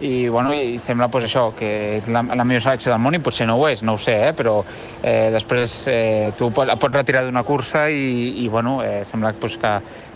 i, 0.00 0.12
bueno, 0.32 0.54
i 0.56 0.78
sembla 0.80 1.10
pues, 1.12 1.26
això, 1.28 1.50
que 1.58 1.68
és 1.98 2.08
la, 2.08 2.22
la 2.32 2.48
millor 2.48 2.64
selecció 2.64 2.94
del 2.94 3.04
món 3.04 3.18
i 3.18 3.20
potser 3.20 3.44
no 3.50 3.58
ho 3.60 3.68
és, 3.68 3.84
no 3.84 3.98
ho 3.98 4.00
sé, 4.00 4.16
eh? 4.30 4.32
però 4.32 4.62
eh, 5.02 5.28
després 5.36 5.76
eh, 5.92 6.32
tu 6.40 6.48
pot, 6.48 6.72
pots 6.80 6.96
retirar 6.96 7.26
d'una 7.28 7.44
cursa 7.44 7.90
i, 7.92 8.38
i 8.40 8.48
bueno, 8.48 8.78
eh, 8.88 9.02
sembla 9.04 9.34
pues, 9.36 9.58
que, 9.60 9.74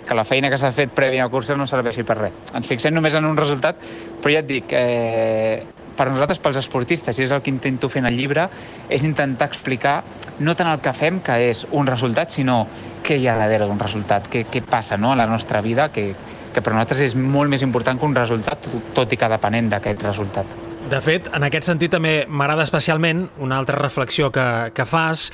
que 0.08 0.16
la 0.16 0.24
feina 0.24 0.48
que 0.48 0.56
s'ha 0.56 0.72
fet 0.72 0.96
prèvia 0.96 1.28
a 1.28 1.30
cursa 1.32 1.60
no 1.60 1.68
serveixi 1.68 2.08
per 2.08 2.22
res. 2.22 2.40
Ens 2.56 2.72
fixem 2.72 2.96
només 2.96 3.20
en 3.20 3.28
un 3.28 3.36
resultat, 3.36 3.84
però 4.24 4.32
ja 4.38 4.40
et 4.40 4.48
dic, 4.48 4.72
eh, 4.72 5.81
per 6.02 6.10
nosaltres, 6.10 6.40
pels 6.42 6.58
esportistes, 6.58 7.18
i 7.20 7.26
és 7.28 7.32
el 7.34 7.44
que 7.44 7.52
intento 7.52 7.86
fer 7.92 8.02
en 8.02 8.10
el 8.10 8.18
llibre, 8.18 8.48
és 8.90 9.04
intentar 9.06 9.46
explicar 9.46 10.00
no 10.42 10.56
tant 10.58 10.72
el 10.72 10.80
que 10.82 10.90
fem, 10.96 11.20
que 11.22 11.36
és 11.52 11.62
un 11.70 11.86
resultat, 11.86 12.34
sinó 12.34 12.64
què 13.06 13.20
hi 13.20 13.28
ha 13.30 13.38
darrere 13.38 13.68
d'un 13.70 13.78
resultat, 13.78 14.26
què, 14.30 14.44
què 14.50 14.64
passa 14.66 14.98
no, 14.98 15.12
a 15.12 15.18
la 15.18 15.28
nostra 15.30 15.62
vida, 15.62 15.92
que, 15.94 16.10
que 16.50 16.60
per 16.60 16.74
nosaltres 16.74 17.06
és 17.06 17.14
molt 17.14 17.50
més 17.52 17.62
important 17.62 18.00
que 18.00 18.08
un 18.08 18.18
resultat, 18.18 18.66
tot 18.96 19.14
i 19.14 19.18
que 19.20 19.30
depenent 19.30 19.70
d'aquest 19.76 20.02
resultat. 20.08 20.58
De 20.90 20.98
fet, 21.00 21.28
en 21.30 21.46
aquest 21.46 21.68
sentit 21.70 21.92
també 21.94 22.24
m'agrada 22.26 22.66
especialment 22.66 23.28
una 23.40 23.56
altra 23.62 23.78
reflexió 23.78 24.32
que, 24.34 24.46
que 24.74 24.84
fas, 24.84 25.28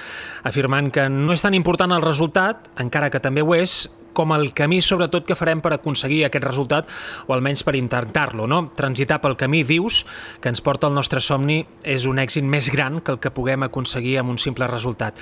afirmant 0.46 0.92
que 0.92 1.08
no 1.08 1.32
és 1.32 1.42
tan 1.42 1.56
important 1.56 1.96
el 1.96 2.04
resultat, 2.04 2.68
encara 2.76 3.08
que 3.08 3.22
també 3.24 3.40
ho 3.40 3.56
és, 3.56 3.86
com 4.12 4.32
el 4.34 4.52
camí, 4.54 4.80
sobretot, 4.82 5.26
que 5.26 5.36
farem 5.38 5.61
per 5.64 5.72
aconseguir 5.76 6.24
aquest 6.26 6.44
resultat, 6.44 6.88
o 7.26 7.34
almenys 7.34 7.62
per 7.66 7.76
intentar-lo, 7.78 8.48
no? 8.50 8.61
Transitar 8.76 9.20
pel 9.22 9.36
camí, 9.38 9.62
dius, 9.66 10.04
que 10.42 10.50
ens 10.50 10.62
porta 10.64 10.88
al 10.88 10.94
nostre 10.96 11.22
somni, 11.24 11.61
és 11.82 12.06
un 12.11 12.18
èxit 12.18 12.46
més 12.46 12.70
gran 12.74 13.00
que 13.04 13.14
el 13.14 13.20
que 13.22 13.32
puguem 13.34 13.66
aconseguir 13.66 14.18
amb 14.22 14.34
un 14.34 14.40
simple 14.42 14.66
resultat. 14.70 15.18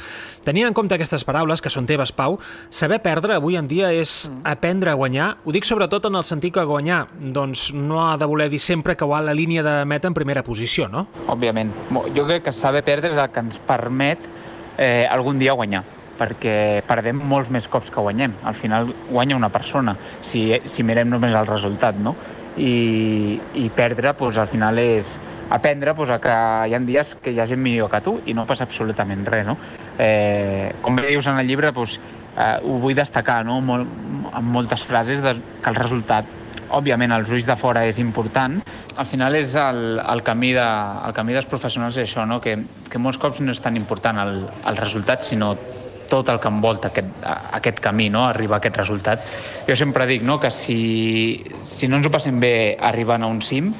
Tenint 0.47 0.69
en 0.69 0.77
compte 0.77 0.97
aquestes 0.97 1.27
paraules, 1.29 1.63
que 1.63 1.73
són 1.73 1.89
teves, 1.89 2.15
Pau, 2.17 2.39
saber 2.71 3.01
perdre 3.05 3.37
avui 3.37 3.59
en 3.61 3.69
dia 3.69 3.93
és 3.93 4.31
aprendre 4.45 4.93
a 4.93 4.97
guanyar. 4.99 5.35
Ho 5.45 5.53
dic 5.55 5.69
sobretot 5.69 6.09
en 6.09 6.17
el 6.17 6.25
sentit 6.25 6.55
que 6.57 6.65
guanyar 6.65 7.05
doncs, 7.21 7.73
no 7.75 8.07
ha 8.07 8.17
de 8.17 8.29
voler 8.29 8.49
dir 8.53 8.61
sempre 8.63 8.97
que 8.97 9.09
va 9.09 9.19
a 9.19 9.27
la 9.27 9.35
línia 9.37 9.63
de 9.67 9.77
meta 9.85 10.09
en 10.09 10.15
primera 10.17 10.45
posició, 10.47 10.89
no? 10.89 11.07
Òbviament. 11.29 11.73
Jo 12.17 12.25
crec 12.29 12.47
que 12.49 12.57
saber 12.57 12.85
perdre 12.87 13.13
és 13.13 13.21
el 13.21 13.29
que 13.33 13.45
ens 13.45 13.61
permet 13.67 14.25
eh, 14.79 15.05
algun 15.11 15.39
dia 15.43 15.57
guanyar 15.57 15.96
perquè 16.19 16.83
perdem 16.87 17.21
molts 17.31 17.51
més 17.53 17.69
cops 17.69 17.91
que 17.93 18.03
guanyem. 18.03 18.35
Al 18.45 18.57
final 18.59 18.91
guanya 19.11 19.37
una 19.37 19.51
persona, 19.53 19.97
si, 20.25 20.49
si 20.67 20.85
mirem 20.87 21.11
només 21.13 21.35
el 21.35 21.47
resultat, 21.47 21.99
no? 22.01 22.17
I, 22.57 23.37
i 23.61 23.67
perdre, 23.77 24.15
doncs, 24.17 24.39
al 24.41 24.49
final 24.49 24.81
és 24.81 25.17
aprendre 25.53 25.93
doncs, 25.95 26.15
que 26.23 26.37
hi 26.67 26.75
ha 26.75 26.81
dies 26.89 27.15
que 27.23 27.35
hi 27.35 27.41
ha 27.41 27.47
gent 27.47 27.61
millor 27.63 27.91
que 27.93 28.01
tu 28.01 28.17
i 28.27 28.35
no 28.35 28.47
passa 28.49 28.65
absolutament 28.65 29.27
res, 29.29 29.45
no? 29.47 29.59
Eh, 29.99 30.73
com 30.83 30.97
bé 30.97 31.11
dius 31.11 31.29
en 31.29 31.39
el 31.43 31.47
llibre, 31.47 31.73
doncs, 31.77 31.99
eh, 32.37 32.57
ho 32.65 32.81
vull 32.81 32.97
destacar, 32.97 33.43
no? 33.45 33.61
Mol, 33.61 33.87
amb 34.33 34.53
moltes 34.57 34.83
frases, 34.89 35.23
de, 35.23 35.37
que 35.63 35.73
el 35.73 35.81
resultat 35.83 36.35
òbviament 36.75 37.15
els 37.15 37.31
ulls 37.31 37.47
de 37.47 37.57
fora 37.59 37.85
és 37.87 37.99
important, 38.03 38.59
al 38.97 39.07
final 39.07 39.37
és 39.39 39.55
el, 39.61 40.01
el, 40.03 40.23
camí, 40.27 40.53
de, 40.57 40.67
el 41.07 41.15
camí 41.17 41.37
dels 41.37 41.49
professionals 41.51 41.97
és 41.97 42.09
això, 42.09 42.27
no? 42.27 42.41
que, 42.43 42.57
que 42.91 42.99
molts 43.03 43.21
cops 43.23 43.43
no 43.45 43.55
és 43.55 43.63
tan 43.63 43.77
important 43.79 44.19
el, 44.23 44.41
el 44.67 44.81
resultat, 44.81 45.23
sinó 45.27 45.55
tot 46.11 46.29
el 46.33 46.41
que 46.41 46.49
envolta 46.53 46.89
aquest, 46.89 47.19
aquest 47.59 47.83
camí, 47.85 48.09
no? 48.11 48.27
arribar 48.27 48.59
a 48.59 48.65
aquest 48.65 48.81
resultat. 48.83 49.27
Jo 49.69 49.77
sempre 49.77 50.07
dic 50.07 50.25
no? 50.27 50.41
que 50.41 50.51
si, 50.51 51.43
si 51.61 51.89
no 51.89 52.01
ens 52.01 52.09
ho 52.09 52.15
passem 52.15 52.41
bé 52.41 52.77
arribant 52.81 53.27
a 53.27 53.31
un 53.31 53.43
cim, 53.43 53.73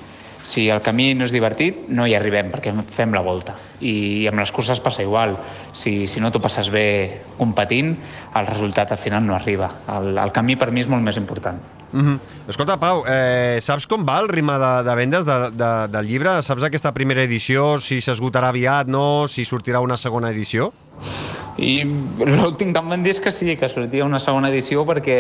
si 0.47 0.69
el 0.71 0.79
camí 0.79 1.11
no 1.19 1.27
és 1.27 1.33
divertit, 1.35 1.89
no 1.91 2.07
hi 2.07 2.15
arribem, 2.15 2.53
perquè 2.53 2.71
fem 2.95 3.15
la 3.17 3.23
volta. 3.27 3.57
I 3.83 4.29
amb 4.31 4.39
les 4.39 4.53
curses 4.55 4.79
passa 4.81 5.03
igual. 5.03 5.35
Si, 5.75 6.07
si 6.07 6.23
no 6.23 6.31
t'ho 6.31 6.41
passes 6.41 6.71
bé 6.71 6.87
competint, 7.37 7.97
el 8.39 8.47
resultat 8.47 8.95
al 8.95 9.01
final 9.03 9.27
no 9.27 9.35
arriba. 9.35 9.73
El, 9.97 10.15
el 10.15 10.33
camí 10.37 10.55
per 10.57 10.71
mi 10.71 10.87
és 10.87 10.93
molt 10.93 11.03
més 11.03 11.19
important. 11.19 11.59
Mm 11.93 12.01
-hmm. 12.07 12.19
Escolta, 12.49 12.77
Pau, 12.77 13.05
eh, 13.09 13.59
saps 13.61 13.87
com 13.87 14.05
va 14.07 14.21
el 14.21 14.29
ritme 14.29 14.59
de, 14.59 14.83
de 14.83 14.95
vendes 14.95 15.25
de, 15.25 15.51
de, 15.51 15.89
del 15.89 16.07
llibre? 16.07 16.43
Saps 16.43 16.63
aquesta 16.63 16.93
primera 16.93 17.23
edició, 17.23 17.79
si 17.79 18.01
s'esgotarà 18.01 18.49
aviat, 18.49 18.87
no? 18.87 19.27
Si 19.29 19.45
sortirà 19.45 19.81
una 19.81 19.97
segona 19.97 20.31
edició? 20.31 20.73
I 21.57 21.81
l'últim 22.21 22.75
que 22.75 22.81
em 22.83 22.91
van 22.93 23.05
dir 23.05 23.15
és 23.15 23.21
que 23.23 23.33
sí, 23.33 23.55
que 23.57 23.69
sortia 23.73 24.05
una 24.05 24.21
segona 24.21 24.51
edició 24.53 24.83
perquè 24.85 25.17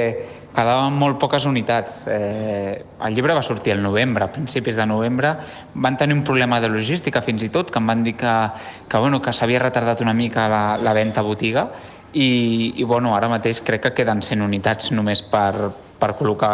quedaven 0.52 0.96
molt 0.96 1.16
poques 1.20 1.46
unitats. 1.48 2.02
Eh, 2.12 2.84
el 3.06 3.16
llibre 3.16 3.36
va 3.36 3.44
sortir 3.44 3.72
al 3.72 3.82
novembre, 3.84 4.24
a 4.24 4.32
principis 4.32 4.76
de 4.76 4.84
novembre. 4.86 5.32
Van 5.74 5.96
tenir 5.96 6.16
un 6.16 6.24
problema 6.24 6.60
de 6.60 6.68
logística 6.68 7.24
fins 7.24 7.44
i 7.44 7.48
tot, 7.52 7.72
que 7.72 7.80
em 7.80 7.88
van 7.88 8.04
dir 8.04 8.16
que, 8.20 8.36
que, 8.88 9.00
bueno, 9.00 9.22
que 9.22 9.32
s'havia 9.32 9.64
retardat 9.64 10.04
una 10.04 10.16
mica 10.16 10.48
la, 10.52 10.64
la 10.76 10.96
venda 10.96 11.24
a 11.24 11.26
botiga 11.26 11.70
i, 12.12 12.74
i 12.76 12.84
bueno, 12.84 13.14
ara 13.16 13.28
mateix 13.32 13.60
crec 13.64 13.88
que 13.88 13.96
queden 14.02 14.22
100 14.24 14.44
unitats 14.44 14.92
només 14.96 15.20
per, 15.24 15.72
per 16.00 16.14
col·locar 16.18 16.52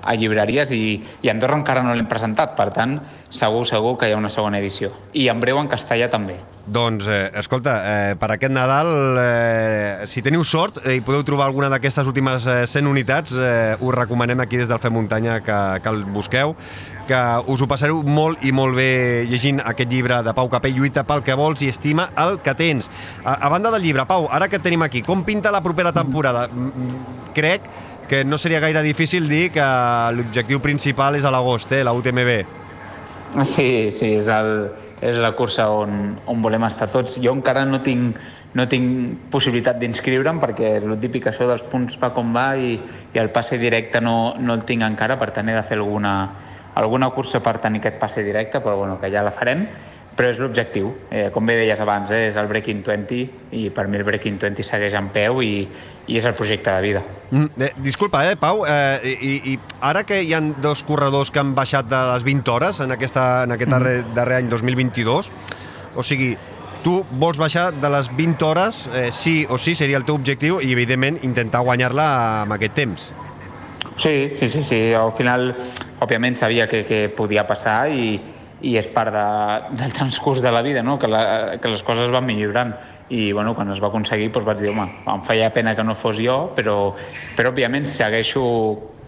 a 0.00 0.14
llibreries 0.16 0.72
i, 0.76 0.84
i 1.24 1.28
a 1.28 1.34
Andorra 1.34 1.58
encara 1.60 1.84
no 1.84 1.96
l'hem 1.96 2.08
presentat, 2.08 2.56
per 2.56 2.70
tant, 2.76 2.98
segur, 3.28 3.66
segur 3.68 3.96
que 4.00 4.08
hi 4.08 4.16
ha 4.16 4.20
una 4.20 4.32
segona 4.32 4.60
edició. 4.60 4.92
I 5.12 5.28
en 5.32 5.40
breu 5.40 5.60
en 5.60 5.72
castellà 5.72 6.08
també. 6.12 6.38
Doncs, 6.64 7.06
eh, 7.08 7.30
escolta, 7.34 7.72
eh, 7.82 8.14
per 8.14 8.30
aquest 8.30 8.52
Nadal, 8.54 9.18
eh, 9.18 10.06
si 10.06 10.22
teniu 10.22 10.44
sort 10.46 10.78
eh, 10.84 10.94
i 10.94 11.00
podeu 11.02 11.24
trobar 11.26 11.48
alguna 11.48 11.66
d'aquestes 11.68 12.06
últimes 12.06 12.46
eh, 12.46 12.66
100 12.70 12.86
unitats, 12.86 13.32
eh, 13.34 13.74
us 13.80 13.94
recomanem 13.94 14.38
aquí 14.40 14.60
des 14.60 14.68
del 14.70 14.78
Fem 14.78 14.94
Muntanya 14.94 15.40
que, 15.42 15.56
que 15.82 15.88
el 15.90 16.04
busqueu, 16.04 16.54
que 17.08 17.18
us 17.50 17.62
ho 17.62 17.66
passareu 17.66 18.04
molt 18.06 18.44
i 18.46 18.52
molt 18.54 18.78
bé 18.78 19.26
llegint 19.26 19.58
aquest 19.58 19.90
llibre 19.90 20.20
de 20.22 20.34
Pau 20.38 20.46
Capell, 20.52 20.76
Lluita 20.78 21.02
pel 21.02 21.24
que 21.26 21.34
vols 21.34 21.64
i 21.66 21.70
estima 21.72 22.12
el 22.22 22.38
que 22.46 22.54
tens. 22.54 22.86
A, 23.24 23.40
a 23.42 23.50
banda 23.50 23.72
del 23.74 23.82
llibre, 23.82 24.06
Pau, 24.06 24.28
ara 24.30 24.46
que 24.46 24.62
tenim 24.62 24.86
aquí, 24.86 25.02
com 25.02 25.24
pinta 25.26 25.50
la 25.50 25.64
propera 25.66 25.90
temporada? 25.90 26.46
Crec 27.34 27.66
que 28.06 28.24
no 28.24 28.38
seria 28.38 28.60
gaire 28.60 28.84
difícil 28.86 29.26
dir 29.26 29.50
que 29.50 29.66
l'objectiu 30.14 30.62
principal 30.62 31.18
és 31.18 31.26
a 31.26 31.34
l'agost, 31.34 31.74
eh, 31.74 31.82
la 31.82 31.94
UTMB. 31.96 32.38
Sí, 33.42 33.90
sí, 33.90 34.14
és 34.20 34.28
el, 34.28 34.68
és 35.02 35.18
la 35.18 35.32
cursa 35.34 35.66
on, 35.74 36.14
on 36.30 36.42
volem 36.42 36.64
estar 36.68 36.88
tots. 36.92 37.18
Jo 37.22 37.34
encara 37.34 37.64
no 37.66 37.82
tinc, 37.82 38.16
no 38.54 38.66
tinc 38.70 39.28
possibilitat 39.32 39.80
d'inscriure'm 39.82 40.38
perquè 40.42 40.76
el 40.78 40.96
típic 41.02 41.26
això 41.28 41.48
dels 41.50 41.66
punts 41.66 41.98
va 42.00 42.12
com 42.14 42.32
va 42.34 42.52
i, 42.56 42.76
i 43.12 43.22
el 43.22 43.32
passe 43.34 43.58
directe 43.58 44.00
no, 44.00 44.34
no 44.38 44.54
el 44.54 44.66
tinc 44.68 44.86
encara, 44.86 45.18
per 45.18 45.32
tant 45.34 45.50
he 45.50 45.56
de 45.58 45.64
fer 45.66 45.80
alguna, 45.80 46.14
alguna 46.78 47.10
cursa 47.10 47.42
per 47.42 47.58
tenir 47.60 47.82
aquest 47.82 47.98
passe 47.98 48.22
directe, 48.22 48.62
però 48.62 48.78
bueno, 48.78 49.00
que 49.00 49.10
ja 49.10 49.26
la 49.26 49.34
farem 49.34 49.66
però 50.12 50.28
és 50.28 50.38
l'objectiu. 50.42 50.90
Eh, 51.08 51.30
com 51.32 51.46
bé 51.48 51.56
deies 51.56 51.80
abans, 51.80 52.10
eh, 52.12 52.26
és 52.28 52.36
el 52.36 52.48
Breaking 52.50 52.82
20 52.84 53.22
i 53.56 53.70
per 53.72 53.86
mi 53.88 53.96
el 53.96 54.04
Breaking 54.04 54.36
20 54.38 54.66
segueix 54.68 54.92
en 54.98 55.08
peu 55.08 55.40
i, 55.40 55.66
i 56.06 56.18
és 56.18 56.24
el 56.26 56.34
projecte 56.34 56.72
de 56.72 56.82
vida. 56.82 57.02
Mm, 57.30 57.62
eh, 57.62 57.72
disculpa, 57.84 58.24
eh, 58.28 58.36
Pau, 58.36 58.64
eh, 58.68 59.16
i, 59.20 59.52
i 59.52 59.58
ara 59.80 60.04
que 60.04 60.22
hi 60.22 60.34
han 60.34 60.54
dos 60.62 60.82
corredors 60.82 61.30
que 61.30 61.40
han 61.40 61.54
baixat 61.54 61.88
de 61.88 62.00
les 62.12 62.24
20 62.26 62.50
hores 62.50 62.80
en, 62.80 62.92
aquesta, 62.92 63.44
en 63.44 63.54
aquest 63.56 63.70
darrer, 63.70 63.98
mm. 64.02 64.14
darrer 64.16 64.40
any 64.42 64.50
2022, 64.50 65.30
o 65.96 66.02
sigui, 66.02 66.34
tu 66.82 66.98
vols 67.20 67.38
baixar 67.38 67.70
de 67.78 67.90
les 67.94 68.10
20 68.16 68.44
hores, 68.44 68.84
eh, 68.94 69.08
sí 69.12 69.46
o 69.48 69.58
sí, 69.58 69.74
seria 69.78 70.00
el 70.00 70.04
teu 70.04 70.18
objectiu, 70.18 70.60
i 70.60 70.72
evidentment 70.74 71.20
intentar 71.22 71.62
guanyar-la 71.62 72.06
amb 72.42 72.56
aquest 72.58 72.74
temps. 72.74 73.10
Sí, 73.96 74.28
sí, 74.30 74.48
sí, 74.48 74.62
sí. 74.62 74.80
Al 74.96 75.12
final, 75.12 75.52
òbviament, 76.02 76.36
sabia 76.36 76.66
que, 76.68 76.82
que 76.88 77.06
podia 77.14 77.46
passar 77.46 77.86
i, 77.92 78.16
i 78.62 78.76
és 78.78 78.88
part 78.90 79.12
de, 79.14 79.26
del 79.78 79.92
transcurs 79.94 80.42
de 80.42 80.52
la 80.52 80.62
vida, 80.62 80.82
no? 80.82 80.98
que, 80.98 81.10
la, 81.10 81.58
que 81.62 81.70
les 81.70 81.82
coses 81.86 82.10
van 82.10 82.26
millorant 82.26 82.74
i 83.10 83.32
bueno, 83.32 83.54
quan 83.54 83.70
es 83.72 83.82
va 83.82 83.90
aconseguir 83.90 84.30
doncs 84.32 84.46
vaig 84.46 84.62
dir, 84.62 84.70
home, 84.70 84.86
em 85.08 85.26
feia 85.26 85.50
pena 85.52 85.74
que 85.76 85.84
no 85.84 85.94
fos 85.98 86.20
jo, 86.22 86.52
però, 86.56 86.94
però 87.36 87.52
òbviament 87.52 87.86
segueixo 87.86 88.42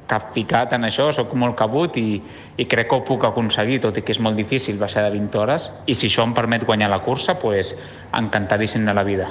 capficat 0.07 0.75
en 0.77 0.85
això, 0.85 1.09
sóc 1.17 1.33
molt 1.41 1.57
cabut 1.57 1.97
i, 1.97 2.19
i 2.61 2.67
crec 2.69 2.91
que 2.91 2.99
ho 2.99 3.05
puc 3.07 3.25
aconseguir, 3.25 3.81
tot 3.81 3.97
i 3.99 4.05
que 4.05 4.13
és 4.13 4.21
molt 4.21 4.37
difícil 4.37 4.77
baixar 4.81 5.07
de 5.07 5.15
20 5.17 5.41
hores, 5.41 5.71
i 5.87 5.97
si 5.97 6.11
això 6.11 6.27
em 6.27 6.35
permet 6.37 6.67
guanyar 6.69 6.91
la 6.93 7.01
cursa, 7.05 7.39
doncs 7.41 7.75
encantadíssim 8.15 8.85
de 8.85 8.95
la 8.95 9.05
vida. 9.07 9.31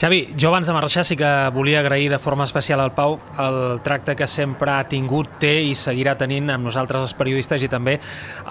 Xavi, 0.00 0.34
jo 0.34 0.48
abans 0.48 0.66
de 0.66 0.72
marxar 0.74 1.04
sí 1.04 1.14
que 1.16 1.28
volia 1.54 1.78
agrair 1.80 2.10
de 2.10 2.18
forma 2.18 2.44
especial 2.44 2.80
al 2.80 2.90
Pau 2.92 3.20
el 3.38 3.80
tracte 3.84 4.16
que 4.16 4.26
sempre 4.26 4.72
ha 4.72 4.88
tingut, 4.88 5.28
té 5.38 5.52
i 5.62 5.76
seguirà 5.78 6.16
tenint 6.18 6.50
amb 6.50 6.66
nosaltres 6.66 7.04
els 7.04 7.14
periodistes 7.14 7.62
i 7.62 7.68
també 7.70 7.98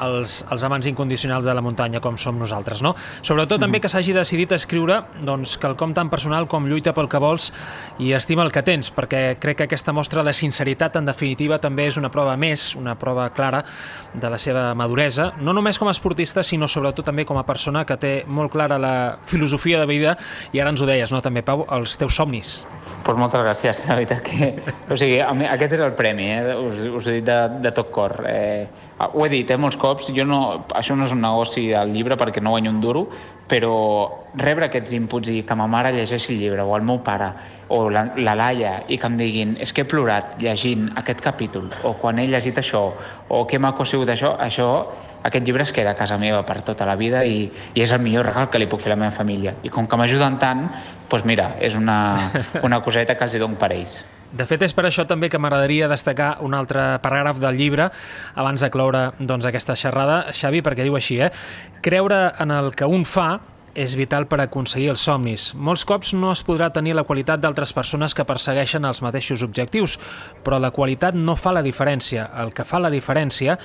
els, 0.05 0.37
els 0.47 0.63
amants 0.63 0.87
incondicionals 0.87 1.45
de 1.45 1.53
la 1.53 1.63
muntanya 1.65 1.99
com 1.99 2.15
som 2.17 2.39
nosaltres. 2.39 2.81
No? 2.85 2.93
Sobretot 3.21 3.57
mm. 3.57 3.65
també 3.65 3.81
que 3.83 3.91
s'hagi 3.91 4.13
decidit 4.15 4.53
escriure 4.55 5.01
doncs, 5.19 5.57
quelcom 5.59 5.95
tan 5.97 6.11
personal 6.13 6.47
com 6.47 6.69
lluita 6.69 6.93
pel 6.95 7.09
que 7.11 7.19
vols 7.19 7.49
i 7.99 8.13
estima 8.15 8.45
el 8.45 8.53
que 8.53 8.63
tens, 8.63 8.91
perquè 8.93 9.35
crec 9.41 9.59
que 9.59 9.67
aquesta 9.67 9.91
mostra 9.91 10.23
de 10.23 10.31
sinceritat 10.37 10.95
en 11.01 11.09
definitiva 11.09 11.59
també 11.59 11.89
és 11.89 11.99
una 11.99 12.13
prova 12.13 12.37
més, 12.39 12.69
una 12.79 12.95
prova 12.95 13.27
clara 13.35 13.63
de 14.13 14.31
la 14.31 14.39
seva 14.39 14.69
maduresa, 14.77 15.31
no 15.41 15.57
només 15.57 15.81
com 15.81 15.89
a 15.89 15.95
esportista 15.95 16.45
sinó 16.47 16.69
sobretot 16.71 17.11
també 17.11 17.25
com 17.27 17.39
a 17.41 17.45
persona 17.47 17.83
que 17.83 17.99
té 17.99 18.13
molt 18.27 18.53
clara 18.53 18.79
la 18.79 18.95
filosofia 19.27 19.81
de 19.81 19.89
vida 19.89 20.15
i 20.53 20.61
ara 20.61 20.71
ens 20.71 20.79
ho 20.79 20.87
deies, 20.87 21.11
no? 21.11 21.19
també 21.19 21.30
també, 21.31 21.45
Pau, 21.47 21.63
els 21.71 21.95
teus 21.95 22.19
somnis. 22.19 22.59
Pues 23.05 23.17
moltes 23.17 23.41
gràcies, 23.41 23.85
la 23.87 23.95
veritat 23.95 24.21
que... 24.25 24.51
O 24.91 24.99
sigui, 24.99 25.17
aquest 25.23 25.77
és 25.77 25.83
el 25.87 25.95
premi, 25.95 26.27
eh? 26.35 26.55
us, 26.59 26.81
us 26.99 27.07
he 27.07 27.19
dit 27.19 27.27
de, 27.27 27.37
de 27.63 27.71
tot 27.75 27.89
cor. 27.93 28.17
Eh, 28.27 28.67
ho 29.01 29.23
he 29.25 29.29
dit 29.31 29.49
eh, 29.49 29.57
molts 29.57 29.79
cops, 29.81 30.11
jo 30.13 30.25
no, 30.27 30.41
això 30.77 30.97
no 30.97 31.07
és 31.07 31.13
un 31.15 31.23
negoci 31.23 31.69
del 31.71 31.95
llibre 31.95 32.17
perquè 32.19 32.43
no 32.43 32.51
guanyo 32.53 32.73
un 32.75 32.81
duro, 32.83 33.05
però 33.49 33.73
rebre 34.37 34.67
aquests 34.67 34.93
inputs 34.97 35.31
i 35.31 35.39
que 35.47 35.57
ma 35.57 35.69
mare 35.71 35.93
llegeixi 35.95 36.35
el 36.35 36.43
llibre, 36.43 36.67
o 36.67 36.75
el 36.75 36.85
meu 36.85 36.99
pare, 37.05 37.31
o 37.71 37.85
la, 37.89 38.09
la 38.19 38.35
Laia, 38.35 38.75
i 38.91 38.99
que 38.99 39.07
em 39.07 39.15
diguin 39.17 39.55
és 39.63 39.71
que 39.71 39.85
he 39.85 39.89
plorat 39.89 40.35
llegint 40.43 40.89
aquest 40.99 41.23
capítol, 41.23 41.71
o 41.87 41.95
quan 42.01 42.19
he 42.19 42.27
llegit 42.27 42.59
això, 42.59 42.89
o 43.31 43.45
que 43.47 43.59
maco 43.59 43.87
ha 43.87 43.89
sigut 43.89 44.11
això, 44.11 44.35
això 44.43 44.67
aquest 45.23 45.45
llibre 45.45 45.63
es 45.63 45.73
queda 45.73 45.93
a 45.93 45.97
casa 45.97 46.17
meva 46.17 46.41
per 46.45 46.61
tota 46.65 46.85
la 46.87 46.95
vida 46.99 47.25
i, 47.25 47.45
i 47.75 47.83
és 47.83 47.91
el 47.91 48.01
millor 48.01 48.25
regal 48.31 48.49
que 48.49 48.61
li 48.61 48.69
puc 48.69 48.81
fer 48.81 48.91
a 48.91 48.95
la 48.95 49.01
meva 49.03 49.13
família. 49.15 49.55
I 49.63 49.69
com 49.73 49.87
que 49.87 49.99
m'ajuden 49.99 50.39
tant, 50.41 50.65
doncs 51.11 51.27
mira, 51.27 51.53
és 51.61 51.77
una, 51.77 51.99
una 52.67 52.81
coseta 52.81 53.15
que 53.15 53.27
els 53.27 53.37
hi 53.37 53.43
dono 53.43 53.59
per 53.61 53.71
ells. 53.75 54.01
De 54.31 54.45
fet, 54.47 54.61
és 54.63 54.71
per 54.71 54.85
això 54.87 55.03
també 55.03 55.27
que 55.27 55.39
m'agradaria 55.41 55.89
destacar 55.91 56.37
un 56.45 56.53
altre 56.55 57.01
paràgraf 57.03 57.41
del 57.41 57.57
llibre 57.59 57.89
abans 58.39 58.63
de 58.63 58.69
cloure 58.71 59.09
doncs, 59.19 59.45
aquesta 59.49 59.75
xerrada, 59.75 60.21
Xavi, 60.31 60.61
perquè 60.63 60.85
diu 60.87 60.95
així, 60.95 61.19
eh? 61.19 61.33
Creure 61.83 62.29
en 62.39 62.55
el 62.55 62.71
que 62.71 62.87
un 62.87 63.03
fa 63.03 63.41
és 63.75 63.95
vital 63.95 64.27
per 64.27 64.41
aconseguir 64.43 64.91
els 64.93 65.05
somnis. 65.07 65.51
Molts 65.55 65.85
cops 65.87 66.13
no 66.17 66.31
es 66.33 66.43
podrà 66.47 66.71
tenir 66.73 66.95
la 66.97 67.05
qualitat 67.07 67.41
d'altres 67.41 67.73
persones 67.73 68.15
que 68.17 68.25
persegueixen 68.27 68.85
els 68.85 69.01
mateixos 69.05 69.43
objectius, 69.45 69.97
però 70.43 70.59
la 70.59 70.73
qualitat 70.75 71.15
no 71.15 71.37
fa 71.39 71.53
la 71.55 71.63
diferència. 71.65 72.29
El 72.41 72.53
que 72.55 72.65
fa 72.67 72.81
la 72.81 72.91
diferència 72.93 73.57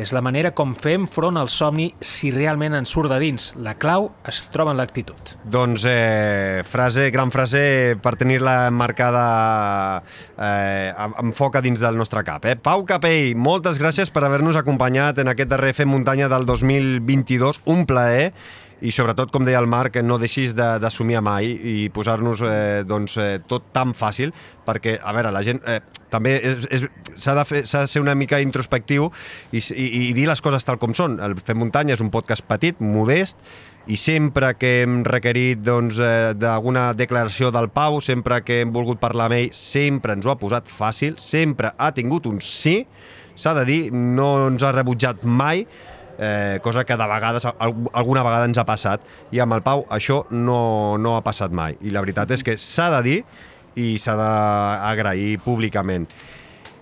és 0.00 0.14
la 0.16 0.22
manera 0.24 0.52
com 0.56 0.72
fem 0.78 1.04
front 1.10 1.36
al 1.36 1.50
somni 1.52 1.90
si 2.00 2.30
realment 2.32 2.78
ens 2.78 2.92
surt 2.94 3.10
de 3.12 3.18
dins. 3.20 3.50
La 3.60 3.74
clau 3.80 4.08
es 4.28 4.46
troba 4.52 4.72
en 4.72 4.80
l'actitud. 4.80 5.34
Doncs 5.44 5.84
eh, 5.90 6.62
frase, 6.68 7.10
gran 7.12 7.32
frase 7.34 7.98
per 8.00 8.14
tenir-la 8.20 8.70
marcada 8.72 9.24
eh, 10.38 10.94
amb 10.96 11.36
foc 11.36 11.58
a 11.58 11.64
dins 11.64 11.82
del 11.82 12.00
nostre 12.00 12.24
cap. 12.24 12.48
Eh? 12.48 12.56
Pau 12.56 12.86
Capell, 12.88 13.36
moltes 13.36 13.80
gràcies 13.82 14.12
per 14.14 14.24
haver-nos 14.24 14.58
acompanyat 14.60 15.20
en 15.20 15.34
aquest 15.34 15.52
darrer 15.52 15.74
Fem 15.76 15.90
Muntanya 15.92 16.30
del 16.32 16.48
2022. 16.48 17.62
Un 17.68 17.84
plaer 17.90 18.32
i 18.80 18.92
sobretot, 18.94 19.30
com 19.32 19.44
deia 19.44 19.60
el 19.60 19.68
Marc, 19.68 19.98
no 20.02 20.18
deixis 20.20 20.54
d'assumir 20.56 21.18
a 21.18 21.24
mai 21.24 21.50
i 21.52 21.88
posar-nos 21.92 22.42
eh, 22.46 22.82
doncs, 22.88 23.16
eh, 23.20 23.40
tot 23.48 23.68
tan 23.74 23.92
fàcil, 23.96 24.32
perquè, 24.66 24.96
a 25.02 25.12
veure, 25.16 25.32
la 25.34 25.42
gent 25.44 25.60
eh, 25.68 25.80
també 26.10 26.36
s'ha 27.14 27.34
de, 27.36 27.44
fer, 27.46 27.64
de 27.68 27.82
ser 27.90 28.02
una 28.02 28.16
mica 28.18 28.40
introspectiu 28.42 29.10
i, 29.52 29.60
i, 29.60 29.88
i 30.10 30.12
dir 30.16 30.26
les 30.30 30.40
coses 30.40 30.64
tal 30.66 30.80
com 30.80 30.96
són. 30.96 31.18
El 31.22 31.36
Fem 31.44 31.60
Muntanya 31.60 31.96
és 31.96 32.04
un 32.04 32.12
podcast 32.12 32.46
petit, 32.48 32.80
modest, 32.80 33.38
i 33.90 33.96
sempre 33.96 34.52
que 34.60 34.80
hem 34.82 35.00
requerit 35.06 35.62
doncs, 35.64 36.00
eh, 36.00 36.32
d'alguna 36.36 36.90
declaració 36.96 37.50
del 37.54 37.70
Pau, 37.72 38.00
sempre 38.04 38.40
que 38.44 38.60
hem 38.62 38.72
volgut 38.74 39.00
parlar 39.02 39.30
amb 39.30 39.38
ell, 39.38 39.54
sempre 39.56 40.16
ens 40.16 40.26
ho 40.26 40.34
ha 40.34 40.40
posat 40.40 40.68
fàcil, 40.68 41.16
sempre 41.20 41.72
ha 41.76 41.92
tingut 41.96 42.28
un 42.30 42.40
sí, 42.44 42.84
s'ha 43.36 43.54
de 43.56 43.64
dir, 43.68 43.80
no 43.92 44.32
ens 44.50 44.64
ha 44.64 44.74
rebutjat 44.76 45.24
mai, 45.24 45.64
eh, 46.20 46.60
cosa 46.62 46.84
que 46.84 46.96
de 46.96 47.06
vegades, 47.08 47.46
alguna 47.58 48.22
vegada 48.22 48.44
ens 48.44 48.60
ha 48.60 48.66
passat, 48.68 49.00
i 49.32 49.40
amb 49.40 49.56
el 49.56 49.64
Pau 49.64 49.86
això 49.88 50.22
no, 50.30 50.98
no 51.00 51.16
ha 51.16 51.24
passat 51.24 51.50
mai. 51.50 51.78
I 51.80 51.94
la 51.94 52.04
veritat 52.04 52.30
és 52.36 52.44
que 52.44 52.58
s'ha 52.60 52.90
de 52.98 53.00
dir 53.06 53.16
i 53.80 53.96
s'ha 53.98 54.18
d'agrair 54.18 55.38
públicament. 55.42 56.06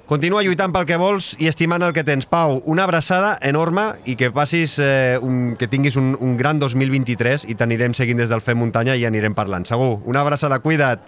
Continua 0.09 0.41
lluitant 0.41 0.73
pel 0.73 0.87
que 0.89 0.97
vols 0.97 1.35
i 1.37 1.51
estimant 1.51 1.85
el 1.85 1.93
que 1.93 2.01
tens. 2.01 2.25
Pau, 2.25 2.63
una 2.65 2.87
abraçada 2.89 3.35
enorme 3.45 3.91
i 4.09 4.15
que 4.17 4.31
passis, 4.33 4.79
eh, 4.81 5.19
un, 5.21 5.53
que 5.61 5.69
tinguis 5.69 5.99
un, 6.01 6.15
un 6.17 6.39
gran 6.41 6.59
2023 6.59 7.45
i 7.45 7.55
t'anirem 7.61 7.93
seguint 7.93 8.17
des 8.17 8.33
del 8.33 8.41
Fem 8.41 8.57
Muntanya 8.57 8.97
i 8.97 9.05
anirem 9.05 9.37
parlant. 9.37 9.69
Segur. 9.69 9.99
Una 10.09 10.25
abraçada, 10.25 10.63
cuida't. 10.65 11.05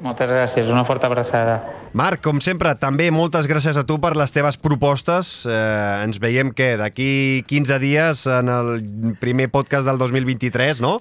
Moltes 0.00 0.30
gràcies, 0.32 0.68
una 0.72 0.86
forta 0.88 1.10
abraçada. 1.10 1.58
Marc, 1.92 2.22
com 2.24 2.38
sempre, 2.40 2.70
també 2.78 3.10
moltes 3.12 3.48
gràcies 3.50 3.76
a 3.76 3.82
tu 3.84 3.98
per 4.00 4.14
les 4.16 4.30
teves 4.32 4.56
propostes. 4.56 5.42
Eh, 5.44 6.04
ens 6.06 6.20
veiem, 6.22 6.52
que 6.56 6.76
d'aquí 6.80 7.42
15 7.50 7.78
dies 7.82 8.22
en 8.30 8.48
el 8.48 8.70
primer 9.20 9.50
podcast 9.52 9.84
del 9.88 9.98
2023, 10.00 10.80
no? 10.80 10.94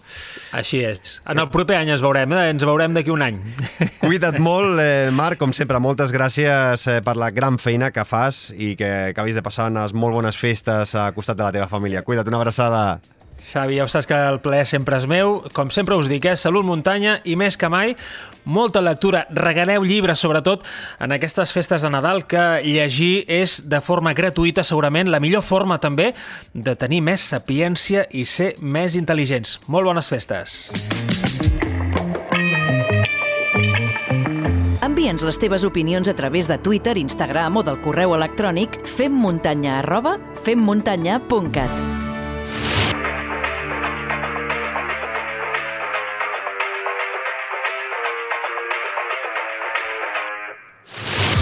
Així 0.52 0.82
és. 0.84 1.20
En 1.30 1.40
el 1.40 1.48
proper 1.54 1.78
any 1.78 1.94
ens 1.94 2.04
veurem, 2.04 2.34
eh? 2.36 2.50
ens 2.52 2.66
veurem 2.68 2.98
d'aquí 2.98 3.14
un 3.14 3.24
any. 3.24 3.38
Cuida't 4.04 4.42
molt, 4.44 4.82
eh, 4.84 5.14
Marc, 5.16 5.40
com 5.40 5.54
sempre, 5.56 5.80
moltes 5.80 6.12
gràcies 6.16 6.84
eh, 6.90 7.00
per 7.06 7.16
la 7.22 7.30
gran 7.32 7.62
feina 7.62 7.94
que 7.96 8.04
fas 8.04 8.50
i 8.52 8.74
que 8.80 9.14
acabis 9.14 9.38
de 9.38 9.46
passar 9.46 9.70
unes 9.72 9.94
molt 9.94 10.18
bones 10.18 10.42
festes 10.42 10.98
a 10.98 11.08
costat 11.16 11.40
de 11.40 11.48
la 11.48 11.56
teva 11.56 11.70
família. 11.72 12.04
Cuida't, 12.04 12.28
una 12.28 12.42
abraçada. 12.42 12.84
Xavi, 13.40 13.80
ja 13.80 13.88
saps 13.90 14.08
que 14.10 14.18
el 14.30 14.40
plaer 14.44 14.66
sempre 14.68 14.98
és 15.00 15.08
meu. 15.10 15.40
Com 15.56 15.72
sempre 15.74 15.98
us 15.98 16.10
dic, 16.12 16.28
eh? 16.28 16.36
salut 16.38 16.66
muntanya 16.68 17.20
i 17.24 17.36
més 17.40 17.58
que 17.58 17.70
mai, 17.72 17.96
molta 18.46 18.82
lectura. 18.84 19.26
Regaleu 19.34 19.86
llibres, 19.88 20.20
sobretot, 20.20 20.66
en 21.00 21.16
aquestes 21.16 21.54
festes 21.56 21.86
de 21.86 21.92
Nadal, 21.94 22.26
que 22.30 22.62
llegir 22.66 23.24
és 23.28 23.60
de 23.70 23.82
forma 23.82 24.14
gratuïta, 24.14 24.64
segurament, 24.68 25.10
la 25.10 25.22
millor 25.24 25.46
forma 25.46 25.80
també 25.80 26.12
de 26.54 26.76
tenir 26.76 27.02
més 27.06 27.24
sapiència 27.24 28.06
i 28.12 28.26
ser 28.26 28.54
més 28.62 29.00
intel·ligents. 29.00 29.58
Molt 29.68 29.90
bones 29.90 30.12
festes. 30.12 30.60
Envia'ns 34.84 35.24
les 35.24 35.38
teves 35.40 35.64
opinions 35.68 36.10
a 36.12 36.16
través 36.18 36.48
de 36.50 36.58
Twitter, 36.58 36.98
Instagram 36.98 37.62
o 37.62 37.64
del 37.64 37.80
correu 37.84 38.16
electrònic 38.18 38.82
femmuntanya 38.98 39.80
arroba 39.80 40.18
femmuntanya.cat. 40.44 41.99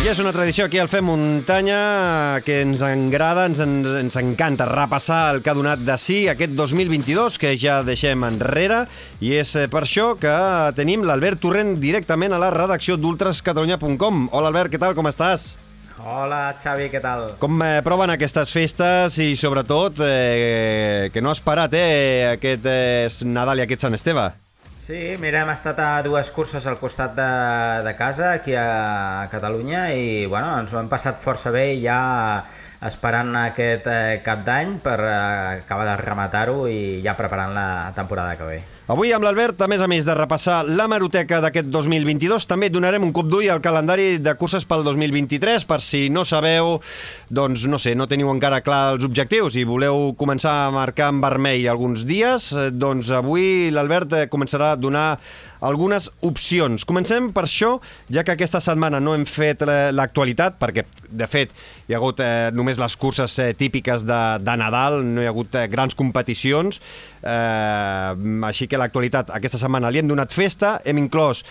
Ja 0.05 0.13
és 0.13 0.19
una 0.23 0.31
tradició 0.31 0.63
aquí 0.67 0.77
al 0.79 0.87
Fem 0.87 1.03
Muntanya 1.09 2.39
que 2.45 2.61
ens 2.63 2.79
engrada, 2.85 3.43
ens, 3.49 3.59
ens 3.59 4.15
encanta 4.21 4.67
repassar 4.69 5.33
el 5.33 5.41
que 5.43 5.51
ha 5.51 5.55
donat 5.57 5.81
de 5.83 5.97
sí 5.99 6.21
aquest 6.31 6.53
2022 6.55 7.35
que 7.41 7.51
ja 7.59 7.81
deixem 7.83 8.23
enrere 8.23 8.85
i 9.19 9.33
és 9.41 9.51
eh, 9.59 9.65
per 9.67 9.83
això 9.83 10.13
que 10.21 10.37
tenim 10.79 11.03
l'Albert 11.03 11.41
Torrent 11.43 11.75
directament 11.83 12.31
a 12.31 12.39
la 12.39 12.53
redacció 12.55 12.95
d'ultrascatalunya.com. 13.01 14.29
Hola 14.31 14.53
Albert, 14.53 14.71
què 14.71 14.79
tal, 14.79 14.95
com 14.95 15.11
estàs? 15.11 15.57
Hola 15.97 16.55
Xavi, 16.63 16.87
què 16.93 17.03
tal? 17.03 17.31
Com 17.41 17.59
eh, 17.65 17.81
proven 17.83 18.13
aquestes 18.13 18.53
festes 18.53 19.17
i 19.19 19.33
sobretot 19.35 19.99
eh, 20.05 21.09
que 21.11 21.25
no 21.25 21.33
has 21.33 21.43
parat 21.43 21.73
eh, 21.75 22.35
aquest 22.37 22.69
eh, 22.69 23.07
Nadal 23.27 23.59
i 23.59 23.67
aquest 23.67 23.89
Sant 23.89 23.97
Esteve? 23.97 24.29
Sí, 24.87 25.17
mira, 25.19 25.41
hem 25.43 25.49
estat 25.51 25.79
a 25.83 25.87
dues 26.05 26.29
curses 26.31 26.63
al 26.71 26.77
costat 26.79 27.11
de, 27.17 27.25
de 27.83 27.91
casa, 27.99 28.29
aquí 28.37 28.53
a 28.55 29.27
Catalunya, 29.27 29.81
i 29.91 30.23
bueno, 30.31 30.53
ens 30.61 30.71
ho 30.71 30.79
hem 30.79 30.87
passat 30.87 31.19
força 31.19 31.51
bé 31.51 31.65
ja 31.81 31.97
esperant 32.91 33.35
aquest 33.41 33.91
eh, 33.91 34.21
cap 34.23 34.47
d'any 34.47 34.77
per 34.87 34.95
eh, 35.03 35.11
acabar 35.65 35.91
de 35.91 35.99
rematar-ho 36.05 36.57
i 36.71 37.03
ja 37.03 37.19
preparant 37.19 37.51
la 37.59 37.69
temporada 37.99 38.39
que 38.39 38.51
ve. 38.53 38.59
Avui 38.87 39.09
amb 39.11 39.25
l'Albert, 39.25 39.59
a 39.59 39.67
més 39.67 39.81
a 39.83 39.87
més 39.91 40.05
de 40.07 40.13
repassar 40.15 40.61
la 40.63 40.85
maroteca 40.87 41.41
d'aquest 41.43 41.67
2022, 41.75 42.45
també 42.47 42.69
donarem 42.71 43.03
un 43.03 43.09
cop 43.11 43.27
d'ull 43.27 43.49
al 43.51 43.59
calendari 43.59 44.13
de 44.23 44.33
curses 44.39 44.63
pel 44.63 44.85
2023, 44.87 45.65
per 45.67 45.81
si 45.83 46.05
no 46.07 46.23
sabeu, 46.23 46.77
doncs 47.27 47.65
no 47.67 47.81
sé, 47.83 47.97
no 47.99 48.07
teniu 48.07 48.31
encara 48.31 48.61
clar 48.63 48.93
els 48.93 49.03
objectius 49.03 49.57
i 49.59 49.65
voleu 49.67 50.13
començar 50.15 50.53
a 50.61 50.71
marcar 50.71 51.09
en 51.11 51.19
vermell 51.19 51.67
alguns 51.67 52.07
dies, 52.07 52.47
eh, 52.55 52.69
doncs 52.71 53.11
avui 53.11 53.67
l'Albert 53.75 54.15
eh, 54.15 54.25
començarà 54.31 54.71
a 54.71 54.79
donar 54.79 55.09
algunes 55.61 56.09
opcions. 56.25 56.85
Comencem 56.87 57.31
per 57.35 57.45
això, 57.47 57.77
ja 58.13 58.23
que 58.25 58.35
aquesta 58.35 58.61
setmana 58.63 58.99
no 59.03 59.15
hem 59.15 59.25
fet 59.29 59.63
l'actualitat, 59.95 60.57
perquè, 60.61 60.85
de 61.09 61.27
fet, 61.29 61.53
hi 61.87 61.95
ha 61.95 62.01
hagut 62.01 62.21
eh, 62.23 62.49
només 62.55 62.79
les 62.81 62.97
curses 62.99 63.37
eh, 63.43 63.53
típiques 63.57 64.05
de, 64.07 64.21
de 64.43 64.57
Nadal, 64.59 64.99
no 65.05 65.23
hi 65.23 65.29
ha 65.29 65.33
hagut 65.33 65.55
eh, 65.55 65.67
grans 65.71 65.97
competicions, 65.97 66.81
eh, 67.23 68.11
així 68.49 68.67
que 68.69 68.79
l'actualitat 68.79 69.33
aquesta 69.37 69.61
setmana 69.61 69.91
li 69.91 70.03
hem 70.03 70.11
donat 70.11 70.35
festa, 70.35 70.77
hem 70.85 71.01
inclòs 71.01 71.43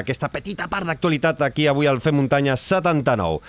aquesta 0.00 0.30
petita 0.32 0.68
part 0.70 0.88
d'actualitat 0.88 1.42
aquí 1.46 1.68
avui 1.68 1.90
al 1.90 2.00
Fem 2.00 2.16
Muntanya 2.16 2.56
79. 2.56 3.40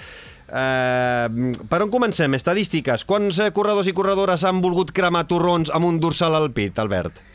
Eh, 0.51 1.55
per 1.69 1.79
on 1.79 1.91
comencem? 1.91 2.33
Estadístiques. 2.35 3.05
Quants 3.07 3.39
eh, 3.39 3.51
corredors 3.55 3.87
i 3.87 3.95
corredores 3.95 4.43
han 4.43 4.59
volgut 4.63 4.91
cremar 4.91 5.23
torrons 5.29 5.71
amb 5.71 5.87
un 5.87 5.99
dorsal 6.03 6.35
al 6.35 6.51
pit, 6.51 6.79
Albert? 6.81 7.30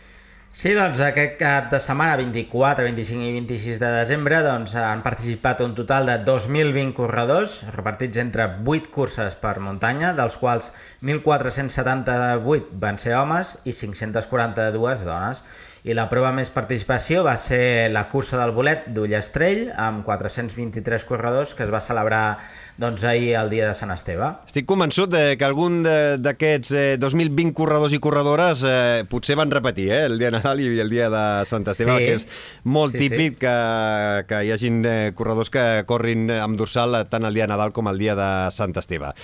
Sí, 0.57 0.71
doncs 0.73 1.03
aquest 1.05 1.35
cap 1.37 1.67
de 1.69 1.77
setmana, 1.85 2.15
24, 2.17 2.87
25 2.87 3.27
i 3.29 3.33
26 3.35 3.77
de 3.77 3.91
desembre, 3.93 4.39
doncs 4.41 4.73
han 4.81 5.03
participat 5.05 5.61
un 5.61 5.75
total 5.77 6.09
de 6.09 6.15
2.020 6.25 6.95
corredors, 6.97 7.59
repartits 7.75 8.17
entre 8.23 8.47
8 8.65 8.89
curses 8.95 9.37
per 9.43 9.59
muntanya, 9.61 10.15
dels 10.17 10.39
quals 10.41 10.71
1.478 11.05 12.73
van 12.87 12.97
ser 12.97 13.13
homes 13.19 13.53
i 13.69 13.77
542 13.77 15.05
dones 15.05 15.45
i 15.87 15.95
la 15.95 16.09
prova 16.11 16.33
més 16.35 16.49
participació 16.51 17.23
va 17.23 17.37
ser 17.39 17.89
la 17.95 18.09
cursa 18.11 18.35
del 18.41 18.51
bolet 18.57 18.89
d'Ullastrell 18.91 19.69
amb 19.79 20.03
423 20.05 21.05
corredors 21.07 21.53
que 21.55 21.63
es 21.63 21.71
va 21.71 21.79
celebrar 21.85 22.39
doncs, 22.77 23.05
ahir 23.09 23.37
el 23.39 23.49
dia 23.49 23.69
de 23.71 23.75
Sant 23.79 23.93
Esteve. 23.95 24.33
Estic 24.51 24.67
convençut 24.69 25.09
de 25.15 25.37
que 25.39 25.47
algun 25.47 25.79
d'aquests 25.87 26.73
eh, 26.77 26.85
2020 27.01 27.55
corredors 27.57 27.95
i 27.97 28.01
corredores 28.03 28.65
eh, 28.67 29.05
potser 29.09 29.39
van 29.39 29.55
repetir 29.55 29.87
eh, 29.95 30.03
el 30.11 30.19
dia 30.19 30.29
de 30.33 30.37
Nadal 30.41 30.61
i 30.61 30.69
el 30.83 30.91
dia 30.93 31.07
de 31.13 31.23
Sant 31.49 31.65
Esteve, 31.71 31.97
Sí. 31.97 32.05
que 32.05 32.19
és 32.19 32.27
molt 32.65 32.99
Sí, 32.99 33.07
típic 33.07 33.39
sí. 33.39 33.45
Que, 33.47 33.57
que 34.29 34.43
hi 34.45 34.51
hagin 34.53 34.83
eh, 34.85 35.13
corredors 35.17 35.49
que 35.55 35.85
corrin 35.87 36.27
amb 36.35 36.59
dorsal 36.59 36.99
tant 37.09 37.25
el 37.25 37.33
dia 37.39 37.47
de 37.47 37.55
Nadal 37.55 37.73
com 37.73 37.89
el 37.89 38.03
dia 38.03 38.19
de 38.19 38.29
Sant 38.51 38.75
Esteve. 38.77 39.15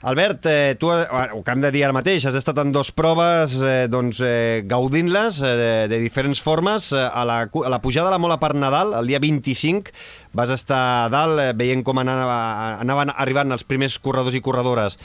Albert, 0.00 0.46
eh, 0.46 0.76
tu, 0.78 0.92
eh, 0.92 1.08
ho 1.32 1.42
que 1.42 1.50
hem 1.50 1.62
de 1.64 1.72
dir 1.74 1.82
ara 1.82 1.94
mateix, 1.96 2.22
has 2.28 2.36
estat 2.38 2.60
en 2.62 2.70
dos 2.70 2.92
proves 2.94 3.56
eh, 3.58 3.88
doncs, 3.90 4.20
eh, 4.22 4.62
gaudint-les 4.70 5.40
eh, 5.42 5.54
de, 5.90 5.98
diferents 5.98 6.38
formes. 6.38 6.92
Eh, 6.92 7.02
a, 7.02 7.24
la, 7.26 7.40
a 7.50 7.72
la 7.72 7.80
pujada 7.82 8.06
de 8.06 8.14
la 8.14 8.20
Mola 8.22 8.38
per 8.38 8.52
Nadal, 8.54 8.94
el 8.94 9.10
dia 9.10 9.18
25, 9.18 9.90
vas 10.38 10.54
estar 10.54 10.78
a 10.78 11.08
dalt 11.10 11.42
eh, 11.42 11.48
veient 11.58 11.82
com 11.82 11.98
anava, 11.98 12.38
anaven 12.78 13.10
arribant 13.16 13.58
els 13.58 13.66
primers 13.66 13.98
corredors 13.98 14.38
i 14.38 14.44
corredores. 14.44 15.00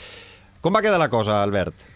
Com 0.62 0.78
va 0.78 0.84
quedar 0.84 1.02
la 1.02 1.10
cosa, 1.10 1.42
Albert? 1.42 1.93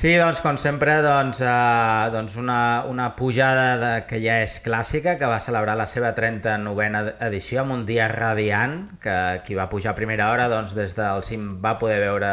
Sí, 0.00 0.14
doncs 0.16 0.38
com 0.40 0.56
sempre, 0.56 0.94
doncs, 1.04 1.42
eh, 1.44 2.06
doncs 2.14 2.36
una, 2.40 2.84
una 2.88 3.10
pujada 3.18 3.66
de, 3.76 3.90
que 4.08 4.16
ja 4.22 4.38
és 4.46 4.54
clàssica, 4.64 5.18
que 5.20 5.28
va 5.28 5.40
celebrar 5.44 5.74
la 5.76 5.84
seva 5.90 6.14
39a 6.16 7.02
edició 7.26 7.60
amb 7.66 7.74
un 7.74 7.82
dia 7.84 8.06
radiant, 8.08 8.78
que 9.02 9.16
qui 9.44 9.58
va 9.58 9.68
pujar 9.68 9.92
a 9.92 9.98
primera 9.98 10.30
hora 10.32 10.46
doncs, 10.48 10.72
des 10.78 10.94
del 10.96 11.20
cim 11.28 11.50
va 11.60 11.74
poder 11.82 11.98
veure 12.06 12.30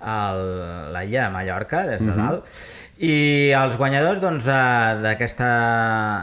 el- 0.00 0.92
la 0.96 1.04
illa 1.04 1.26
de 1.26 1.34
Mallorca, 1.36 1.82
des 1.92 2.00
de 2.00 2.12
dalt, 2.16 2.48
i 3.02 3.50
els 3.58 3.74
guanyadors 3.74 4.20
doncs, 4.22 4.44
eh, 4.46 4.98
d'aquesta 5.02 5.48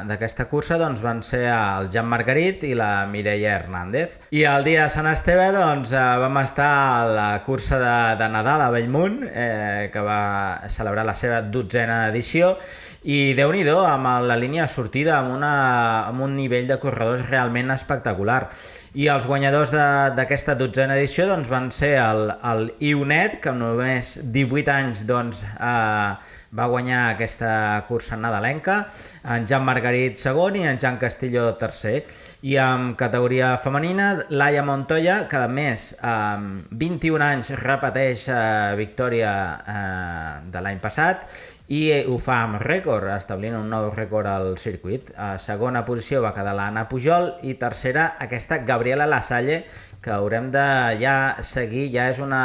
d'aquesta 0.07 0.45
cursa 0.47 0.77
doncs, 0.79 1.01
van 1.03 1.19
ser 1.23 1.43
el 1.51 1.89
Jan 1.91 2.07
Margarit 2.07 2.63
i 2.63 2.71
la 2.79 3.05
Mireia 3.11 3.57
Hernández. 3.57 4.19
I 4.31 4.45
el 4.47 4.63
dia 4.63 4.85
de 4.85 4.93
Sant 4.93 5.09
Esteve 5.11 5.49
doncs, 5.51 5.91
eh, 5.91 6.05
vam 6.23 6.37
estar 6.43 6.71
a 6.71 7.09
la 7.11 7.43
cursa 7.43 7.79
de, 7.79 7.97
de 8.23 8.29
Nadal 8.31 8.61
a 8.61 8.69
Bellmunt, 8.71 9.19
eh, 9.27 9.89
que 9.91 9.99
va 9.99 10.61
celebrar 10.69 11.05
la 11.05 11.15
seva 11.15 11.41
dotzena 11.41 12.07
edició, 12.07 12.55
i 13.03 13.33
déu 13.33 13.51
nhi 13.51 13.65
amb 13.67 14.27
la 14.29 14.37
línia 14.37 14.67
de 14.67 14.73
sortida, 14.73 15.17
amb, 15.19 15.33
una, 15.35 16.07
amb 16.07 16.21
un 16.21 16.35
nivell 16.35 16.67
de 16.67 16.77
corredors 16.79 17.27
realment 17.29 17.71
espectacular. 17.71 18.51
I 18.93 19.07
els 19.07 19.25
guanyadors 19.25 19.71
d'aquesta 19.71 20.55
dotzena 20.55 20.95
edició 20.95 21.25
doncs, 21.27 21.49
van 21.49 21.71
ser 21.71 21.97
el, 21.97 22.31
el 22.43 22.73
Ionet, 22.79 23.39
que 23.41 23.49
amb 23.49 23.59
només 23.59 24.19
18 24.31 24.71
anys 24.71 25.05
doncs, 25.07 25.41
eh, 25.55 26.30
va 26.51 26.67
guanyar 26.67 27.01
aquesta 27.13 27.83
cursa 27.87 28.17
nadalenca, 28.19 28.89
en 29.23 29.47
Jan 29.47 29.63
Margarit 29.63 30.17
segon 30.19 30.57
i 30.59 30.65
en 30.67 30.79
Jan 30.79 30.99
Castillo 30.99 31.53
tercer. 31.55 32.03
I 32.41 32.55
en 32.57 32.95
categoria 32.97 33.53
femenina, 33.61 34.25
Laia 34.29 34.63
Montoya, 34.65 35.27
que 35.29 35.37
a 35.37 35.47
més 35.47 35.91
amb 36.01 36.65
21 36.73 37.21
anys 37.21 37.53
repeteix 37.61 38.25
eh, 38.33 38.41
victòria 38.79 39.31
eh, 39.61 40.35
de 40.51 40.63
l'any 40.65 40.81
passat 40.81 41.27
i 41.71 41.85
eh, 41.93 42.01
ho 42.09 42.17
fa 42.19 42.41
amb 42.43 42.59
rècord, 42.59 43.07
establint 43.13 43.55
un 43.55 43.69
nou 43.71 43.87
rècord 43.93 44.27
al 44.27 44.57
circuit. 44.59 45.13
A 45.15 45.37
segona 45.39 45.85
posició 45.87 46.19
va 46.25 46.33
quedar 46.35 46.55
l'Anna 46.57 46.87
Pujol 46.89 47.29
i 47.47 47.55
tercera 47.61 48.15
aquesta 48.19 48.59
Gabriela 48.67 49.07
Lasalle, 49.07 49.61
que 50.01 50.11
haurem 50.11 50.49
de 50.51 50.65
ja 51.01 51.15
seguir, 51.45 51.85
ja 51.93 52.07
és 52.11 52.19
una, 52.23 52.43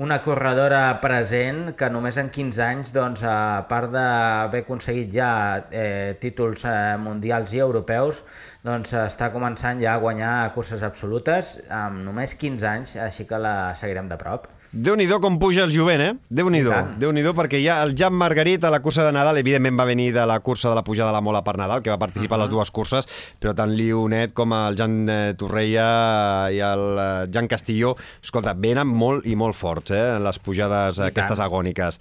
una 0.00 0.18
corredora 0.24 0.82
present 1.02 1.74
que 1.78 1.90
només 1.92 2.16
en 2.20 2.32
15 2.34 2.64
anys, 2.64 2.92
doncs, 2.94 3.22
a 3.22 3.64
part 3.70 3.92
d'haver 3.92 4.64
aconseguit 4.64 5.12
ja 5.14 5.30
eh, 5.70 6.16
títols 6.20 6.64
eh, 6.64 6.96
mundials 7.02 7.52
i 7.52 7.62
europeus, 7.64 8.24
doncs 8.64 8.96
està 9.04 9.30
començant 9.34 9.80
ja 9.84 9.94
a 9.94 10.02
guanyar 10.02 10.34
curses 10.56 10.82
absolutes 10.86 11.58
amb 11.68 12.02
només 12.08 12.34
15 12.40 12.70
anys, 12.72 12.96
així 13.08 13.28
que 13.28 13.40
la 13.40 13.74
seguirem 13.78 14.08
de 14.08 14.20
prop. 14.20 14.48
Déu-n'hi-do 14.68 15.16
com 15.24 15.38
puja 15.40 15.62
el 15.64 15.70
jovent, 15.72 16.02
eh? 16.04 16.10
Déu-n'hi-do, 16.28 16.68
I 16.68 16.74
tant. 16.74 16.90
Déu-n'hi-do, 17.00 17.32
perquè 17.32 17.56
ja 17.62 17.78
el 17.86 17.94
Jan 17.96 18.12
Margarit 18.12 18.66
a 18.68 18.70
la 18.70 18.82
cursa 18.84 19.06
de 19.06 19.14
Nadal, 19.16 19.38
evidentment 19.40 19.78
va 19.80 19.86
venir 19.88 20.10
de 20.12 20.26
la 20.28 20.36
cursa 20.44 20.68
de 20.68 20.74
la 20.76 20.82
pujada 20.84 21.08
de 21.08 21.16
la 21.16 21.22
Mola 21.24 21.40
per 21.46 21.54
Nadal, 21.56 21.80
que 21.80 21.88
va 21.88 21.96
participar 21.96 22.36
a 22.36 22.42
les 22.42 22.50
dues 22.52 22.68
curses, 22.70 23.08
però 23.40 23.54
tant 23.56 23.72
Lionet 23.72 24.34
com 24.36 24.52
el 24.52 24.76
Jan 24.76 24.98
eh, 25.08 25.32
Torreia 25.40 25.86
i 26.52 26.60
el 26.60 26.84
eh, 27.00 27.06
Jan 27.32 27.48
Castilló, 27.48 27.94
escolta, 28.20 28.52
venen 28.52 28.92
molt 28.92 29.24
i 29.24 29.38
molt 29.40 29.56
forts, 29.56 29.94
eh? 29.96 30.02
en 30.18 30.26
les 30.26 30.40
pujades 30.44 31.00
I 31.00 31.06
aquestes 31.08 31.38
tant. 31.38 31.46
agòniques. 31.48 32.00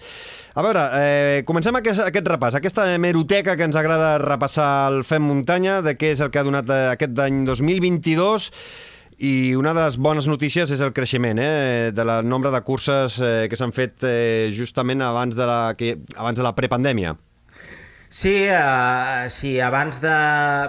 A 0.59 0.67
veure, 0.67 0.83
eh, 0.99 1.39
comencem 1.47 1.79
aquest, 1.79 2.03
aquest 2.03 2.27
repàs, 2.27 2.59
aquesta 2.59 2.89
meroteca 2.99 3.55
que 3.55 3.63
ens 3.69 3.79
agrada 3.79 4.17
repassar 4.19 4.91
el 4.91 5.05
Fem 5.07 5.23
Muntanya, 5.23 5.79
de 5.85 5.95
què 5.95 6.11
és 6.17 6.19
el 6.19 6.35
que 6.35 6.43
ha 6.43 6.47
donat 6.47 6.67
eh, 6.67 6.83
aquest 6.97 7.15
any 7.23 7.45
2022, 7.47 8.51
i 9.17 9.55
una 9.57 9.73
de 9.73 9.81
les 9.81 9.97
bones 9.97 10.27
notícies 10.29 10.69
és 10.73 10.81
el 10.85 10.93
creixement 10.93 11.39
eh, 11.41 11.91
de 11.93 12.03
la 12.05 12.19
nombre 12.21 12.51
de 12.53 12.61
curses 12.61 13.17
eh, 13.17 13.47
que 13.49 13.57
s'han 13.57 13.73
fet 13.73 14.05
eh, 14.05 14.49
justament 14.53 15.01
abans 15.01 15.35
de 15.35 15.47
la, 15.49 15.61
que, 15.77 15.95
abans 16.15 16.37
de 16.37 16.45
la 16.45 16.53
prepandèmia. 16.53 17.15
Sí, 18.17 18.47
uh, 18.49 19.29
sí, 19.29 19.59
abans 19.59 20.01
de... 20.01 20.09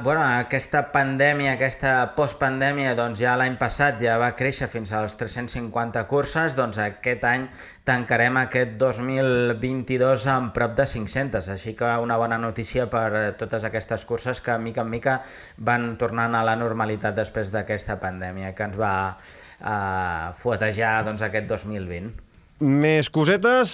Bueno, 0.05 0.21
aquesta 0.21 0.83
pandèmia, 0.93 1.55
aquesta 1.55 1.93
postpandèmia, 2.13 2.91
doncs 2.93 3.23
ja 3.23 3.39
l'any 3.41 3.57
passat 3.57 4.03
ja 4.05 4.19
va 4.21 4.35
créixer 4.37 4.69
fins 4.69 4.93
als 4.93 5.17
350 5.17 6.03
curses, 6.11 6.59
doncs 6.59 6.77
aquest 6.85 7.25
any 7.25 7.49
tancarem 7.89 8.37
aquest 8.43 8.77
2022 8.77 10.29
amb 10.29 10.53
prop 10.53 10.77
de 10.77 10.85
500, 10.93 11.49
així 11.57 11.73
que 11.73 11.97
una 12.05 12.21
bona 12.21 12.37
notícia 12.37 12.85
per 12.93 13.33
totes 13.41 13.65
aquestes 13.65 14.05
curses 14.05 14.45
que 14.45 14.61
mica 14.61 14.85
en 14.85 14.93
mica 14.93 15.19
van 15.57 15.95
tornant 15.97 16.37
a 16.37 16.45
la 16.45 16.61
normalitat 16.61 17.17
després 17.17 17.49
d'aquesta 17.49 17.97
pandèmia 17.97 18.53
que 18.53 18.69
ens 18.69 18.77
va 18.77 18.95
uh, 19.17 20.37
fuetejar 20.37 20.99
doncs, 21.09 21.25
aquest 21.25 21.49
2020. 21.57 22.28
Més 22.59 23.07
cosetes 23.15 23.71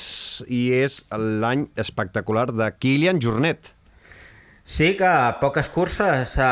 i 0.52 0.66
és 0.76 0.98
l'any 1.16 1.62
espectacular 1.80 2.50
de 2.52 2.66
Kilian 2.76 3.16
Jornet. 3.16 3.70
Sí, 4.64 4.90
que 4.96 5.08
poques 5.40 5.70
curses 5.72 6.34
se, 6.36 6.48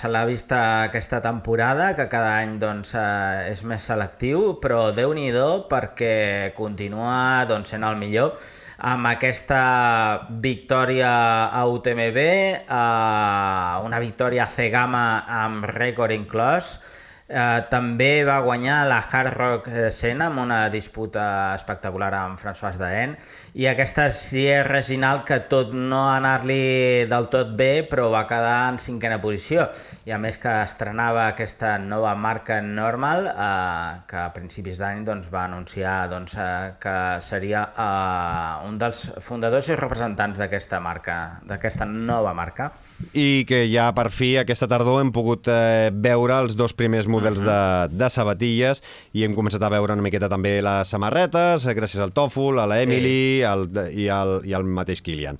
se 0.00 0.10
l'ha 0.10 0.24
vist 0.26 0.50
aquesta 0.54 1.20
temporada, 1.22 1.92
que 1.94 2.08
cada 2.10 2.36
any 2.40 2.56
doncs, 2.58 2.96
eh, 2.98 3.52
és 3.52 3.62
més 3.62 3.86
selectiu, 3.86 4.58
però 4.62 4.90
déu 4.94 5.14
nhi 5.14 5.30
perquè 5.70 6.52
continua 6.56 7.46
doncs, 7.46 7.70
sent 7.70 7.84
el 7.84 7.96
millor 7.96 8.38
amb 8.78 9.06
aquesta 9.06 10.26
victòria 10.30 11.50
a 11.50 11.64
UTMB, 11.66 12.18
eh, 12.18 13.86
una 13.86 13.98
victòria 13.98 14.46
a 14.46 14.50
C-Gama 14.50 15.26
amb 15.26 15.64
rècord 15.78 16.10
inclòs, 16.10 16.78
Eh, 16.78 16.96
també 17.28 18.24
va 18.24 18.38
guanyar 18.40 18.86
la 18.88 19.02
Hard 19.04 19.34
Rock 19.36 19.66
eh, 19.68 19.90
Sena 19.92 20.30
amb 20.30 20.40
una 20.40 20.62
disputa 20.72 21.54
espectacular 21.58 22.08
amb 22.16 22.40
François 22.40 22.78
Daen 22.80 23.12
i 23.52 23.66
aquesta 23.68 24.06
Sierra 24.16 24.78
Reginal 24.78 25.20
que 25.28 25.36
tot 25.50 25.74
no 25.76 26.06
anar-li 26.08 27.04
del 27.10 27.28
tot 27.28 27.52
bé 27.58 27.84
però 27.90 28.08
va 28.14 28.24
quedar 28.30 28.70
en 28.70 28.80
cinquena 28.80 29.20
posició 29.20 29.68
i 30.08 30.16
a 30.16 30.18
més 30.18 30.40
que 30.40 30.54
estrenava 30.62 31.26
aquesta 31.26 31.76
nova 31.76 32.14
marca 32.16 32.62
normal 32.64 33.28
eh, 33.28 34.02
que 34.08 34.20
a 34.24 34.32
principis 34.32 34.80
d'any 34.80 35.04
doncs, 35.04 35.28
va 35.28 35.44
anunciar 35.44 36.08
doncs, 36.08 36.32
eh, 36.40 36.76
que 36.80 36.98
seria 37.20 37.66
eh, 37.76 38.68
un 38.68 38.80
dels 38.80 39.04
fundadors 39.20 39.68
i 39.68 39.76
representants 39.76 40.40
d'aquesta 40.40 40.80
marca, 40.80 41.18
d'aquesta 41.44 41.84
nova 41.84 42.32
marca. 42.32 42.72
I 43.14 43.44
que 43.48 43.62
ja 43.70 43.88
per 43.94 44.08
fi 44.10 44.32
aquesta 44.40 44.68
tardor 44.70 45.00
hem 45.00 45.12
pogut 45.14 45.48
eh, 45.52 45.88
veure 45.94 46.40
els 46.42 46.56
dos 46.58 46.74
primers 46.74 47.06
models 47.10 47.40
de, 47.44 47.60
de 47.94 48.10
sabatilles 48.10 48.82
i 49.14 49.24
hem 49.24 49.36
començat 49.36 49.62
a 49.62 49.70
veure 49.72 49.94
una 49.94 50.04
miqueta 50.04 50.30
també 50.30 50.58
les 50.64 50.90
samarretes, 50.90 51.66
eh, 51.66 51.76
gràcies 51.78 52.02
al 52.02 52.14
Tòfol, 52.16 52.58
a 52.58 52.66
la 52.66 52.80
Emily 52.82 53.42
al, 53.46 53.68
i, 53.94 54.08
al, 54.12 54.40
i 54.44 54.56
al 54.56 54.66
mateix 54.66 55.02
Kilian. 55.04 55.38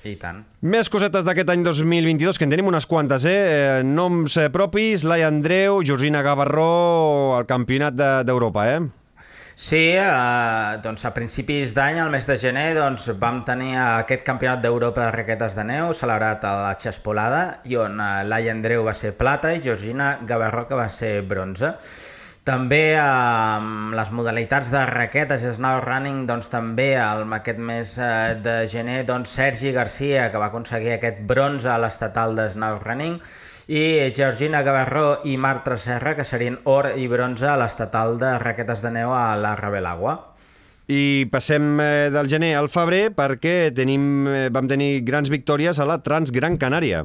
I 0.00 0.14
tant. 0.16 0.38
Més 0.64 0.88
cosetes 0.88 1.26
d'aquest 1.26 1.50
any 1.52 1.64
2022, 1.66 2.38
que 2.40 2.46
en 2.48 2.54
tenim 2.54 2.70
unes 2.70 2.86
quantes, 2.88 3.26
eh? 3.28 3.40
eh 3.80 3.82
noms 3.84 4.38
eh, 4.40 4.48
propis, 4.52 5.04
Laia 5.04 5.28
Andreu, 5.28 5.82
Georgina 5.84 6.22
Gavarró, 6.24 7.36
al 7.36 7.44
campionat 7.46 7.98
de- 7.98 8.24
d'Europa, 8.24 8.64
de, 8.64 8.78
eh? 8.78 8.99
Sí, 9.60 9.92
eh, 9.92 10.78
doncs 10.80 11.02
a 11.04 11.10
principis 11.12 11.74
d'any, 11.76 11.98
al 12.00 12.08
mes 12.08 12.24
de 12.24 12.36
gener, 12.40 12.70
doncs 12.78 13.10
vam 13.20 13.42
tenir 13.44 13.74
aquest 13.76 14.22
campionat 14.24 14.62
d'Europa 14.64 15.02
de 15.02 15.10
raquetes 15.12 15.52
de 15.52 15.66
neu 15.68 15.92
celebrat 15.92 16.46
a 16.48 16.52
la 16.62 16.70
Xespolada 16.80 17.42
i 17.68 17.76
on 17.76 18.00
eh, 18.00 18.22
Laia 18.24 18.54
Andreu 18.54 18.86
va 18.86 18.94
ser 18.96 19.10
plata 19.18 19.50
i 19.52 19.60
Georgina 19.60 20.14
Gavarró 20.30 20.64
que 20.70 20.78
va 20.80 20.88
ser 20.88 21.10
bronze. 21.28 21.74
També 22.48 22.96
amb 22.96 23.92
les 24.00 24.14
modalitats 24.16 24.72
de 24.72 24.86
raquetes 24.88 25.44
i 25.44 25.52
snow 25.58 25.82
running, 25.84 26.24
doncs 26.30 26.48
també 26.48 26.94
el, 26.96 27.26
aquest 27.36 27.60
mes 27.60 27.98
eh, 28.00 28.40
de 28.40 28.56
gener, 28.64 29.02
doncs 29.12 29.36
Sergi 29.36 29.76
Garcia, 29.76 30.30
que 30.32 30.40
va 30.40 30.48
aconseguir 30.48 30.96
aquest 30.96 31.20
bronze 31.28 31.68
a 31.68 31.76
l'estatal 31.84 32.32
de 32.40 32.48
snow 32.56 32.80
running, 32.80 33.20
i 33.70 34.10
Georgina 34.10 34.64
Gavarró 34.66 35.20
i 35.22 35.36
Marta 35.38 35.76
Serra, 35.78 36.16
que 36.18 36.24
serien 36.26 36.58
or 36.66 36.88
i 36.98 37.06
bronze 37.06 37.46
a 37.46 37.54
l'estatal 37.54 38.16
de 38.18 38.32
raquetes 38.42 38.82
de 38.82 38.90
neu 38.90 39.12
a 39.14 39.36
la 39.38 39.54
Rebelagua. 39.54 40.16
I 40.90 41.28
passem 41.30 41.78
eh, 41.78 42.10
del 42.10 42.26
gener 42.26 42.56
al 42.58 42.66
febrer 42.66 43.12
perquè 43.14 43.70
tenim, 43.70 44.26
eh, 44.26 44.48
vam 44.50 44.66
tenir 44.66 45.04
grans 45.06 45.30
victòries 45.30 45.78
a 45.78 45.86
la 45.86 46.00
Trans 46.02 46.34
Gran 46.34 46.58
Canària. 46.58 47.04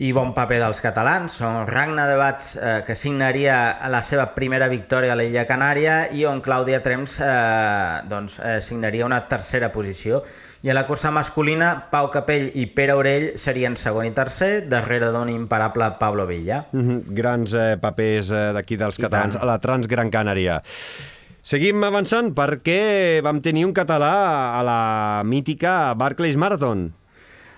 I 0.00 0.14
bon 0.16 0.32
paper 0.36 0.62
dels 0.62 0.80
catalans, 0.80 1.36
on 1.44 1.68
Ragna 1.68 2.08
de 2.08 2.16
Bats, 2.16 2.56
eh, 2.56 2.80
que 2.88 2.96
signaria 2.96 3.76
la 3.92 4.00
seva 4.00 4.30
primera 4.32 4.68
victòria 4.72 5.12
a 5.12 5.20
l'illa 5.20 5.44
Canària, 5.44 6.06
i 6.08 6.24
on 6.24 6.40
Clàudia 6.40 6.80
Trems 6.84 7.20
eh, 7.20 8.00
doncs, 8.08 8.40
eh, 8.40 8.58
signaria 8.64 9.04
una 9.04 9.22
tercera 9.28 9.68
posició. 9.72 10.24
I 10.66 10.70
a 10.70 10.74
la 10.74 10.82
cursa 10.82 11.12
masculina, 11.14 11.86
Pau 11.92 12.08
Capell 12.10 12.48
i 12.58 12.64
Pere 12.74 12.96
Orell 12.98 13.26
serien 13.38 13.76
segon 13.78 14.08
i 14.08 14.10
tercer, 14.10 14.64
darrere 14.66 15.12
d'un 15.14 15.28
imparable 15.30 15.92
Pablo 16.00 16.24
Villa. 16.26 16.64
Mm 16.72 16.82
-hmm. 16.82 17.14
Grans 17.14 17.54
eh, 17.54 17.76
papers 17.78 18.30
eh, 18.30 18.50
d'aquí 18.52 18.74
dels 18.76 18.98
I 18.98 19.02
catalans 19.02 19.36
tant. 19.36 19.44
a 19.44 19.46
la 19.46 19.60
Trans 19.60 19.86
Gran 19.86 20.10
Canària. 20.10 20.60
Seguim 21.40 21.84
avançant 21.84 22.34
perquè 22.34 23.22
vam 23.22 23.40
tenir 23.40 23.64
un 23.64 23.72
català 23.72 24.58
a 24.58 24.62
la 24.64 25.22
mítica 25.24 25.94
Barclays 25.94 26.34
Marathon. 26.34 26.92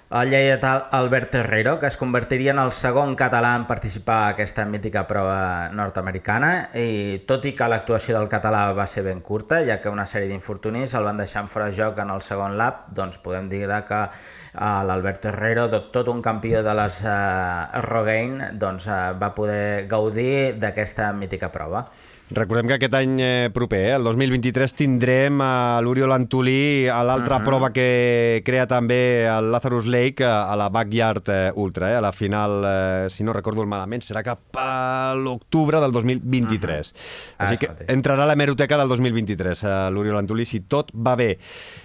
El 0.09 0.31
lleidatà 0.33 0.89
Albert 0.97 1.35
Herrero, 1.37 1.75
que 1.79 1.87
es 1.87 1.99
convertiria 2.01 2.55
en 2.55 2.59
el 2.63 2.71
segon 2.73 3.11
català 3.13 3.51
en 3.59 3.67
participar 3.69 4.15
a 4.23 4.31
aquesta 4.33 4.65
mítica 4.65 5.03
prova 5.05 5.69
nord-americana, 5.69 6.71
i 6.81 7.19
tot 7.29 7.45
i 7.45 7.53
que 7.53 7.69
l'actuació 7.69 8.17
del 8.17 8.31
català 8.33 8.63
va 8.73 8.87
ser 8.89 9.05
ben 9.05 9.21
curta, 9.21 9.61
ja 9.69 9.77
que 9.83 9.93
una 9.93 10.09
sèrie 10.09 10.31
d'infortunis 10.33 10.97
el 10.97 11.05
van 11.05 11.21
deixar 11.21 11.45
en 11.45 11.53
fora 11.53 11.69
de 11.69 11.77
joc 11.77 12.01
en 12.01 12.15
el 12.17 12.25
segon 12.25 12.57
lap, 12.57 12.87
doncs 12.97 13.21
podem 13.21 13.53
dir 13.53 13.67
que 13.69 14.01
eh, 14.01 14.81
l'Albert 14.89 15.29
Herrero, 15.29 15.69
tot, 15.69 15.93
tot 15.93 16.09
un 16.09 16.25
campió 16.25 16.65
de 16.65 16.73
les 16.81 17.05
eh, 17.05 17.83
Rogaine, 17.85 18.55
doncs, 18.57 18.89
eh, 18.89 19.13
va 19.13 19.35
poder 19.37 19.85
gaudir 19.93 20.55
d'aquesta 20.57 21.13
mítica 21.13 21.53
prova. 21.53 21.85
Recordem 22.29 22.67
que 22.69 22.77
aquest 22.77 22.93
any 22.93 23.15
eh, 23.25 23.51
proper, 23.55 23.79
eh, 23.89 23.95
el 23.97 24.05
2023, 24.05 24.75
tindrem 24.77 25.41
a 25.41 25.81
l'Oriol 25.81 26.13
Antolí 26.13 26.85
a 26.93 27.01
l'altra 27.01 27.37
uh 27.37 27.41
-huh. 27.41 27.45
prova 27.45 27.71
que 27.73 28.43
crea 28.45 28.67
també 28.67 29.25
el 29.25 29.51
Lazarus 29.51 29.87
Lake 29.87 30.23
a, 30.25 30.53
a 30.53 30.57
la 30.57 30.69
Backyard 30.69 31.29
eh, 31.29 31.53
Ultra. 31.55 31.93
Eh? 31.93 31.97
A 31.97 32.01
la 32.03 32.13
final, 32.13 32.65
eh, 32.67 33.07
si 33.09 33.25
no 33.25 33.33
recordo 33.33 33.65
malament, 33.65 34.03
serà 34.03 34.23
cap 34.23 34.41
a 34.57 35.15
l'octubre 35.15 35.81
del 35.81 35.91
2023. 35.91 36.93
Uh 36.93 36.93
-huh. 36.93 37.35
Així 37.39 37.57
que 37.57 37.71
entrarà 37.89 38.25
a 38.25 38.27
l'hemeroteca 38.27 38.77
del 38.77 38.89
2023, 38.89 39.65
a 39.65 39.91
l'Oriol 39.91 40.19
Antolí, 40.19 40.45
si 40.45 40.61
tot 40.61 40.93
va 40.93 41.17
bé. 41.17 41.39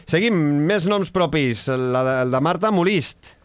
Seguim, 0.06 0.34
més 0.34 0.86
noms 0.86 1.10
propis. 1.12 1.68
La 1.68 2.04
de, 2.04 2.22
el 2.24 2.32
de 2.32 2.42
Marta 2.42 2.70
Molist. 2.70 3.43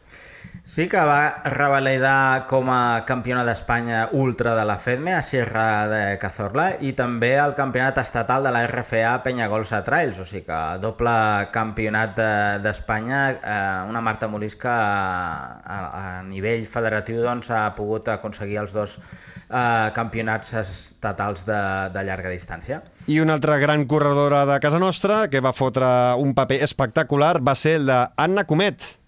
Sí 0.68 0.84
que 0.86 1.00
va 1.00 1.40
revalidar 1.48 2.44
com 2.46 2.68
a 2.70 3.02
campiona 3.08 3.40
d'Espanya 3.46 4.02
ultra 4.12 4.52
de 4.54 4.66
la 4.68 4.76
FEDME 4.78 5.14
a 5.16 5.22
Sierra 5.24 5.88
de 5.88 6.00
Cazorla 6.20 6.66
i 6.84 6.90
també 6.92 7.30
el 7.40 7.54
campionat 7.56 7.96
estatal 8.02 8.44
de 8.44 8.52
la 8.52 8.60
RFA 8.68 9.14
Penyagolsa 9.24 9.80
Trails, 9.86 10.20
o 10.20 10.26
sigui 10.28 10.44
que 10.46 10.58
doble 10.82 11.14
campionat 11.56 12.12
de- 12.18 12.58
d'Espanya, 12.66 13.22
eh, 13.32 13.88
una 13.88 14.02
Marta 14.04 14.28
Molís 14.28 14.58
que 14.60 14.68
a, 14.68 15.56
a, 15.64 15.78
a 16.18 16.22
nivell 16.28 16.66
federatiu 16.68 17.24
doncs, 17.24 17.48
ha 17.50 17.72
pogut 17.74 18.12
aconseguir 18.12 18.60
els 18.60 18.76
dos 18.76 18.98
eh, 19.00 19.88
campionats 19.96 20.52
estatals 20.52 21.46
de, 21.48 21.62
de 21.96 22.04
llarga 22.04 22.28
distància. 22.28 22.82
I 23.08 23.18
una 23.24 23.40
altra 23.40 23.56
gran 23.56 23.86
corredora 23.88 24.44
de 24.44 24.60
casa 24.60 24.78
nostra 24.78 25.24
que 25.32 25.40
va 25.40 25.56
fotre 25.56 25.88
un 26.20 26.36
paper 26.36 26.60
espectacular 26.68 27.38
va 27.40 27.56
ser 27.56 27.78
el 27.80 27.88
d'Anna 27.88 28.44
Comet. 28.44 28.98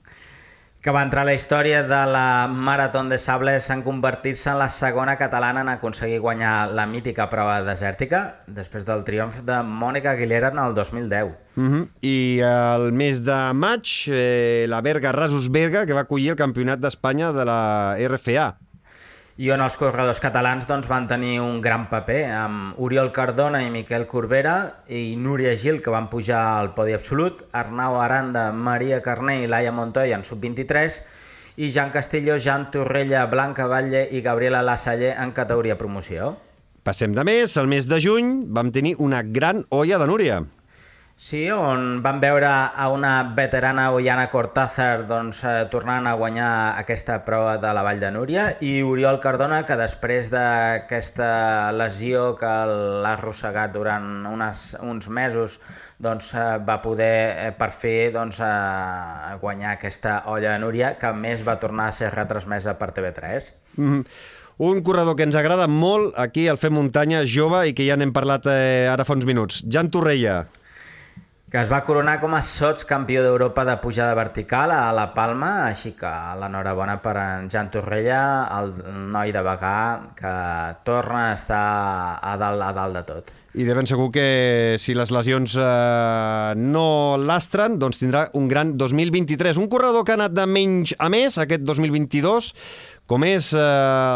Que 0.81 0.91
va 0.91 1.03
entrar 1.05 1.26
a 1.26 1.28
la 1.28 1.35
història 1.37 1.83
de 1.85 1.99
la 2.09 2.49
Marató 2.49 3.03
de 3.05 3.18
Sables 3.18 3.68
en 3.68 3.83
convertir-se 3.85 4.49
en 4.51 4.59
la 4.59 4.70
segona 4.72 5.18
catalana 5.20 5.61
en 5.61 5.68
aconseguir 5.68 6.20
guanyar 6.20 6.70
la 6.72 6.87
mítica 6.89 7.28
prova 7.28 7.59
desèrtica 7.66 8.20
després 8.49 8.87
del 8.89 9.05
triomf 9.05 9.43
de 9.45 9.61
Mònica 9.61 10.14
Aguilera 10.16 10.49
en 10.49 10.59
el 10.59 10.74
2010. 10.74 11.37
Uh 11.57 11.62
-huh. 11.62 11.89
I 12.01 12.41
el 12.41 12.93
mes 12.93 13.22
de 13.24 13.53
maig, 13.53 13.85
eh, 14.09 14.64
la 14.68 14.81
Berga 14.81 15.12
Rasus 15.12 15.51
Berga, 15.51 15.85
que 15.85 15.93
va 15.93 16.01
acollir 16.01 16.31
el 16.31 16.37
Campionat 16.37 16.78
d'Espanya 16.78 17.33
de 17.33 17.45
la 17.45 17.97
RFA. 17.99 18.57
I 19.41 19.49
on 19.49 19.62
els 19.64 19.78
corredors 19.80 20.18
catalans 20.20 20.66
doncs, 20.68 20.88
van 20.91 21.07
tenir 21.09 21.38
un 21.41 21.62
gran 21.64 21.86
paper, 21.88 22.18
amb 22.36 22.80
Oriol 22.84 23.09
Cardona 23.16 23.62
i 23.64 23.70
Miquel 23.72 24.05
Corbera 24.11 24.82
i 24.93 25.14
Núria 25.16 25.55
Gil, 25.57 25.78
que 25.80 25.95
van 25.95 26.11
pujar 26.12 26.43
al 26.59 26.74
podi 26.76 26.93
absolut, 26.93 27.47
Arnau 27.57 27.97
Aranda, 28.03 28.51
Maria 28.53 29.01
Carné 29.01 29.38
i 29.41 29.49
Laia 29.49 29.72
Montoya 29.72 30.18
en 30.20 30.26
sub-23, 30.28 31.01
i 31.57 31.72
Jan 31.72 31.88
Castillo, 31.95 32.36
Jan 32.36 32.68
Torrella, 32.70 33.24
Blanca 33.32 33.64
Batlle 33.64 34.05
i 34.12 34.20
Gabriela 34.20 34.61
Lassalle 34.61 35.14
en 35.16 35.32
categoria 35.32 35.78
promoció. 35.80 36.34
Passem 36.84 37.16
de 37.16 37.24
mes, 37.24 37.57
el 37.57 37.68
mes 37.68 37.88
de 37.88 37.97
juny 38.01 38.43
vam 38.53 38.68
tenir 38.76 38.99
una 38.99 39.22
gran 39.24 39.64
olla 39.70 39.97
de 39.97 40.09
Núria. 40.09 40.43
Sí, 41.21 41.43
on 41.53 41.99
vam 42.01 42.16
veure 42.16 42.49
a 42.49 42.87
una 42.89 43.11
veterana 43.37 43.91
Oiana 43.93 44.31
Cortázar 44.33 45.03
doncs, 45.05 45.43
eh, 45.45 45.66
tornant 45.68 46.07
a 46.09 46.14
guanyar 46.16 46.79
aquesta 46.81 47.18
prova 47.27 47.59
de 47.61 47.73
la 47.77 47.83
Vall 47.85 48.01
de 48.01 48.09
Núria 48.11 48.47
i 48.64 48.71
Oriol 48.81 49.21
Cardona, 49.21 49.59
que 49.68 49.77
després 49.77 50.31
d'aquesta 50.33 51.29
lesió 51.77 52.39
que 52.41 52.49
l'ha 52.73 53.12
arrossegat 53.12 53.75
durant 53.75 54.25
unes, 54.33 54.62
uns 54.81 55.11
mesos 55.12 55.59
doncs, 56.01 56.33
eh, 56.33 56.57
va 56.64 56.79
poder 56.81 57.14
eh, 57.37 57.51
per 57.53 57.68
fi 57.77 58.09
doncs, 58.14 58.41
guanyar 59.43 59.75
aquesta 59.75 60.23
olla 60.25 60.55
de 60.55 60.62
Núria, 60.64 60.95
que 60.97 61.12
més 61.12 61.45
va 61.45 61.59
tornar 61.61 61.91
a 61.91 61.99
ser 61.99 62.14
retransmesa 62.14 62.79
per 62.81 62.95
TV3. 62.97 63.51
Mm. 63.77 64.07
Un 64.61 64.81
corredor 64.85 65.16
que 65.16 65.29
ens 65.29 65.37
agrada 65.37 65.68
molt 65.68 66.16
aquí 66.16 66.47
al 66.49 66.59
Fem 66.61 66.73
Muntanya, 66.73 67.27
jove, 67.29 67.66
i 67.68 67.77
que 67.77 67.85
ja 67.85 68.01
n'hem 68.01 68.16
parlat 68.16 68.49
eh, 68.49 68.89
ara 68.89 69.05
fa 69.05 69.21
uns 69.21 69.29
minuts. 69.29 69.61
Jan 69.68 69.93
Torrella. 69.93 70.47
Que 71.51 71.59
es 71.59 71.71
va 71.71 71.81
coronar 71.83 72.21
com 72.23 72.37
a 72.39 72.45
sots 72.47 72.87
campió 72.87 73.25
d'Europa 73.25 73.65
de 73.67 73.75
pujada 73.83 74.15
vertical 74.15 74.71
a 74.71 74.93
La 74.95 75.09
Palma, 75.17 75.67
així 75.67 75.97
que 75.99 76.11
l'enhorabona 76.39 77.01
per 77.03 77.17
en 77.19 77.51
Jan 77.51 77.73
Torrella, 77.75 78.21
el 78.61 78.71
noi 79.11 79.35
de 79.35 79.43
Bagà, 79.43 79.81
que 80.15 80.35
torna 80.87 81.25
a 81.27 81.35
estar 81.35 81.67
a 82.23 82.37
dalt, 82.39 82.63
a 82.63 82.71
dalt 82.77 83.01
de 83.01 83.05
tot. 83.09 83.35
I 83.59 83.65
de 83.67 83.75
ben 83.75 83.89
segur 83.91 84.13
que 84.15 84.77
si 84.79 84.95
les 84.95 85.11
lesions 85.11 85.57
eh, 85.59 86.53
no 86.55 87.19
lastren, 87.19 87.81
doncs 87.83 87.99
tindrà 87.99 88.29
un 88.39 88.47
gran 88.47 88.77
2023. 88.79 89.59
Un 89.59 89.67
corredor 89.73 90.07
que 90.07 90.15
ha 90.15 90.21
anat 90.21 90.37
de 90.37 90.47
menys 90.47 90.95
a 91.03 91.11
més 91.11 91.35
aquest 91.35 91.67
2022, 91.67 92.53
com 93.11 93.25
és 93.27 93.49
eh, 93.59 93.61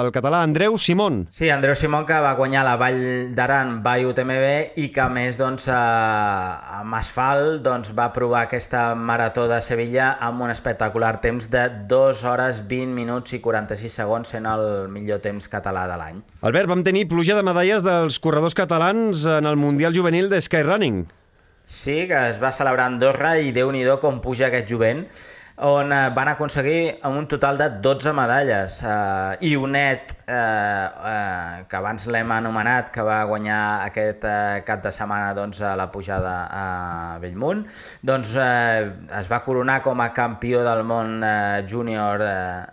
el 0.04 0.12
català 0.14 0.44
Andreu 0.46 0.76
Simón. 0.78 1.24
Sí, 1.34 1.48
Andreu 1.50 1.74
Simón 1.74 2.04
que 2.06 2.14
va 2.22 2.36
guanyar 2.38 2.62
la 2.62 2.76
Vall 2.78 3.32
d'Aran 3.34 3.80
by 3.82 4.04
UTMB 4.06 4.78
i 4.78 4.86
que 4.94 5.02
a 5.02 5.08
més 5.10 5.34
doncs, 5.34 5.66
eh, 5.66 5.74
amb 5.74 6.94
asfalt 6.94 7.64
doncs, 7.64 7.90
va 7.96 8.12
provar 8.14 8.44
aquesta 8.46 8.84
marató 8.94 9.48
de 9.50 9.58
Sevilla 9.66 10.12
amb 10.22 10.46
un 10.46 10.54
espectacular 10.54 11.16
temps 11.24 11.50
de 11.50 11.64
2 11.90 12.22
hores 12.30 12.62
20 12.70 12.94
minuts 12.94 13.34
i 13.34 13.42
46 13.42 13.98
segons 13.98 14.30
sent 14.30 14.46
el 14.46 14.86
millor 14.94 15.18
temps 15.24 15.50
català 15.50 15.88
de 15.90 15.98
l'any. 15.98 16.22
Albert, 16.46 16.70
vam 16.70 16.86
tenir 16.86 17.08
pluja 17.10 17.34
de 17.34 17.42
medalles 17.42 17.82
dels 17.82 18.22
corredors 18.22 18.54
catalans 18.54 19.26
en 19.26 19.50
el 19.50 19.58
Mundial 19.58 19.96
Juvenil 19.96 20.30
de 20.30 20.38
Skyrunning. 20.38 21.04
Sí, 21.64 22.04
que 22.06 22.28
es 22.28 22.38
va 22.38 22.52
celebrar 22.52 22.86
a 22.86 22.92
Andorra 22.92 23.38
i 23.40 23.50
déu 23.56 23.72
nhi 23.72 23.82
com 23.98 24.20
puja 24.22 24.52
aquest 24.52 24.68
jovent 24.70 25.06
on 25.56 25.92
eh, 25.92 26.10
van 26.10 26.28
aconseguir 26.28 26.98
un 27.04 27.28
total 27.28 27.58
de 27.58 27.68
12 27.80 28.12
medalles. 28.12 28.80
Eh, 28.82 29.36
I 29.40 29.56
Unet, 29.56 30.16
eh, 30.26 30.34
eh, 30.34 31.64
que 31.68 31.76
abans 31.76 32.06
l'hem 32.10 32.32
anomenat, 32.34 32.90
que 32.90 33.02
va 33.06 33.22
guanyar 33.24 33.84
aquest 33.84 34.24
eh, 34.26 34.62
cap 34.66 34.82
de 34.82 34.90
setmana 34.90 35.32
doncs, 35.34 35.60
a 35.62 35.76
la 35.78 35.90
pujada 35.92 36.34
a 36.50 37.18
Bellmunt, 37.22 37.62
doncs 38.02 38.34
eh, 38.34 38.90
es 39.20 39.30
va 39.30 39.44
coronar 39.44 39.80
com 39.84 40.02
a 40.02 40.10
campió 40.12 40.64
del 40.66 40.82
món 40.82 41.22
eh, 41.22 41.62
júnior 41.70 42.24
eh, 42.26 42.64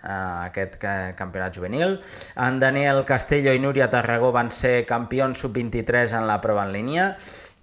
aquest 0.48 0.82
eh, 0.82 1.14
campionat 1.18 1.54
juvenil. 1.54 2.00
En 2.36 2.60
Daniel 2.60 3.06
Castello 3.06 3.54
i 3.54 3.62
Núria 3.62 3.92
Tarragó 3.94 4.32
van 4.34 4.50
ser 4.52 4.88
campions 4.90 5.38
sub-23 5.38 6.18
en 6.18 6.28
la 6.28 6.42
prova 6.42 6.66
en 6.66 6.74
línia, 6.74 7.14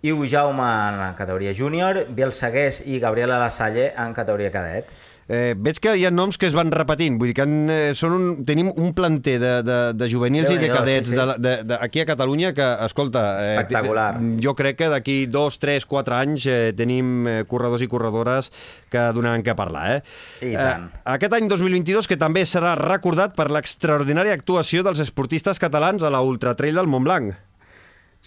Iu 0.01 0.23
Jaume 0.31 0.63
en 0.63 0.99
la 1.01 1.15
categoria 1.19 1.51
júnior, 1.59 2.05
Biel 2.15 2.31
Segués 2.31 2.85
i 2.87 3.01
Gabriela 3.03 3.41
Lassalle 3.43 3.89
en 3.99 4.13
categoria 4.15 4.53
cadet. 4.55 4.87
Eh, 5.29 5.53
veig 5.61 5.77
que 5.85 5.93
hi 6.01 6.07
ha 6.09 6.11
noms 6.11 6.39
que 6.41 6.49
es 6.49 6.55
van 6.57 6.71
repetint, 6.73 7.19
vull 7.21 7.29
dir 7.29 7.35
que 7.37 7.45
han, 7.45 7.57
eh, 7.69 7.91
són 7.93 8.15
un, 8.17 8.29
tenim 8.49 8.71
un 8.73 8.95
planter 8.97 9.35
de, 9.43 9.51
de, 9.61 9.77
de 9.93 10.09
juvenils 10.09 10.49
i 10.55 10.57
de 10.57 10.71
cadets 10.73 11.11
sí, 11.11 11.13
sí. 11.13 11.19
de, 11.19 11.35
de, 11.45 11.53
de, 11.69 11.77
aquí 11.85 12.01
a 12.01 12.07
Catalunya 12.09 12.55
que, 12.57 12.69
escolta, 12.87 13.25
eh, 13.43 13.51
Espectacular. 13.59 14.07
jo 14.41 14.55
crec 14.57 14.79
que 14.81 14.89
d'aquí 14.89 15.19
dos, 15.29 15.59
tres, 15.61 15.85
quatre 15.85 16.17
anys 16.17 16.47
eh, 16.49 16.73
tenim 16.79 17.29
eh, 17.29 17.43
corredors 17.51 17.85
i 17.85 17.91
corredores 17.93 18.49
que 18.89 19.03
donaran 19.13 19.45
què 19.45 19.53
parlar. 19.59 19.99
Eh? 19.99 20.01
I 20.49 20.55
tant. 20.57 20.89
Eh, 20.89 21.03
aquest 21.19 21.37
any 21.37 21.51
2022 21.53 22.09
que 22.09 22.17
també 22.17 22.47
serà 22.49 22.73
recordat 22.81 23.37
per 23.37 23.51
l'extraordinària 23.53 24.33
actuació 24.39 24.81
dels 24.87 25.05
esportistes 25.05 25.61
catalans 25.61 26.03
a 26.03 26.15
la 26.15 26.25
Ultra 26.25 26.57
Trail 26.57 26.81
del 26.81 26.89
Montblanc. 26.89 27.37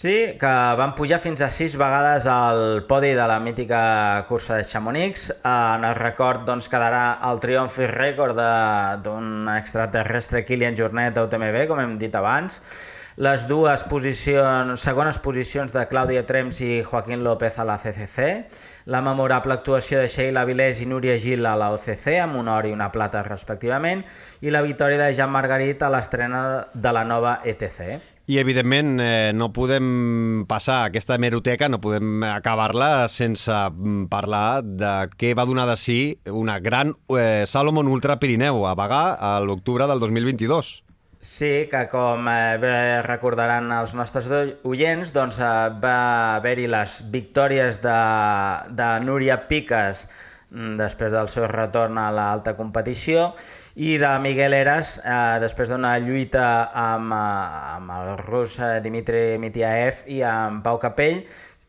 Sí, 0.02 0.36
que 0.40 0.52
van 0.80 0.96
pujar 0.98 1.20
fins 1.22 1.44
a 1.46 1.52
sis 1.54 1.76
vegades 1.78 2.26
al 2.26 2.88
podi 2.90 3.12
de 3.14 3.26
la 3.30 3.36
mítica 3.40 4.26
cursa 4.26 4.56
de 4.58 4.64
Chamonix. 4.66 5.28
En 5.46 5.84
el 5.86 5.94
record 5.94 6.42
doncs, 6.48 6.66
quedarà 6.74 7.20
el 7.30 7.38
triomf 7.44 7.76
i 7.78 7.90
rècord 7.92 8.40
d'un 9.06 9.52
extraterrestre 9.54 10.42
Kilian 10.48 10.74
Jornet 10.80 11.20
a 11.22 11.28
UTMB, 11.28 11.68
com 11.70 11.84
hem 11.84 11.94
dit 12.02 12.18
abans. 12.18 12.56
Les 13.22 13.46
dues 13.46 13.84
posicions, 13.92 14.82
segones 14.82 15.20
posicions 15.22 15.70
de 15.70 15.84
Clàudia 15.86 16.26
Trems 16.26 16.64
i 16.66 16.80
Joaquín 16.82 17.22
López 17.22 17.60
a 17.62 17.66
la 17.70 17.76
CCC. 17.78 18.32
La 18.90 19.04
memorable 19.06 19.54
actuació 19.54 20.00
de 20.02 20.10
Sheila 20.10 20.48
Vilés 20.50 20.82
i 20.82 20.88
Núria 20.90 21.20
Gil 21.22 21.46
a 21.46 21.54
la 21.54 21.70
OCC, 21.76 22.16
amb 22.24 22.42
un 22.42 22.50
or 22.50 22.66
i 22.66 22.74
una 22.74 22.90
plata 22.90 23.22
respectivament. 23.28 24.02
I 24.42 24.50
la 24.50 24.64
victòria 24.66 24.98
de 25.04 25.14
Jean 25.14 25.30
Margarit 25.30 25.86
a 25.86 25.92
l'estrena 25.94 26.42
de 26.74 26.96
la 26.98 27.06
nova 27.06 27.38
ETC. 27.46 28.11
I, 28.30 28.38
evidentment, 28.38 29.00
eh, 29.02 29.32
no 29.34 29.50
podem 29.52 30.46
passar 30.48 30.86
aquesta 30.86 31.18
hemeroteca, 31.18 31.68
no 31.70 31.82
podem 31.82 32.22
acabar-la 32.30 33.08
sense 33.10 33.52
mm, 33.52 34.06
parlar 34.12 34.62
de 34.62 34.94
què 35.18 35.34
va 35.38 35.48
donar 35.50 35.66
de 35.68 35.76
si 35.80 35.98
una 36.30 36.60
gran 36.62 36.94
eh, 37.18 37.44
Salomon 37.50 37.90
Ultra 37.90 38.20
Pirineu 38.22 38.66
a 38.70 38.76
Bagà 38.78 39.04
a 39.18 39.34
l'octubre 39.42 39.90
del 39.90 40.00
2022. 40.00 40.72
Sí, 41.22 41.68
que 41.70 41.84
com 41.90 42.30
eh, 42.30 42.58
bé 42.62 43.02
recordaran 43.06 43.70
els 43.74 43.96
nostres 43.98 44.30
oients, 44.66 45.12
doncs 45.14 45.38
eh, 45.42 45.54
va 45.82 45.98
haver-hi 46.38 46.70
les 46.70 47.02
victòries 47.14 47.82
de, 47.84 47.98
de 48.74 48.92
Núria 49.06 49.42
Piques 49.50 50.08
mm, 50.50 50.78
després 50.82 51.14
del 51.14 51.30
seu 51.30 51.50
retorn 51.50 51.98
a 52.02 52.10
l'alta 52.14 52.56
competició 52.58 53.32
i 53.76 53.98
de 53.98 54.10
Miguel 54.20 54.54
Eras 54.54 54.98
eh, 55.00 55.38
després 55.40 55.70
d'una 55.72 55.94
lluita 56.04 56.46
amb, 56.76 57.14
eh, 57.16 57.62
amb 57.78 57.94
el 57.96 58.12
rus 58.26 58.58
eh, 58.60 58.80
Dimitri 58.84 59.38
Mitiaev 59.40 60.04
i 60.12 60.20
amb 60.28 60.64
Pau 60.66 60.80
Capell 60.82 61.22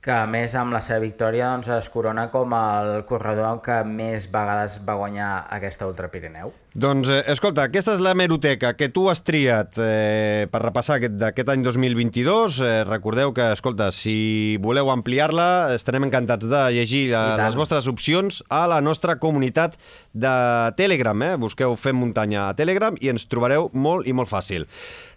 que 0.02 0.10
a 0.10 0.26
més 0.26 0.54
amb 0.58 0.74
la 0.74 0.80
seva 0.82 0.98
victòria 1.04 1.52
doncs, 1.52 1.68
es 1.76 1.88
corona 1.92 2.26
com 2.32 2.50
el 2.58 3.04
corredor 3.06 3.60
que 3.62 3.78
més 3.86 4.26
vegades 4.32 4.80
va 4.82 4.96
guanyar 4.98 5.30
aquesta 5.54 5.86
Ultra 5.86 6.10
Pirineu. 6.10 6.50
Doncs, 6.74 7.10
eh, 7.12 7.20
escolta, 7.30 7.68
aquesta 7.68 7.94
és 7.94 8.02
la 8.02 8.14
meroteca 8.18 8.72
que 8.74 8.88
tu 8.90 9.04
has 9.12 9.22
triat 9.22 9.78
eh, 9.78 10.48
per 10.50 10.62
repassar 10.64 10.96
d'aquest 11.06 11.52
any 11.54 11.62
2022. 11.62 12.58
Eh, 12.64 12.72
recordeu 12.88 13.30
que, 13.36 13.52
escolta, 13.54 13.92
si 13.94 14.56
voleu 14.64 14.90
ampliar-la, 14.90 15.76
estarem 15.76 16.08
encantats 16.08 16.50
de 16.50 16.64
llegir 16.74 17.04
eh, 17.12 17.22
les 17.38 17.60
vostres 17.60 17.86
opcions 17.92 18.42
a 18.50 18.64
la 18.72 18.80
nostra 18.82 19.20
comunitat 19.22 19.78
de 20.12 20.34
Telegram. 20.80 21.22
Eh? 21.28 21.36
Busqueu 21.38 21.78
Fem 21.78 22.00
Muntanya 22.00 22.48
a 22.48 22.58
Telegram 22.58 22.98
i 22.98 23.12
ens 23.12 23.28
trobareu 23.30 23.70
molt 23.72 24.10
i 24.10 24.16
molt 24.16 24.32
fàcil. 24.32 24.66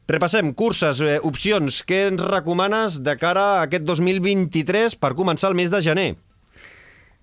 Repassem 0.08 0.54
curses, 0.54 1.00
eh, 1.02 1.18
opcions. 1.26 1.82
Què 1.82 2.06
ens 2.12 2.22
recomanes 2.22 3.00
de 3.02 3.16
cara 3.18 3.46
a 3.56 3.62
aquest 3.66 3.88
2023 3.88 4.94
per 5.02 5.16
començar 5.18 5.50
el 5.50 5.58
mes 5.58 5.74
de 5.74 5.82
gener? 5.82 6.12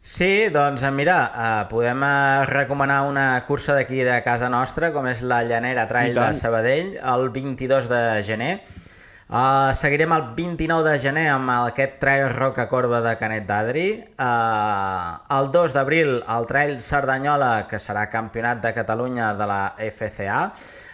Sí, 0.03 0.49
doncs 0.51 0.83
mira, 0.91 1.19
eh, 1.31 1.69
podem 1.71 2.03
eh, 2.03 2.45
recomanar 2.51 3.05
una 3.07 3.45
cursa 3.47 3.77
d'aquí 3.79 4.03
de 4.03 4.19
casa 4.25 4.49
nostra, 4.51 4.91
com 4.91 5.07
és 5.07 5.23
la 5.23 5.45
Llanera 5.47 5.87
Trail 5.87 6.15
de 6.15 6.35
Sabadell, 6.35 6.97
el 6.99 7.29
22 7.31 7.89
de 7.89 8.03
gener. 8.27 8.55
Uh, 9.33 9.73
seguirem 9.73 10.13
el 10.13 10.25
29 10.37 10.91
de 10.91 10.99
gener 11.01 11.29
amb 11.33 11.49
aquest 11.55 11.95
Trail 12.03 12.27
Roca 12.35 12.67
Corba 12.69 12.99
de 13.01 13.15
Canet 13.17 13.47
d'Adri. 13.49 13.87
Uh, 14.21 15.23
el 15.39 15.49
2 15.55 15.73
d'abril 15.73 16.19
el 16.21 16.49
Trail 16.51 16.75
Cerdanyola, 16.85 17.67
que 17.71 17.81
serà 17.81 18.11
campionat 18.13 18.61
de 18.61 18.75
Catalunya 18.77 19.33
de 19.39 19.47
la 19.49 19.63
FCA. 19.89 20.43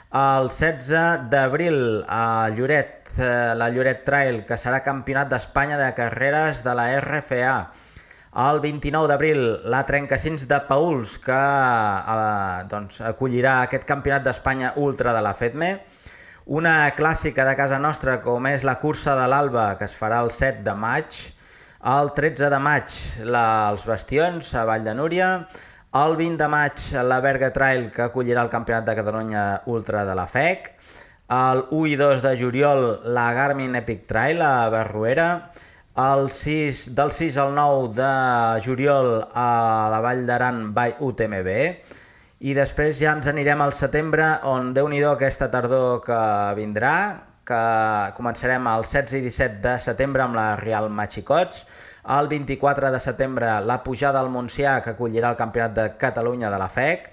El 0.08 0.48
16 0.48 1.28
d'abril 1.28 2.02
a 2.08 2.48
Lloret, 2.56 3.10
eh, 3.18 3.52
la 3.54 3.68
Lloret 3.68 4.06
Trail, 4.06 4.38
que 4.48 4.56
serà 4.56 4.80
campionat 4.80 5.28
d'Espanya 5.28 5.76
de 5.76 5.90
carreres 5.92 6.62
de 6.64 6.72
la 6.72 6.86
RFA. 6.96 7.68
El 8.32 8.60
29 8.62 9.08
d'abril, 9.10 9.42
la 9.68 9.82
35 9.84 10.48
de 10.48 10.60
Pauls, 10.64 11.18
que 11.20 11.36
eh, 11.36 12.64
doncs, 12.72 13.02
acollirà 13.04 13.60
aquest 13.66 13.84
campionat 13.84 14.24
d'Espanya 14.24 14.72
ultra 14.76 15.12
de 15.12 15.20
la 15.20 15.34
FEDME. 15.34 15.72
Una 16.46 16.90
clàssica 16.96 17.44
de 17.44 17.56
casa 17.60 17.76
nostra, 17.78 18.22
com 18.24 18.48
és 18.48 18.64
la 18.64 18.78
cursa 18.80 19.12
de 19.12 19.28
l'Alba, 19.28 19.74
que 19.76 19.84
es 19.84 19.96
farà 19.96 20.22
el 20.24 20.32
7 20.32 20.64
de 20.64 20.72
maig. 20.72 21.20
El 21.84 22.14
13 22.16 22.48
de 22.48 22.58
maig, 22.58 22.96
la, 23.28 23.68
els 23.74 23.84
Bastions, 23.84 24.54
a 24.56 24.64
Vall 24.64 24.88
de 24.88 24.96
Núria. 24.96 25.34
El 25.96 26.16
20 26.16 26.36
de 26.36 26.48
maig, 26.52 26.80
la 27.00 27.16
Berga 27.24 27.48
Trail, 27.48 27.86
que 27.88 28.02
acollirà 28.04 28.42
el 28.44 28.50
Campionat 28.52 28.84
de 28.84 28.94
Catalunya 28.98 29.44
Ultra 29.72 30.02
de 30.04 30.14
la 30.14 30.26
FEC. 30.28 30.66
El 31.32 31.62
1 31.72 31.86
i 31.88 31.96
2 31.96 32.20
de 32.26 32.32
juliol, 32.36 32.82
la 33.16 33.32
Garmin 33.32 33.78
Epic 33.80 34.04
Trail 34.06 34.42
a 34.44 34.68
Barruera. 34.68 35.50
El 35.96 36.28
6, 36.30 36.94
del 36.94 37.12
6 37.16 37.38
al 37.40 37.54
9 37.56 37.88
de 37.96 38.10
juliol 38.66 39.08
a 39.32 39.88
la 39.88 40.02
Vall 40.04 40.26
d'Aran 40.28 40.60
by 40.76 40.98
UTMB. 41.00 41.48
I 42.44 42.52
després 42.52 43.00
ja 43.00 43.16
ens 43.16 43.32
anirem 43.32 43.64
al 43.64 43.72
setembre, 43.72 44.28
on 44.44 44.74
déu 44.76 44.92
nhi 44.92 45.00
aquesta 45.08 45.48
tardor 45.48 46.02
que 46.04 46.20
vindrà, 46.60 46.94
que 47.48 47.64
començarem 48.20 48.68
el 48.76 48.84
16 48.84 49.22
i 49.22 49.24
17 49.24 49.64
de 49.64 49.78
setembre 49.80 50.28
amb 50.28 50.36
la 50.36 50.50
Real 50.60 50.92
Machicots, 50.92 51.64
el 52.16 52.28
24 52.28 52.90
de 52.90 53.00
setembre 53.00 53.60
la 53.60 53.82
pujada 53.84 54.20
al 54.20 54.30
Montsià 54.32 54.78
que 54.84 54.94
acollirà 54.94 55.32
el 55.34 55.40
Campionat 55.40 55.74
de 55.76 55.86
Catalunya 56.00 56.50
de 56.50 56.58
la 56.60 56.68
FEC. 56.72 57.10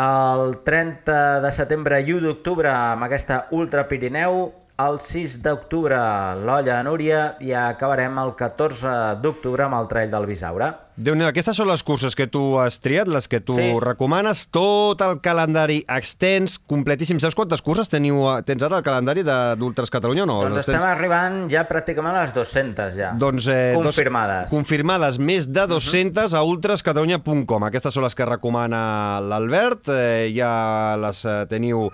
El 0.00 0.58
30 0.66 1.40
de 1.42 1.52
setembre 1.52 2.00
i 2.04 2.12
1 2.14 2.28
d'octubre 2.28 2.70
amb 2.70 3.08
aquesta 3.08 3.46
Ultra 3.56 3.88
Pirineu 3.88 4.44
el 4.80 5.00
6 5.04 5.40
d'octubre 5.44 5.96
l'Olla 6.40 6.78
de 6.78 6.84
Núria 6.86 7.22
i 7.44 7.50
acabarem 7.56 8.16
el 8.22 8.32
14 8.38 8.92
d'octubre 9.20 9.66
amb 9.66 9.76
el 9.80 9.88
Trail 9.90 10.12
del 10.12 10.28
Bisaure. 10.30 10.70
Déu 11.00 11.16
nhi 11.16 11.24
aquestes 11.24 11.56
són 11.56 11.68
les 11.70 11.82
curses 11.86 12.16
que 12.16 12.26
tu 12.30 12.42
has 12.60 12.76
triat, 12.84 13.08
les 13.08 13.26
que 13.30 13.40
tu 13.44 13.56
sí. 13.56 13.70
recomanes, 13.82 14.44
tot 14.52 15.00
el 15.04 15.18
calendari 15.24 15.80
extens, 15.88 16.58
completíssim. 16.70 17.20
Saps 17.22 17.36
quantes 17.38 17.64
curses 17.64 17.88
teniu, 17.92 18.20
tens 18.46 18.64
ara 18.66 18.80
el 18.80 18.86
calendari 18.86 19.24
d'Ultras 19.24 19.92
Catalunya 19.92 20.26
o 20.26 20.28
no? 20.28 20.38
Doncs 20.44 20.62
estem 20.64 20.76
tens... 20.76 20.88
arribant 20.90 21.40
ja 21.52 21.64
pràcticament 21.68 22.18
a 22.18 22.26
les 22.26 22.34
200 22.36 22.96
ja, 22.98 23.12
doncs, 23.20 23.48
eh, 23.48 23.72
confirmades. 23.78 24.44
Dos, 24.44 24.54
confirmades, 24.54 25.20
més 25.30 25.48
de 25.48 25.66
200 25.72 26.26
uh 26.26 26.36
-huh. 26.36 26.38
a 26.38 26.44
ultrascatalunya.com. 26.44 27.68
Aquestes 27.70 27.94
són 27.94 28.04
les 28.04 28.14
que 28.14 28.28
recomana 28.28 29.20
l'Albert, 29.20 29.88
eh, 29.88 30.32
ja 30.36 30.96
les 31.00 31.24
eh, 31.24 31.46
teniu 31.48 31.90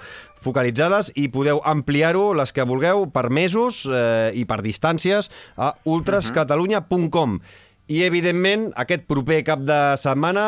focalitzades 0.46 1.10
i 1.14 1.28
podeu 1.28 1.60
ampliar-ho, 1.64 2.34
les 2.34 2.52
que 2.52 2.66
vulgueu, 2.68 3.08
per 3.10 3.30
mesos 3.30 3.84
eh, 3.86 4.30
i 4.34 4.44
per 4.44 4.62
distàncies 4.62 5.30
a 5.56 5.74
ultrascatalunya.com. 5.84 7.40
I, 7.86 8.02
evidentment, 8.02 8.72
aquest 8.74 9.04
proper 9.06 9.44
cap 9.46 9.62
de 9.62 9.78
setmana, 10.02 10.46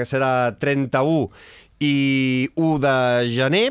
que 0.00 0.06
serà 0.08 0.52
31 0.56 1.28
i 1.84 2.48
1 2.56 2.80
de 2.80 2.94
gener, 3.34 3.66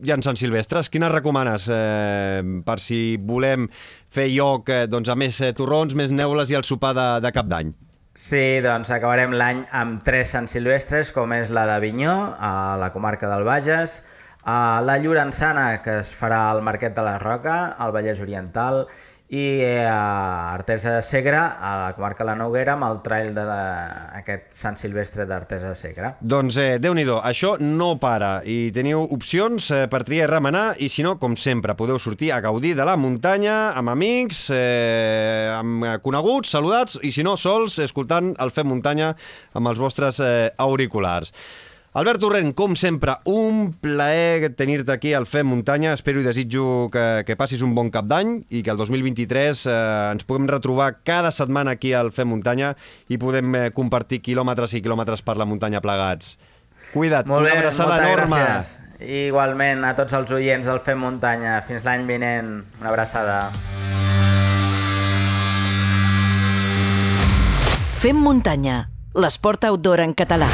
i 0.00 0.12
en 0.14 0.24
Sant 0.24 0.38
Silvestres. 0.40 0.88
Quines 0.88 1.12
recomanes 1.12 1.66
eh, 1.68 2.40
per 2.64 2.78
si 2.80 3.18
volem 3.20 3.68
fer 4.08 4.30
lloc 4.32 4.72
eh, 4.72 4.86
doncs, 4.88 5.10
a 5.12 5.16
més 5.20 5.36
eh, 5.44 5.52
torrons, 5.56 5.92
més 5.92 6.12
neules 6.14 6.48
i 6.48 6.56
el 6.56 6.64
sopar 6.64 6.94
de, 6.96 7.08
de 7.20 7.32
cap 7.36 7.50
d'any? 7.50 7.74
Sí, 8.16 8.60
doncs 8.64 8.90
acabarem 8.92 9.36
l'any 9.36 9.62
amb 9.76 10.00
tres 10.04 10.32
Sant 10.34 10.48
Silvestres, 10.50 11.12
com 11.12 11.32
és 11.36 11.52
la 11.52 11.66
d'Avinyó, 11.68 12.16
a 12.40 12.52
la 12.80 12.90
comarca 12.92 13.28
del 13.30 13.44
Bages, 13.44 14.00
a 14.48 14.80
la 14.84 14.96
Llorençana, 14.98 15.82
que 15.84 16.00
es 16.00 16.10
farà 16.16 16.46
al 16.50 16.64
Marquet 16.64 16.96
de 16.96 17.04
la 17.04 17.18
Roca, 17.20 17.76
al 17.78 17.92
Vallès 17.92 18.20
Oriental, 18.24 18.86
i 18.86 19.09
a 19.30 20.54
Artesa 20.54 20.96
de 20.96 21.02
Segre, 21.02 21.38
a 21.38 21.86
la 21.86 21.92
comarca 21.94 22.24
de 22.24 22.30
la 22.32 22.34
Noguera, 22.34 22.74
amb 22.74 22.88
el 22.88 22.98
trail 23.04 23.30
d'aquest 23.36 24.48
Sant 24.58 24.78
Silvestre 24.80 25.26
d'Artesa 25.26 25.70
de 25.70 25.78
Segre. 25.78 26.10
Doncs 26.20 26.58
eh, 26.58 26.78
déu 26.82 26.96
nhi 26.98 27.06
això 27.22 27.54
no 27.60 27.92
para 28.02 28.42
i 28.44 28.72
teniu 28.74 29.04
opcions 29.06 29.70
eh, 29.70 29.86
per 29.86 30.02
triar 30.02 30.26
i 30.26 30.30
remenar 30.30 30.64
i 30.82 30.90
si 30.90 31.06
no, 31.06 31.16
com 31.22 31.36
sempre, 31.38 31.76
podeu 31.78 31.98
sortir 32.02 32.32
a 32.32 32.40
gaudir 32.40 32.74
de 32.74 32.84
la 32.84 32.96
muntanya 32.98 33.70
amb 33.78 33.94
amics, 33.94 34.48
eh, 34.50 35.46
amb 35.54 35.86
coneguts, 36.02 36.50
saludats 36.50 36.98
i 37.02 37.14
si 37.14 37.22
no, 37.22 37.36
sols, 37.38 37.78
escoltant 37.78 38.34
el 38.42 38.50
Fem 38.50 38.66
Muntanya 38.66 39.14
amb 39.54 39.70
els 39.70 39.78
vostres 39.78 40.18
eh, 40.18 40.50
auriculars. 40.58 41.30
Albert 41.92 42.20
Torrent, 42.22 42.52
com 42.54 42.76
sempre, 42.78 43.16
un 43.26 43.72
plaer 43.82 44.52
tenir-te 44.54 44.92
aquí 44.94 45.10
al 45.12 45.24
Fem 45.26 45.48
Muntanya. 45.50 45.90
Espero 45.96 46.20
i 46.22 46.22
desitjo 46.22 46.86
que, 46.94 47.24
que 47.26 47.34
passis 47.34 47.64
un 47.66 47.72
bon 47.74 47.88
cap 47.90 48.06
d'any 48.06 48.44
i 48.46 48.60
que 48.62 48.70
el 48.70 48.78
2023 48.78 49.62
eh, 49.66 49.72
ens 50.12 50.22
puguem 50.22 50.46
retrobar 50.46 51.00
cada 51.02 51.32
setmana 51.34 51.74
aquí 51.74 51.90
al 51.90 52.12
Fem 52.14 52.30
Muntanya 52.30 52.76
i 53.10 53.18
podem 53.18 53.56
eh, 53.58 53.64
compartir 53.74 54.20
quilòmetres 54.22 54.76
i 54.78 54.84
quilòmetres 54.84 55.24
per 55.26 55.34
la 55.34 55.48
muntanya 55.50 55.82
plegats. 55.82 56.36
Cuida't, 56.92 57.26
Molt 57.26 57.48
bé, 57.48 57.56
una 57.56 57.64
abraçada 57.64 57.96
enorme. 57.98 58.38
Gràcies. 58.38 58.76
Igualment 59.26 59.82
a 59.88 59.90
tots 59.98 60.14
els 60.14 60.30
oients 60.36 60.70
del 60.70 60.78
Fem 60.86 61.02
Muntanya. 61.02 61.56
Fins 61.66 61.82
l'any 61.82 62.06
vinent. 62.06 62.52
Una 62.78 62.92
abraçada. 62.92 63.40
Fem 67.98 68.22
muntanya, 68.22 68.84
l'esport 69.18 69.66
outdoor 69.66 70.06
en 70.06 70.14
català. 70.14 70.52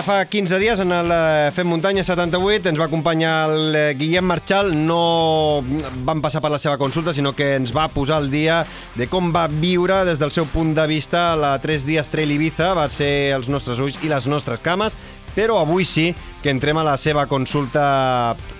Ara 0.00 0.06
fa 0.16 0.24
15 0.24 0.56
dies 0.56 0.80
en 0.80 0.94
el 0.96 1.10
eh, 1.12 1.50
Fem 1.52 1.68
Muntanya 1.68 2.00
78 2.00 2.70
ens 2.70 2.78
va 2.80 2.86
acompanyar 2.86 3.32
el 3.50 3.74
eh, 3.76 3.82
Guillem 3.98 4.24
Marchal. 4.24 4.70
No 4.72 5.60
vam 6.06 6.22
passar 6.24 6.40
per 6.40 6.48
la 6.54 6.60
seva 6.62 6.78
consulta, 6.80 7.12
sinó 7.12 7.34
que 7.36 7.50
ens 7.58 7.74
va 7.76 7.84
posar 7.92 8.16
al 8.16 8.30
dia 8.32 8.62
de 8.96 9.10
com 9.12 9.28
va 9.34 9.42
viure 9.52 9.98
des 10.08 10.16
del 10.16 10.32
seu 10.32 10.48
punt 10.48 10.72
de 10.72 10.86
vista 10.88 11.34
la 11.36 11.52
3 11.60 11.84
dies 11.84 12.08
Trail 12.08 12.32
Ibiza. 12.32 12.70
Va 12.78 12.88
ser 12.88 13.34
els 13.36 13.52
nostres 13.52 13.84
ulls 13.84 14.00
i 14.00 14.08
les 14.08 14.24
nostres 14.24 14.64
cames, 14.64 14.96
però 15.36 15.60
avui 15.60 15.84
sí 15.84 16.14
que 16.40 16.48
entrem 16.48 16.80
a 16.80 16.86
la 16.88 16.96
seva 16.96 17.28
consulta 17.28 17.84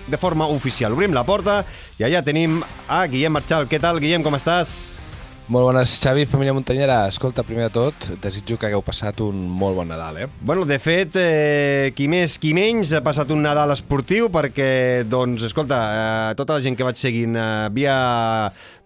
de 0.05 0.21
forma 0.21 0.45
oficial. 0.45 0.93
Obrim 0.93 1.17
la 1.17 1.25
porta 1.25 1.63
i 1.97 2.05
allà 2.05 2.21
tenim 2.21 2.61
a 2.85 3.01
Guillem 3.09 3.33
Marchal. 3.41 3.65
Què 3.65 3.81
tal, 3.81 3.97
Guillem, 3.97 4.21
com 4.21 4.37
estàs? 4.37 4.90
Molt 5.49 5.65
bones, 5.65 5.89
Xavi, 5.99 6.27
família 6.29 6.53
muntanyera. 6.53 7.07
Escolta, 7.09 7.43
primer 7.43 7.65
de 7.67 7.73
tot, 7.73 8.05
desitjo 8.21 8.59
que 8.61 8.67
hagueu 8.69 8.83
passat 8.85 9.19
un 9.25 9.39
molt 9.49 9.75
bon 9.75 9.89
Nadal, 9.89 10.19
eh? 10.21 10.27
Bueno, 10.39 10.67
de 10.69 10.77
fet, 10.79 11.17
eh, 11.17 11.89
qui 11.97 12.05
més, 12.07 12.37
qui 12.39 12.53
menys 12.53 12.93
ha 12.93 13.01
passat 13.03 13.33
un 13.33 13.41
Nadal 13.41 13.73
esportiu 13.73 14.29
perquè, 14.31 15.01
doncs, 15.09 15.43
escolta, 15.49 15.79
eh, 15.97 16.35
tota 16.39 16.55
la 16.55 16.63
gent 16.63 16.77
que 16.77 16.85
vaig 16.85 17.01
seguint 17.01 17.35
eh, 17.35 17.69
via, 17.73 17.95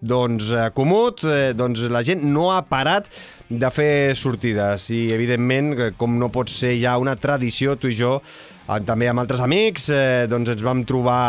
doncs, 0.00 0.48
eh, 0.50 0.70
Comut, 0.74 1.22
eh, 1.28 1.52
doncs 1.54 1.84
la 1.92 2.02
gent 2.02 2.24
no 2.24 2.48
ha 2.54 2.62
parat 2.66 3.12
de 3.46 3.70
fer 3.70 4.16
sortides 4.18 4.88
i, 4.90 5.12
evidentment, 5.14 5.92
com 6.00 6.16
no 6.18 6.32
pot 6.34 6.50
ser 6.50 6.74
ja 6.80 6.96
una 6.98 7.14
tradició, 7.20 7.76
tu 7.76 7.92
i 7.92 7.98
jo, 8.00 8.16
eh, 8.64 8.80
també 8.88 9.12
amb 9.12 9.22
altres 9.22 9.44
amics, 9.44 9.90
eh, 9.92 10.26
doncs 10.26 10.56
ens 10.56 10.66
vam 10.66 10.82
trobar 10.88 11.20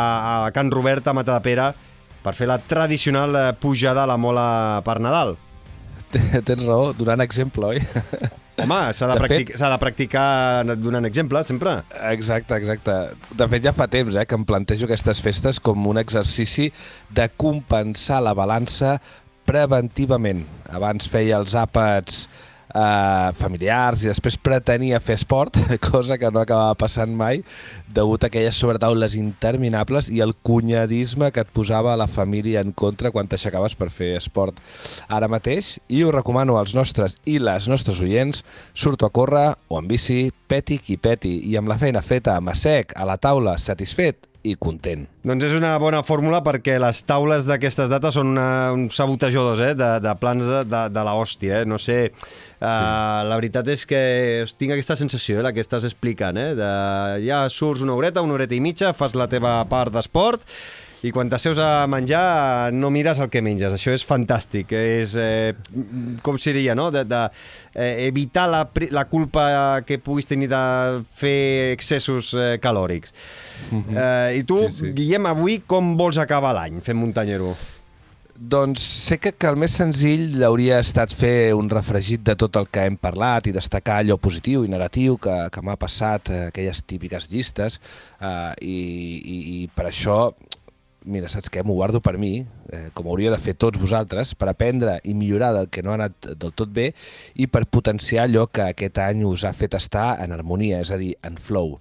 a 0.48 0.52
Can 0.56 0.72
Robert, 0.74 1.06
a 1.06 1.14
Matadepera, 1.20 1.76
per 2.28 2.36
fer 2.36 2.48
la 2.52 2.60
tradicional 2.60 3.36
eh, 3.40 3.46
pujada 3.56 4.04
a 4.04 4.10
la 4.12 4.18
mola 4.20 4.48
per 4.84 5.00
Nadal. 5.04 5.38
Tens 6.48 6.62
raó, 6.64 6.92
donant 6.96 7.24
exemple, 7.24 7.74
oi? 7.76 7.82
Home, 8.58 8.78
s'ha 8.96 9.06
de, 9.06 9.14
De 9.14 9.22
practic 9.22 9.52
fet- 9.54 9.70
de 9.70 9.78
practicar 9.82 10.28
donant 10.82 11.06
exemple, 11.06 11.44
sempre. 11.46 11.76
Exacte, 12.10 12.58
exacte. 12.58 12.96
De 13.38 13.48
fet, 13.52 13.64
ja 13.68 13.74
fa 13.76 13.86
temps 13.92 14.16
eh, 14.18 14.26
que 14.26 14.36
em 14.40 14.46
plantejo 14.50 14.88
aquestes 14.90 15.22
festes 15.22 15.60
com 15.62 15.86
un 15.92 16.00
exercici 16.02 16.72
de 17.14 17.28
compensar 17.38 18.20
la 18.26 18.34
balança 18.38 18.96
preventivament. 19.48 20.42
Abans 20.74 21.08
feia 21.12 21.38
els 21.40 21.54
àpats 21.56 22.26
eh, 22.74 23.30
familiars 23.38 24.04
i 24.04 24.12
després 24.12 24.38
pretenia 24.42 25.00
fer 25.04 25.18
esport, 25.18 25.58
cosa 25.92 26.18
que 26.18 26.32
no 26.32 26.42
acabava 26.42 26.76
passant 26.80 27.14
mai, 27.16 27.42
degut 27.94 28.24
a 28.24 28.32
aquelles 28.32 28.58
sobretaules 28.60 29.18
interminables 29.20 30.12
i 30.14 30.22
el 30.26 30.36
cunyadisme 30.48 31.32
que 31.32 31.44
et 31.44 31.54
posava 31.54 31.98
la 32.00 32.08
família 32.08 32.64
en 32.64 32.74
contra 32.76 33.12
quan 33.12 33.30
t'aixecaves 33.30 33.78
per 33.80 33.90
fer 33.94 34.14
esport. 34.18 34.60
Ara 35.08 35.30
mateix, 35.32 35.78
i 35.88 36.04
ho 36.04 36.14
recomano 36.14 36.58
als 36.60 36.76
nostres 36.78 37.18
i 37.26 37.38
les 37.40 37.68
nostres 37.72 38.02
oients, 38.04 38.44
surto 38.74 39.08
a 39.08 39.14
córrer 39.14 39.50
o 39.68 39.82
en 39.82 39.88
bici, 39.90 40.28
peti 40.48 40.80
qui 40.80 40.98
peti, 40.98 41.38
i 41.50 41.58
amb 41.60 41.70
la 41.72 41.80
feina 41.80 42.04
feta 42.04 42.38
a 42.38 42.56
sec, 42.58 42.94
a 42.96 43.06
la 43.06 43.18
taula, 43.18 43.58
satisfet 43.58 44.28
i 44.48 44.56
content. 44.60 45.06
Doncs 45.28 45.48
és 45.50 45.56
una 45.58 45.74
bona 45.82 46.00
fórmula 46.08 46.40
perquè 46.46 46.78
les 46.82 47.04
taules 47.08 47.48
d'aquestes 47.50 47.92
dates 47.92 48.16
són 48.18 48.32
una, 48.34 48.48
uns 48.76 48.98
sabotejadors 48.98 49.64
eh? 49.66 49.74
de, 49.78 49.92
de 50.04 50.16
plans 50.22 50.48
de, 50.48 50.64
de, 50.94 51.04
la 51.04 51.16
hòstia. 51.20 51.62
Eh? 51.62 51.70
No 51.70 51.80
sé, 51.82 52.00
uh, 52.14 52.68
la 53.28 53.38
veritat 53.40 53.70
és 53.74 53.86
que 53.90 54.02
tinc 54.58 54.76
aquesta 54.76 54.98
sensació, 55.00 55.42
eh? 55.42 55.46
la 55.48 55.54
que 55.56 55.64
estàs 55.64 55.88
explicant, 55.88 56.40
eh? 56.40 56.52
de, 56.58 56.74
ja 57.28 57.44
surts 57.54 57.86
una 57.86 57.98
horeta, 57.98 58.26
una 58.26 58.38
horeta 58.38 58.58
i 58.58 58.64
mitja, 58.64 58.96
fas 58.98 59.18
la 59.18 59.30
teva 59.32 59.60
part 59.70 59.96
d'esport 59.96 60.48
i 61.06 61.12
quan 61.14 61.30
t'asseus 61.30 61.60
a 61.62 61.86
menjar 61.90 62.74
no 62.74 62.90
mires 62.94 63.20
el 63.22 63.30
que 63.30 63.44
menges. 63.46 63.76
Això 63.76 63.94
és 63.94 64.06
fantàstic. 64.08 64.72
És, 64.74 65.14
eh, 65.14 65.54
com 66.26 66.40
seria, 66.42 66.74
no? 66.76 66.90
De, 66.92 67.04
de 67.06 67.22
eh, 67.76 68.08
evitar 68.08 68.48
la, 68.50 68.64
la 68.92 69.06
culpa 69.06 69.84
que 69.86 70.00
puguis 70.02 70.26
tenir 70.26 70.50
de 70.50 70.64
fer 71.14 71.72
excessos 71.76 72.34
eh, 72.34 72.58
calòrics. 72.64 73.14
Eh, 73.72 74.40
I 74.40 74.44
tu, 74.48 74.64
Sí, 74.68 74.88
sí. 74.88 74.94
Guillem, 74.98 75.28
avui 75.30 75.62
com 75.70 75.96
vols 76.00 76.18
acabar 76.18 76.56
l'any 76.58 76.82
fent 76.82 76.98
muntanyero? 76.98 77.54
Doncs 78.38 78.84
sé 79.08 79.16
que, 79.18 79.32
que 79.34 79.48
el 79.50 79.56
més 79.58 79.74
senzill 79.80 80.44
hauria 80.46 80.78
estat 80.84 81.10
fer 81.18 81.56
un 81.58 81.72
refregit 81.72 82.22
de 82.22 82.36
tot 82.38 82.60
el 82.60 82.68
que 82.70 82.84
hem 82.86 82.94
parlat 83.02 83.48
i 83.50 83.54
destacar 83.56 83.96
allò 84.04 84.20
positiu 84.22 84.62
i 84.62 84.70
negatiu 84.70 85.16
que, 85.18 85.34
que 85.50 85.64
m'ha 85.66 85.74
passat, 85.82 86.30
eh, 86.30 86.44
aquelles 86.52 86.84
típiques 86.86 87.32
llistes, 87.32 87.80
eh, 88.22 88.54
i, 88.62 88.78
i, 89.18 89.38
i 89.56 89.58
per 89.74 89.88
això, 89.90 90.20
mira, 91.08 91.30
saps 91.32 91.50
què? 91.54 91.64
M'ho 91.66 91.78
guardo 91.78 92.02
per 92.04 92.18
mi, 92.20 92.42
eh, 92.72 92.90
com 92.98 93.08
hauríeu 93.10 93.34
de 93.34 93.40
fer 93.42 93.56
tots 93.60 93.80
vosaltres, 93.82 94.36
per 94.36 94.52
aprendre 94.52 95.00
i 95.08 95.16
millorar 95.18 95.54
del 95.56 95.72
que 95.72 95.84
no 95.84 95.94
ha 95.94 95.98
anat 96.02 96.34
del 96.36 96.54
tot 96.54 96.74
bé 96.74 96.92
i 97.36 97.48
per 97.48 97.66
potenciar 97.66 98.28
allò 98.28 98.46
que 98.52 98.68
aquest 98.74 99.00
any 99.04 99.24
us 99.28 99.48
ha 99.48 99.56
fet 99.56 99.78
estar 99.80 100.18
en 100.24 100.36
harmonia, 100.36 100.84
és 100.84 100.92
a 100.92 101.00
dir, 101.00 101.16
en 101.24 101.40
flow. 101.40 101.78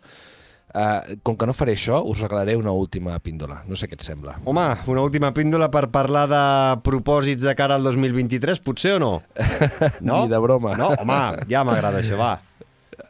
Uh, 0.77 1.17
com 1.25 1.39
que 1.41 1.47
no 1.49 1.55
faré 1.57 1.73
això, 1.73 2.03
us 2.05 2.21
regalaré 2.21 2.53
una 2.59 2.73
última 2.77 3.15
píndola. 3.25 3.63
No 3.65 3.79
sé 3.81 3.89
què 3.89 3.97
et 3.97 4.03
sembla. 4.05 4.35
Home, 4.45 4.65
una 4.93 5.05
última 5.07 5.31
píndola 5.33 5.71
per 5.73 5.87
parlar 5.95 6.27
de 6.29 6.43
propòsits 6.85 7.47
de 7.47 7.55
cara 7.57 7.79
al 7.81 7.87
2023, 7.87 8.61
potser 8.61 8.99
o 8.99 9.01
no? 9.01 9.13
No? 10.01 10.25
Ni 10.27 10.35
de 10.35 10.41
broma. 10.43 10.75
No, 10.77 10.91
home, 11.01 11.47
ja 11.49 11.65
m'agrada 11.65 12.03
això, 12.03 12.19
va. 12.21 12.35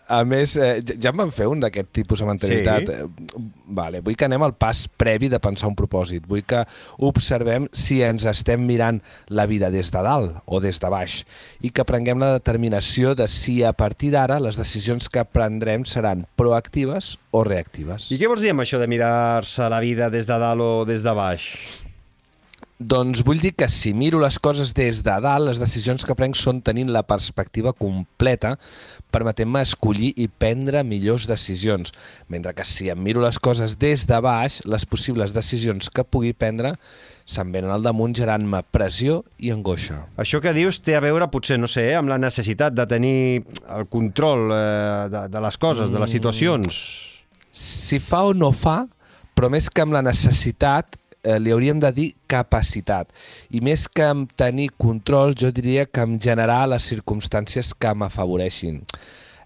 A 0.08 0.20
més, 0.24 0.56
eh, 0.56 0.80
ja- 1.00 1.10
em 1.10 1.16
van 1.16 1.32
fer 1.32 1.48
un 1.50 1.58
d'aquest 1.60 1.88
tipus 1.92 2.20
de 2.20 2.26
mentalitat. 2.26 2.86
Sí. 2.86 2.92
Eh, 2.92 3.42
Vale, 3.68 4.00
vull 4.00 4.14
que 4.16 4.24
anem 4.24 4.42
al 4.46 4.54
pas 4.54 4.84
previ 4.88 5.28
de 5.28 5.40
pensar 5.42 5.66
un 5.68 5.74
propòsit. 5.74 6.24
Vull 6.28 6.44
que 6.46 6.60
observem 6.98 7.66
si 7.72 8.00
ens 8.06 8.24
estem 8.24 8.62
mirant 8.64 9.00
la 9.28 9.46
vida 9.46 9.70
des 9.70 9.90
de 9.90 10.02
dalt 10.02 10.36
o 10.46 10.60
des 10.60 10.78
de 10.80 10.88
baix 10.88 11.24
i 11.60 11.70
que 11.70 11.84
prenguem 11.84 12.18
la 12.22 12.32
determinació 12.38 13.14
de 13.18 13.26
si 13.26 13.62
a 13.64 13.72
partir 13.72 14.12
d'ara 14.12 14.38
les 14.40 14.56
decisions 14.56 15.08
que 15.08 15.24
prendrem 15.24 15.84
seran 15.84 16.26
proactives 16.36 17.18
o 17.32 17.42
reactives. 17.44 18.10
I 18.12 18.18
què 18.18 18.28
vols 18.30 18.40
dir 18.42 18.50
amb 18.54 18.60
això 18.62 18.78
de 18.78 18.86
mirar-se 18.86 19.68
la 19.68 19.80
vida 19.80 20.08
des 20.10 20.26
de 20.26 20.38
dalt 20.38 20.60
o 20.62 20.84
des 20.86 21.02
de 21.02 21.12
baix? 21.12 21.85
Doncs 22.76 23.22
vull 23.24 23.38
dir 23.40 23.54
que 23.56 23.70
si 23.72 23.94
miro 23.96 24.18
les 24.20 24.36
coses 24.36 24.74
des 24.76 24.98
de 25.00 25.12
dalt, 25.24 25.46
les 25.48 25.56
decisions 25.56 26.02
que 26.04 26.14
prenc 26.18 26.36
són 26.36 26.58
tenint 26.60 26.90
la 26.92 27.00
perspectiva 27.08 27.72
completa, 27.72 28.50
permetent-me 29.08 29.62
escollir 29.64 30.10
i 30.20 30.26
prendre 30.28 30.82
millors 30.84 31.24
decisions. 31.24 31.94
Mentre 32.28 32.52
que 32.58 32.66
si 32.68 32.90
em 32.92 33.00
miro 33.00 33.22
les 33.24 33.38
coses 33.40 33.78
des 33.80 34.04
de 34.04 34.18
baix, 34.20 34.58
les 34.68 34.84
possibles 34.84 35.32
decisions 35.32 35.88
que 35.88 36.04
pugui 36.04 36.34
prendre 36.36 36.74
se'n 37.24 37.48
venen 37.54 37.72
al 37.72 37.86
damunt 37.86 38.12
gerant-me 38.12 38.60
pressió 38.68 39.22
i 39.40 39.54
angoixa. 39.56 40.02
Això 40.20 40.42
que 40.44 40.52
dius 40.52 40.82
té 40.84 40.98
a 40.98 41.00
veure, 41.00 41.30
potser, 41.32 41.56
no 41.56 41.72
sé, 41.72 41.88
eh, 41.94 41.96
amb 41.96 42.12
la 42.12 42.20
necessitat 42.20 42.76
de 42.76 42.84
tenir 42.92 43.16
el 43.72 43.88
control 43.88 44.52
eh, 44.52 45.08
de, 45.16 45.24
de 45.32 45.44
les 45.48 45.56
coses, 45.56 45.88
de 45.88 46.04
les 46.04 46.12
situacions. 46.12 46.84
Si 47.56 48.04
fa 48.04 48.26
o 48.28 48.36
no 48.36 48.52
fa, 48.52 48.82
però 49.32 49.48
més 49.48 49.72
que 49.72 49.80
amb 49.80 49.96
la 49.96 50.04
necessitat, 50.04 51.00
eh, 51.26 51.38
li 51.42 51.50
hauríem 51.50 51.80
de 51.82 51.90
dir 51.92 52.08
capacitat. 52.30 53.10
I 53.50 53.60
més 53.64 53.88
que 53.90 54.06
amb 54.06 54.30
tenir 54.38 54.70
control, 54.78 55.34
jo 55.34 55.50
diria 55.54 55.86
que 55.90 56.04
amb 56.04 56.22
generar 56.22 56.62
les 56.70 56.86
circumstàncies 56.86 57.72
que 57.74 57.94
m'afavoreixin. 57.94 58.84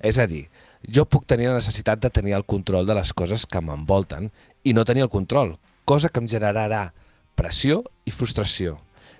És 0.04 0.20
a 0.20 0.28
dir, 0.28 0.44
jo 0.84 1.06
puc 1.08 1.26
tenir 1.28 1.48
la 1.48 1.56
necessitat 1.58 2.00
de 2.04 2.12
tenir 2.12 2.36
el 2.36 2.44
control 2.44 2.86
de 2.88 2.96
les 2.96 3.12
coses 3.16 3.46
que 3.46 3.64
m'envolten 3.64 4.30
i 4.64 4.76
no 4.76 4.84
tenir 4.84 5.06
el 5.06 5.12
control, 5.12 5.56
cosa 5.88 6.12
que 6.12 6.20
em 6.20 6.28
generarà 6.28 6.90
pressió 7.36 7.82
i 8.04 8.12
frustració. 8.12 8.78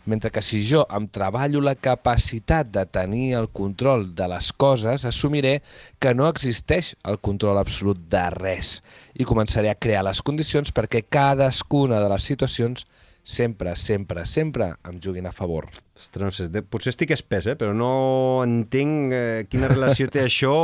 Mentre 0.08 0.30
que 0.32 0.40
si 0.42 0.62
jo 0.64 0.86
em 0.96 1.04
treballo 1.12 1.60
la 1.60 1.74
capacitat 1.76 2.70
de 2.72 2.86
tenir 2.88 3.34
el 3.36 3.50
control 3.52 4.06
de 4.16 4.26
les 4.32 4.48
coses, 4.52 5.04
assumiré 5.04 5.60
que 6.00 6.14
no 6.16 6.26
existeix 6.28 6.94
el 7.04 7.18
control 7.20 7.60
absolut 7.60 8.00
de 8.10 8.22
res 8.32 8.78
i 9.20 9.26
començaré 9.28 9.68
a 9.70 9.76
crear 9.76 10.02
les 10.06 10.22
condicions 10.24 10.72
perquè 10.72 11.02
cadascuna 11.04 12.00
de 12.00 12.08
les 12.10 12.24
situacions 12.24 12.86
sempre, 13.22 13.76
sempre, 13.76 14.24
sempre 14.24 14.70
em 14.88 14.96
juguin 15.04 15.28
a 15.28 15.32
favor. 15.36 15.68
Ostres, 16.00 16.24
no 16.24 16.30
sé, 16.32 16.48
de- 16.48 16.62
potser 16.64 16.94
estic 16.94 17.12
espès, 17.12 17.46
eh, 17.52 17.56
però 17.60 17.74
no 17.76 18.40
entenc 18.42 19.12
eh, 19.12 19.44
quina 19.52 19.68
relació 19.68 20.08
té 20.08 20.24
això 20.30 20.54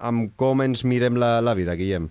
amb 0.00 0.32
com 0.40 0.64
ens 0.64 0.86
mirem 0.88 1.20
la, 1.20 1.36
la 1.44 1.54
vida, 1.54 1.76
Guillem. 1.76 2.08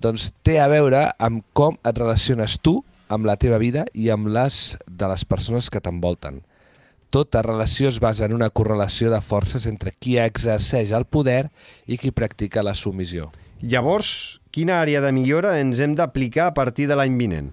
Doncs 0.00 0.30
té 0.42 0.56
a 0.62 0.70
veure 0.72 1.10
amb 1.20 1.44
com 1.52 1.76
et 1.84 1.98
relaciones 2.00 2.56
tu 2.64 2.80
amb 3.12 3.28
la 3.28 3.36
teva 3.36 3.60
vida 3.60 3.84
i 3.92 4.08
amb 4.10 4.30
les 4.32 4.78
de 4.88 5.10
les 5.10 5.24
persones 5.28 5.68
que 5.70 5.82
t'envolten. 5.84 6.40
Tota 7.12 7.42
relació 7.44 7.90
es 7.92 8.00
basa 8.00 8.24
en 8.24 8.32
una 8.32 8.48
correlació 8.48 9.10
de 9.12 9.20
forces 9.20 9.66
entre 9.68 9.92
qui 9.92 10.16
exerceix 10.16 10.94
el 10.96 11.04
poder 11.04 11.50
i 11.84 12.00
qui 12.00 12.10
practica 12.10 12.64
la 12.64 12.72
submissió. 12.72 13.28
Llavors, 13.60 14.40
quina 14.50 14.80
àrea 14.80 15.02
de 15.04 15.12
millora 15.12 15.58
ens 15.60 15.82
hem 15.84 15.92
d'aplicar 15.98 16.48
a 16.48 16.54
partir 16.56 16.88
de 16.88 16.96
l'any 16.96 17.18
vinent? 17.20 17.52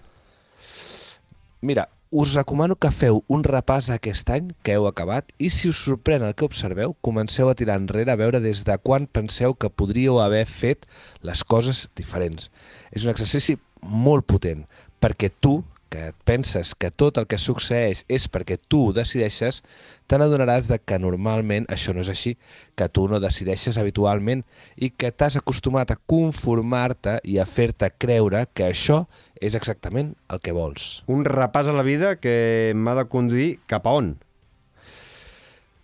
Mira, 1.60 1.90
us 2.10 2.34
recomano 2.34 2.78
que 2.80 2.90
feu 2.90 3.20
un 3.28 3.44
repàs 3.44 3.92
aquest 3.94 4.32
any 4.34 4.48
que 4.64 4.74
heu 4.80 4.88
acabat 4.88 5.28
i 5.38 5.52
si 5.54 5.70
us 5.70 5.84
sorprèn 5.84 6.24
el 6.26 6.34
que 6.34 6.48
observeu, 6.48 6.96
comenceu 7.06 7.52
a 7.52 7.54
tirar 7.60 7.76
enrere 7.78 8.16
a 8.16 8.18
veure 8.18 8.40
des 8.42 8.64
de 8.66 8.78
quan 8.80 9.06
penseu 9.06 9.54
que 9.54 9.70
podríeu 9.70 10.22
haver 10.24 10.46
fet 10.48 10.88
les 11.22 11.44
coses 11.44 11.90
diferents. 12.00 12.48
És 12.96 13.04
un 13.04 13.12
exercici 13.12 13.60
molt 13.84 14.26
potent 14.26 14.66
perquè 15.00 15.32
tu 15.32 15.60
que 15.90 16.10
et 16.10 16.18
penses 16.24 16.76
que 16.78 16.92
tot 16.94 17.18
el 17.18 17.26
que 17.28 17.40
succeeix 17.42 18.04
és 18.08 18.28
perquè 18.32 18.60
tu 18.62 18.84
ho 18.88 18.94
decideixes, 18.94 19.64
te 20.08 20.20
n'adonaràs 20.22 20.70
de 20.70 20.78
que 20.80 21.00
normalment 21.02 21.66
això 21.74 21.96
no 21.96 22.04
és 22.06 22.12
així, 22.14 22.36
que 22.78 22.88
tu 22.94 23.08
no 23.10 23.20
decideixes 23.20 23.80
habitualment 23.82 24.46
i 24.78 24.92
que 24.94 25.12
t'has 25.12 25.40
acostumat 25.40 25.92
a 25.92 25.98
conformar-te 25.98 27.18
i 27.26 27.40
a 27.42 27.48
fer-te 27.50 27.90
creure 27.98 28.46
que 28.54 28.70
això 28.70 29.04
és 29.42 29.58
exactament 29.58 30.14
el 30.30 30.42
que 30.46 30.56
vols. 30.56 31.04
Un 31.10 31.26
repàs 31.26 31.68
a 31.68 31.76
la 31.76 31.86
vida 31.88 32.16
que 32.22 32.72
m'ha 32.76 32.96
de 33.02 33.10
conduir 33.10 33.52
cap 33.68 33.90
a 33.90 33.98
on? 33.98 34.16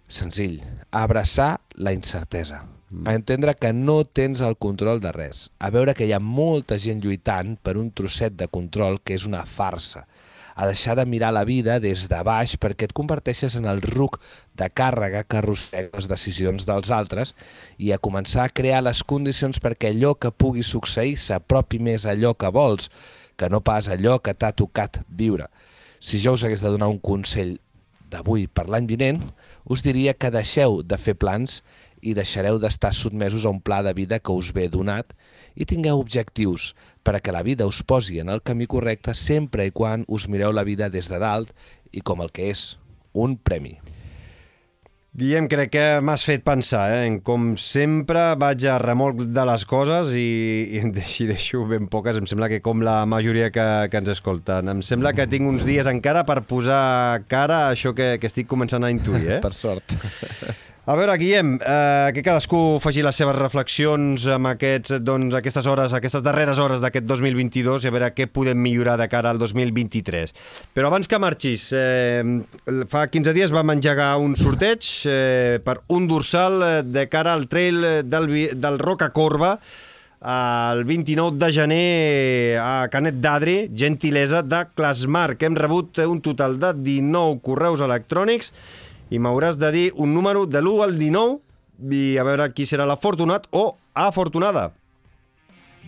Senzill, 0.06 0.60
abraçar 0.94 1.56
la 1.82 1.96
incertesa, 1.96 2.62
a 3.04 3.14
entendre 3.14 3.56
que 3.60 3.74
no 3.74 4.04
tens 4.06 4.40
el 4.46 4.56
control 4.56 5.02
de 5.04 5.12
res, 5.12 5.50
a 5.60 5.72
veure 5.74 5.94
que 5.98 6.08
hi 6.08 6.14
ha 6.16 6.22
molta 6.22 6.78
gent 6.80 7.04
lluitant 7.04 7.58
per 7.60 7.76
un 7.82 7.92
trosset 7.92 8.38
de 8.40 8.48
control 8.48 9.02
que 9.04 9.18
és 9.18 9.26
una 9.28 9.44
farsa, 9.46 10.06
a 10.56 10.66
deixar 10.70 10.96
de 10.96 11.06
mirar 11.06 11.34
la 11.36 11.44
vida 11.44 11.82
des 11.84 12.08
de 12.08 12.22
baix 12.24 12.56
perquè 12.56 12.88
et 12.88 12.96
converteixes 12.96 13.58
en 13.60 13.68
el 13.68 13.82
ruc 13.84 14.22
de 14.56 14.70
càrrega 14.72 15.26
que 15.28 15.42
arrossega 15.42 15.92
les 15.92 16.08
decisions 16.08 16.66
dels 16.70 16.92
altres 16.96 17.36
i 17.78 17.92
a 17.92 18.00
començar 18.00 18.46
a 18.46 18.54
crear 18.54 18.82
les 18.86 19.04
condicions 19.04 19.60
perquè 19.60 19.92
allò 19.92 20.14
que 20.16 20.32
pugui 20.32 20.64
succeir 20.64 21.18
s'apropi 21.20 21.82
més 21.84 22.08
a 22.08 22.16
allò 22.16 22.34
que 22.40 22.52
vols, 22.56 22.88
que 23.36 23.52
no 23.52 23.60
pas 23.60 23.92
allò 23.92 24.22
que 24.24 24.34
t'ha 24.34 24.54
tocat 24.56 25.04
viure. 25.10 25.50
Si 26.00 26.24
jo 26.24 26.38
us 26.40 26.46
hagués 26.48 26.64
de 26.64 26.72
donar 26.72 26.88
un 26.88 27.04
consell 27.04 27.58
d'avui 28.10 28.48
per 28.48 28.70
l'any 28.70 28.88
vinent, 28.88 29.20
us 29.68 29.84
diria 29.84 30.14
que 30.14 30.32
deixeu 30.32 30.80
de 30.84 30.98
fer 31.02 31.18
plans 31.20 31.64
i 32.06 32.14
deixareu 32.14 32.60
d'estar 32.62 32.94
sotmesos 32.94 33.46
a 33.46 33.52
un 33.52 33.60
pla 33.66 33.82
de 33.84 33.96
vida 33.98 34.22
que 34.22 34.36
us 34.36 34.54
ve 34.54 34.68
donat 34.70 35.16
i 35.56 35.66
tingueu 35.66 36.00
objectius 36.00 36.74
per 37.04 37.18
a 37.18 37.24
que 37.24 37.34
la 37.34 37.44
vida 37.44 37.66
us 37.66 37.82
posi 37.82 38.22
en 38.22 38.30
el 38.30 38.46
camí 38.46 38.70
correcte 38.70 39.18
sempre 39.18 39.66
i 39.66 39.74
quan 39.74 40.06
us 40.08 40.30
mireu 40.30 40.54
la 40.54 40.68
vida 40.68 40.90
des 40.94 41.10
de 41.10 41.20
dalt 41.20 41.52
i 41.92 42.06
com 42.06 42.22
el 42.22 42.32
que 42.32 42.52
és, 42.52 42.76
un 43.16 43.38
premi. 43.40 43.80
Guillem, 45.16 45.46
crec 45.48 45.70
que 45.72 45.84
m'has 46.04 46.26
fet 46.28 46.42
pensar, 46.44 46.90
eh? 46.92 47.06
En 47.08 47.22
com 47.24 47.54
sempre 47.56 48.34
vaig 48.36 48.66
a 48.68 48.76
remolc 48.84 49.22
de 49.32 49.46
les 49.48 49.64
coses 49.64 50.12
i, 50.12 50.26
i 50.76 50.82
en 50.84 50.92
deixo 50.92 51.64
ben 51.70 51.88
poques, 51.88 52.20
em 52.20 52.28
sembla 52.28 52.50
que 52.52 52.60
com 52.60 52.84
la 52.84 52.98
majoria 53.08 53.48
que, 53.48 53.64
que 53.88 54.04
ens 54.04 54.12
escolten. 54.18 54.74
Em 54.76 54.84
sembla 54.84 55.16
que 55.16 55.30
tinc 55.32 55.48
uns 55.48 55.64
dies 55.64 55.88
encara 55.88 56.28
per 56.28 56.42
posar 56.44 57.24
cara 57.32 57.64
a 57.64 57.74
això 57.78 57.96
que, 57.96 58.18
que 58.20 58.28
estic 58.28 58.52
començant 58.52 58.84
a 58.84 58.92
intuir, 58.92 59.38
eh? 59.38 59.42
Per 59.48 59.56
sort. 59.56 59.96
A 60.86 60.94
veure, 60.94 61.16
Guillem, 61.18 61.56
eh, 61.66 62.12
que 62.14 62.22
cadascú 62.22 62.78
faci 62.78 63.02
les 63.02 63.18
seves 63.18 63.34
reflexions 63.34 64.28
amb 64.30 64.52
aquests, 64.52 65.00
doncs, 65.02 65.34
aquestes 65.34 65.66
hores, 65.66 65.96
aquestes 65.98 66.22
darreres 66.22 66.62
hores 66.62 66.84
d'aquest 66.84 67.08
2022 67.10 67.88
i 67.88 67.90
a 67.90 67.94
veure 67.96 68.10
què 68.14 68.28
podem 68.30 68.62
millorar 68.62 68.94
de 69.02 69.08
cara 69.10 69.32
al 69.34 69.42
2023. 69.42 70.36
Però 70.78 70.92
abans 70.92 71.10
que 71.10 71.18
marxis, 71.18 71.72
eh, 71.74 72.22
fa 72.86 73.08
15 73.10 73.34
dies 73.34 73.50
vam 73.50 73.74
engegar 73.74 74.12
un 74.22 74.38
sorteig 74.38 74.86
eh, 75.10 75.58
per 75.66 75.80
un 75.90 76.06
dorsal 76.06 76.62
eh, 76.62 76.72
de 76.86 77.10
cara 77.10 77.34
al 77.34 77.50
trail 77.50 78.06
del, 78.06 78.30
del 78.54 78.78
Roca 78.78 79.10
Corba 79.10 79.56
el 80.22 80.86
29 80.86 81.38
de 81.38 81.52
gener 81.54 82.58
a 82.62 82.88
Canet 82.94 83.18
d'Adri, 83.22 83.58
gentilesa 83.74 84.46
de 84.46 84.64
Clasmarc. 84.78 85.42
Hem 85.42 85.58
rebut 85.58 85.98
un 86.06 86.22
total 86.22 86.60
de 86.62 86.76
19 86.78 87.42
correus 87.42 87.82
electrònics 87.82 88.54
i 89.10 89.20
m'hauràs 89.22 89.60
de 89.62 89.72
dir 89.72 89.86
un 89.96 90.14
número 90.14 90.46
de 90.46 90.62
l'1 90.62 90.84
al 90.84 90.98
19 90.98 91.40
i 91.92 92.18
a 92.18 92.26
veure 92.26 92.50
qui 92.56 92.66
serà 92.66 92.88
l'afortunat 92.88 93.48
o 93.52 93.76
afortunada. 93.94 94.72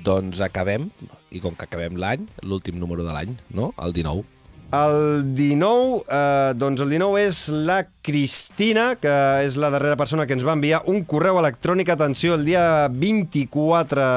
Doncs 0.03 0.41
acabem, 0.45 0.89
i 1.33 1.41
com 1.41 1.55
que 1.57 1.65
acabem 1.65 1.97
l'any, 1.97 2.27
l'últim 2.43 2.77
número 2.77 3.05
de 3.07 3.15
l'any, 3.15 3.33
no? 3.49 3.71
El 3.81 3.95
19. 3.95 4.25
El 4.67 5.23
19, 5.33 6.03
eh, 6.11 6.53
doncs 6.59 6.81
el 6.83 6.89
19 6.91 7.21
és 7.23 7.37
la 7.69 7.79
Cristina, 8.03 8.97
que 8.99 9.13
és 9.45 9.55
la 9.55 9.69
darrera 9.71 9.95
persona 9.95 10.25
que 10.27 10.35
ens 10.35 10.43
va 10.43 10.57
enviar 10.57 10.81
un 10.91 11.05
correu 11.07 11.39
electrònic, 11.39 11.89
atenció, 11.89 12.35
el 12.35 12.43
dia 12.43 12.89
24 12.91 14.07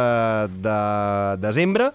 de 0.58 0.78
desembre, 1.38 1.92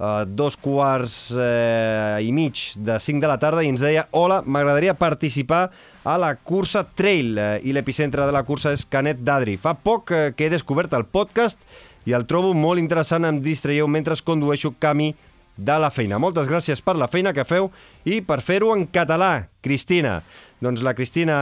eh, 0.00 0.24
dos 0.26 0.58
quarts 0.58 1.30
eh, 1.38 2.18
i 2.26 2.32
mig 2.34 2.72
de 2.74 2.98
5 2.98 3.22
de 3.22 3.30
la 3.30 3.38
tarda, 3.38 3.62
i 3.62 3.70
ens 3.70 3.86
deia 3.86 4.08
Hola, 4.10 4.42
m'agradaria 4.42 4.98
participar 4.98 5.70
a 6.06 6.16
la 6.18 6.36
cursa 6.36 6.84
Trail, 6.94 7.34
eh, 7.36 7.60
i 7.66 7.72
l'epicentre 7.74 8.22
de 8.28 8.32
la 8.32 8.44
cursa 8.46 8.70
és 8.70 8.84
Canet 8.86 9.24
d'Adri. 9.26 9.56
Fa 9.58 9.72
poc 9.74 10.12
eh, 10.14 10.28
que 10.38 10.46
he 10.46 10.52
descobert 10.52 10.92
el 10.94 11.02
podcast 11.10 11.58
i 12.06 12.14
el 12.14 12.28
trobo 12.30 12.52
molt 12.54 12.78
interessant, 12.78 13.26
em 13.26 13.40
distraieu 13.42 13.88
mentre 13.90 14.14
condueixo 14.22 14.70
camí 14.78 15.16
de 15.56 15.78
la 15.82 15.90
feina. 15.90 16.20
Moltes 16.22 16.46
gràcies 16.46 16.78
per 16.84 16.94
la 16.94 17.08
feina 17.10 17.32
que 17.34 17.42
feu 17.48 17.72
i 18.06 18.20
per 18.22 18.38
fer-ho 18.38 18.70
en 18.76 18.84
català, 18.86 19.48
Cristina. 19.66 20.20
Doncs 20.62 20.84
la 20.86 20.92
Cristina, 20.94 21.38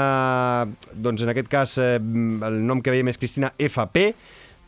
doncs 0.95 1.27
en 1.27 1.35
aquest 1.35 1.51
cas 1.53 1.77
eh, 1.77 1.99
el 2.01 2.57
nom 2.65 2.81
que 2.81 2.95
veiem 2.95 3.13
és 3.13 3.21
Cristina 3.21 3.53
FP, 3.61 4.07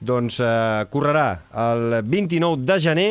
doncs 0.04 0.42
eh, 0.44 0.84
correrà 0.92 1.30
el 1.70 2.02
29 2.04 2.68
de 2.68 2.78
gener 2.84 3.08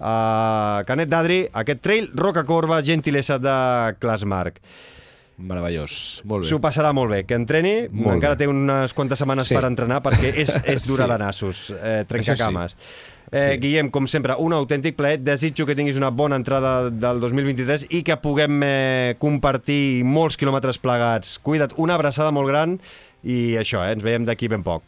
a 0.00 0.80
Canet 0.88 1.12
d'Adri, 1.12 1.42
aquest 1.52 1.84
trail 1.84 2.08
Roca 2.16 2.46
Corba, 2.48 2.80
gentilesa 2.80 3.36
de 3.36 3.58
Clasmarc. 4.00 4.64
Meravellós. 5.42 6.22
Molt 6.24 6.44
bé. 6.44 6.48
S'ho 6.48 6.60
passarà 6.62 6.92
molt 6.94 7.10
bé, 7.10 7.24
que 7.26 7.34
entreni, 7.34 7.88
Molt 7.90 8.14
encara 8.16 8.34
bé. 8.36 8.44
té 8.44 8.48
unes 8.48 8.94
quantes 8.94 9.18
setmanes 9.18 9.48
Sí. 9.48 9.54
per 9.54 9.64
entrenar 9.66 10.02
perquè 10.02 10.32
és, 10.36 10.54
és 10.64 10.86
dura 10.86 11.04
Sí. 11.04 11.10
de 11.10 11.18
nassos, 11.18 11.72
eh, 11.82 12.04
trencacames. 12.08 12.76
Eh, 13.32 13.52
Sí. 13.54 13.58
Guillem, 13.60 13.88
com 13.90 14.06
sempre, 14.06 14.34
un 14.38 14.52
autèntic 14.52 14.94
plaer. 14.94 15.18
Desitjo 15.24 15.64
que 15.64 15.74
tinguis 15.74 15.96
una 15.96 16.10
bona 16.10 16.36
entrada 16.36 16.90
del 16.90 17.18
2023 17.18 17.86
i 17.90 18.02
que 18.02 18.16
puguem 18.20 18.60
eh, 18.62 19.16
compartir 19.18 20.04
molts 20.04 20.36
quilòmetres 20.36 20.78
plegats. 20.78 21.38
Cuida't, 21.40 21.72
una 21.78 21.94
abraçada 21.94 22.30
molt 22.30 22.48
gran 22.48 22.78
i 23.24 23.54
això, 23.56 23.80
eh, 23.88 23.92
ens 23.92 24.02
veiem 24.04 24.26
d'aquí 24.26 24.48
ben 24.48 24.62
poc. 24.62 24.82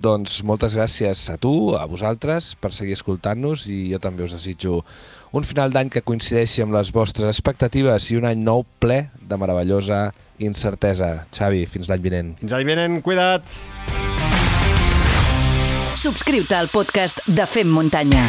Doncs 0.00 0.42
moltes 0.44 0.72
gràcies 0.76 1.28
a 1.28 1.36
tu, 1.36 1.74
a 1.76 1.84
vosaltres, 1.84 2.54
per 2.56 2.72
seguir 2.72 2.94
escoltant-nos 2.96 3.66
i 3.68 3.90
jo 3.92 3.98
també 4.00 4.24
us 4.24 4.32
desitjo 4.32 4.82
un 5.32 5.46
final 5.46 5.72
d'any 5.74 5.90
que 5.94 6.02
coincideixi 6.02 6.64
amb 6.64 6.74
les 6.74 6.90
vostres 6.94 7.28
expectatives 7.30 8.10
i 8.10 8.18
un 8.18 8.26
any 8.30 8.40
nou 8.42 8.64
ple 8.82 9.04
de 9.20 9.38
meravellosa 9.38 10.08
incertesa. 10.42 11.20
Xavi, 11.30 11.66
fins 11.70 11.90
l'any 11.90 12.02
vinent. 12.02 12.32
Fins 12.40 12.56
l'any 12.56 12.66
vinent, 12.72 13.00
cuida't! 13.06 13.44
Subscriu-te 16.00 16.56
al 16.56 16.70
podcast 16.72 17.26
de 17.28 17.44
Fem 17.46 17.68
Muntanya. 17.68 18.24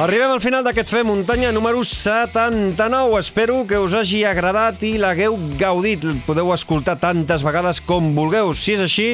Arribem 0.00 0.30
al 0.32 0.40
final 0.40 0.62
d'aquest 0.64 0.88
Fem 0.88 1.04
Muntanya 1.04 1.50
número 1.52 1.82
79. 1.84 3.18
Espero 3.20 3.66
que 3.68 3.76
us 3.76 3.92
hagi 3.92 4.22
agradat 4.24 4.80
i 4.88 4.94
l'hagueu 4.96 5.36
gaudit. 5.60 6.06
Podeu 6.24 6.54
escoltar 6.54 6.94
tantes 7.02 7.44
vegades 7.44 7.82
com 7.84 8.14
vulgueu. 8.16 8.54
Si 8.56 8.78
és 8.78 8.80
així, 8.80 9.08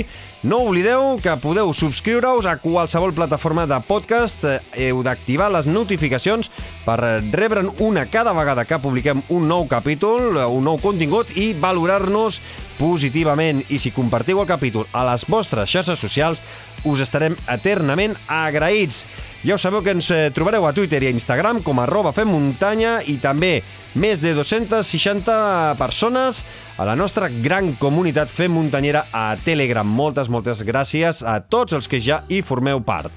no 0.46 0.60
oblideu 0.68 1.16
que 1.18 1.34
podeu 1.42 1.72
subscriure-us 1.74 2.46
a 2.46 2.54
qualsevol 2.62 3.16
plataforma 3.18 3.66
de 3.66 3.80
podcast. 3.82 4.46
Eh, 4.46 4.60
Heu 4.86 5.02
d'activar 5.02 5.50
les 5.50 5.66
notificacions 5.66 6.52
per 6.86 7.00
rebre'n 7.34 7.72
una 7.82 8.06
cada 8.06 8.30
vegada 8.38 8.62
que 8.62 8.78
publiquem 8.78 9.26
un 9.26 9.50
nou 9.50 9.66
capítol, 9.66 10.38
un 10.38 10.70
nou 10.70 10.78
contingut 10.78 11.34
i 11.34 11.50
valorar-nos 11.58 12.38
positivament. 12.78 13.64
I 13.74 13.82
si 13.82 13.90
compartiu 13.90 14.38
el 14.38 14.46
capítol 14.46 14.86
a 14.94 15.02
les 15.10 15.26
vostres 15.26 15.66
xarxes 15.66 15.98
socials, 15.98 16.46
us 16.86 17.02
estarem 17.02 17.34
eternament 17.50 18.14
agraïts. 18.30 19.02
Ja 19.44 19.54
ho 19.54 19.58
sabeu 19.60 19.82
que 19.84 19.92
ens 19.92 20.08
eh, 20.10 20.30
trobareu 20.34 20.64
a 20.66 20.72
Twitter 20.72 21.02
i 21.04 21.10
a 21.10 21.14
Instagram 21.14 21.60
com 21.62 21.78
arroba 21.78 22.14
fem 22.16 22.28
muntanya 22.30 22.98
i 23.04 23.18
també 23.22 23.60
més 23.94 24.22
de 24.22 24.32
260 24.34 25.76
persones 25.78 26.40
a 26.80 26.86
la 26.88 26.96
nostra 26.96 27.28
gran 27.28 27.74
comunitat 27.80 28.32
fem 28.32 28.54
muntanyera 28.56 29.04
a 29.12 29.28
Telegram. 29.44 29.86
Moltes, 29.86 30.32
moltes 30.32 30.64
gràcies 30.66 31.20
a 31.22 31.38
tots 31.44 31.76
els 31.76 31.88
que 31.88 32.00
ja 32.00 32.22
hi 32.32 32.40
formeu 32.42 32.80
part. 32.80 33.12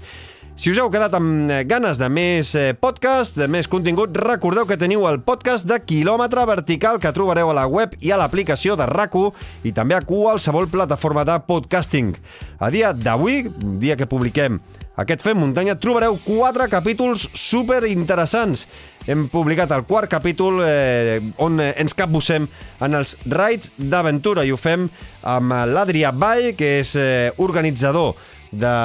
Si 0.59 0.67
us 0.73 0.79
heu 0.81 0.89
quedat 0.91 1.13
amb 1.15 1.47
eh, 1.47 1.61
ganes 1.63 1.95
de 1.95 2.09
més 2.11 2.49
eh, 2.59 2.73
podcast, 2.75 3.37
de 3.39 3.45
més 3.47 3.69
contingut, 3.71 4.11
recordeu 4.19 4.65
que 4.67 4.75
teniu 4.75 5.05
el 5.07 5.21
podcast 5.23 5.63
de 5.63 5.77
quilòmetre 5.79 6.43
vertical 6.49 6.99
que 6.99 7.13
trobareu 7.15 7.53
a 7.53 7.55
la 7.55 7.63
web 7.71 7.95
i 8.03 8.11
a 8.11 8.17
l'aplicació 8.19 8.75
de 8.75 8.89
rac 8.91 9.15
i 9.63 9.71
també 9.71 9.95
a 9.95 10.03
qualsevol 10.03 10.67
plataforma 10.67 11.23
de 11.23 11.39
podcasting. 11.47 12.11
A 12.59 12.67
dia 12.75 12.91
d'avui, 12.91 13.45
dia 13.79 13.95
que 13.95 14.05
publiquem 14.05 14.59
aquest 14.99 15.23
Fem 15.23 15.37
Muntanya, 15.39 15.77
trobareu 15.79 16.17
quatre 16.25 16.67
capítols 16.71 17.29
super 17.37 17.81
interessants. 17.87 18.65
Hem 19.09 19.27
publicat 19.31 19.71
el 19.71 19.85
quart 19.87 20.11
capítol 20.11 20.59
eh, 20.65 21.21
on 21.41 21.61
eh, 21.63 21.71
ens 21.79 21.95
capbussem 21.97 22.49
en 22.83 22.97
els 22.99 23.15
raids 23.25 23.71
d'aventura 23.77 24.43
i 24.45 24.51
ho 24.51 24.59
fem 24.59 24.89
amb 25.23 25.55
l'Adrià 25.71 26.11
Vall, 26.11 26.51
que 26.59 26.79
és 26.81 26.93
eh, 26.99 27.31
organitzador 27.39 28.13
de 28.51 28.75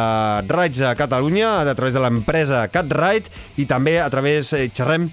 raids 0.49 0.83
a 0.85 0.95
Catalunya 0.95 1.61
a 1.65 1.75
través 1.75 1.97
de 1.97 2.03
l'empresa 2.05 2.67
CatRide 2.69 3.33
i 3.57 3.67
també 3.67 3.99
a 4.01 4.09
través, 4.13 4.53
eh, 4.53 4.69
xerrem 4.71 5.11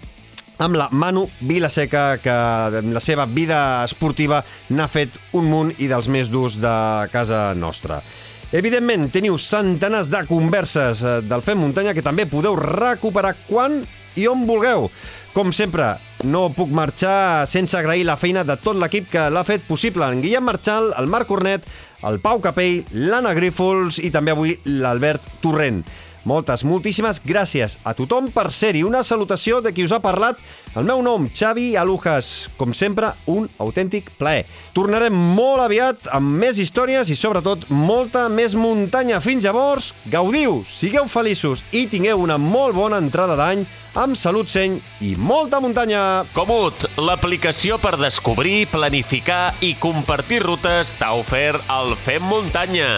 amb 0.62 0.78
la 0.78 0.90
Manu 0.92 1.26
Vilaseca, 1.42 2.20
que 2.22 2.34
en 2.80 2.94
la 2.94 3.02
seva 3.02 3.26
vida 3.26 3.84
esportiva 3.84 4.44
n'ha 4.70 4.86
fet 4.92 5.16
un 5.34 5.50
munt 5.50 5.72
i 5.82 5.90
dels 5.90 6.12
més 6.14 6.30
durs 6.30 6.60
de 6.62 6.76
casa 7.12 7.48
nostra. 7.58 8.04
Evidentment, 8.52 9.06
teniu 9.08 9.38
centenars 9.40 10.10
de 10.12 10.20
converses 10.28 11.00
eh, 11.08 11.12
del 11.24 11.44
Fem 11.46 11.56
Muntanya 11.62 11.94
que 11.96 12.04
també 12.04 12.26
podeu 12.28 12.58
recuperar 12.60 13.32
quan 13.48 13.78
i 14.20 14.26
on 14.28 14.44
vulgueu. 14.44 14.90
Com 15.32 15.54
sempre, 15.56 15.94
no 16.28 16.50
puc 16.52 16.74
marxar 16.76 17.48
sense 17.48 17.78
agrair 17.80 18.04
la 18.04 18.18
feina 18.20 18.44
de 18.44 18.58
tot 18.60 18.76
l'equip 18.76 19.08
que 19.14 19.30
l'ha 19.32 19.46
fet 19.48 19.64
possible. 19.70 20.04
En 20.04 20.20
Guillem 20.20 20.44
Marchal, 20.44 20.92
el 21.00 21.08
Marc 21.08 21.32
Cornet, 21.32 21.64
el 22.04 22.20
Pau 22.20 22.44
Capell, 22.44 22.82
l'Anna 22.92 23.32
Grífols 23.38 24.02
i 24.04 24.12
també 24.12 24.36
avui 24.36 24.58
l'Albert 24.68 25.32
Torrent. 25.40 25.86
Moltes, 26.24 26.62
moltíssimes 26.68 27.18
gràcies 27.26 27.80
a 27.84 27.96
tothom 27.98 28.30
per 28.34 28.52
ser-hi. 28.54 28.84
Una 28.86 29.02
salutació 29.04 29.62
de 29.62 29.74
qui 29.74 29.86
us 29.88 29.94
ha 29.96 30.02
parlat. 30.04 30.38
El 30.78 30.86
meu 30.86 31.02
nom, 31.02 31.26
Xavi 31.28 31.74
Alujas. 31.76 32.50
Com 32.60 32.76
sempre, 32.78 33.10
un 33.26 33.50
autèntic 33.60 34.12
plaer. 34.20 34.46
Tornarem 34.78 35.16
molt 35.16 35.66
aviat 35.66 36.12
amb 36.14 36.38
més 36.44 36.62
històries 36.62 37.10
i, 37.10 37.18
sobretot, 37.18 37.66
molta 37.74 38.28
més 38.30 38.54
muntanya. 38.56 39.20
Fins 39.24 39.48
llavors, 39.48 39.92
gaudiu, 40.14 40.62
sigueu 40.70 41.10
feliços 41.12 41.66
i 41.74 41.88
tingueu 41.92 42.22
una 42.22 42.38
molt 42.38 42.78
bona 42.78 43.02
entrada 43.02 43.36
d'any 43.40 43.66
amb 43.98 44.16
salut 44.16 44.48
seny 44.48 44.78
i 45.04 45.16
molta 45.18 45.60
muntanya. 45.60 46.24
Comut, 46.38 46.86
l'aplicació 47.02 47.82
per 47.82 47.98
descobrir, 48.00 48.70
planificar 48.72 49.58
i 49.66 49.74
compartir 49.76 50.44
rutes 50.46 50.96
t'ha 51.02 51.12
ofert 51.18 51.66
el 51.82 51.98
Fem 52.06 52.24
Muntanya. 52.30 52.92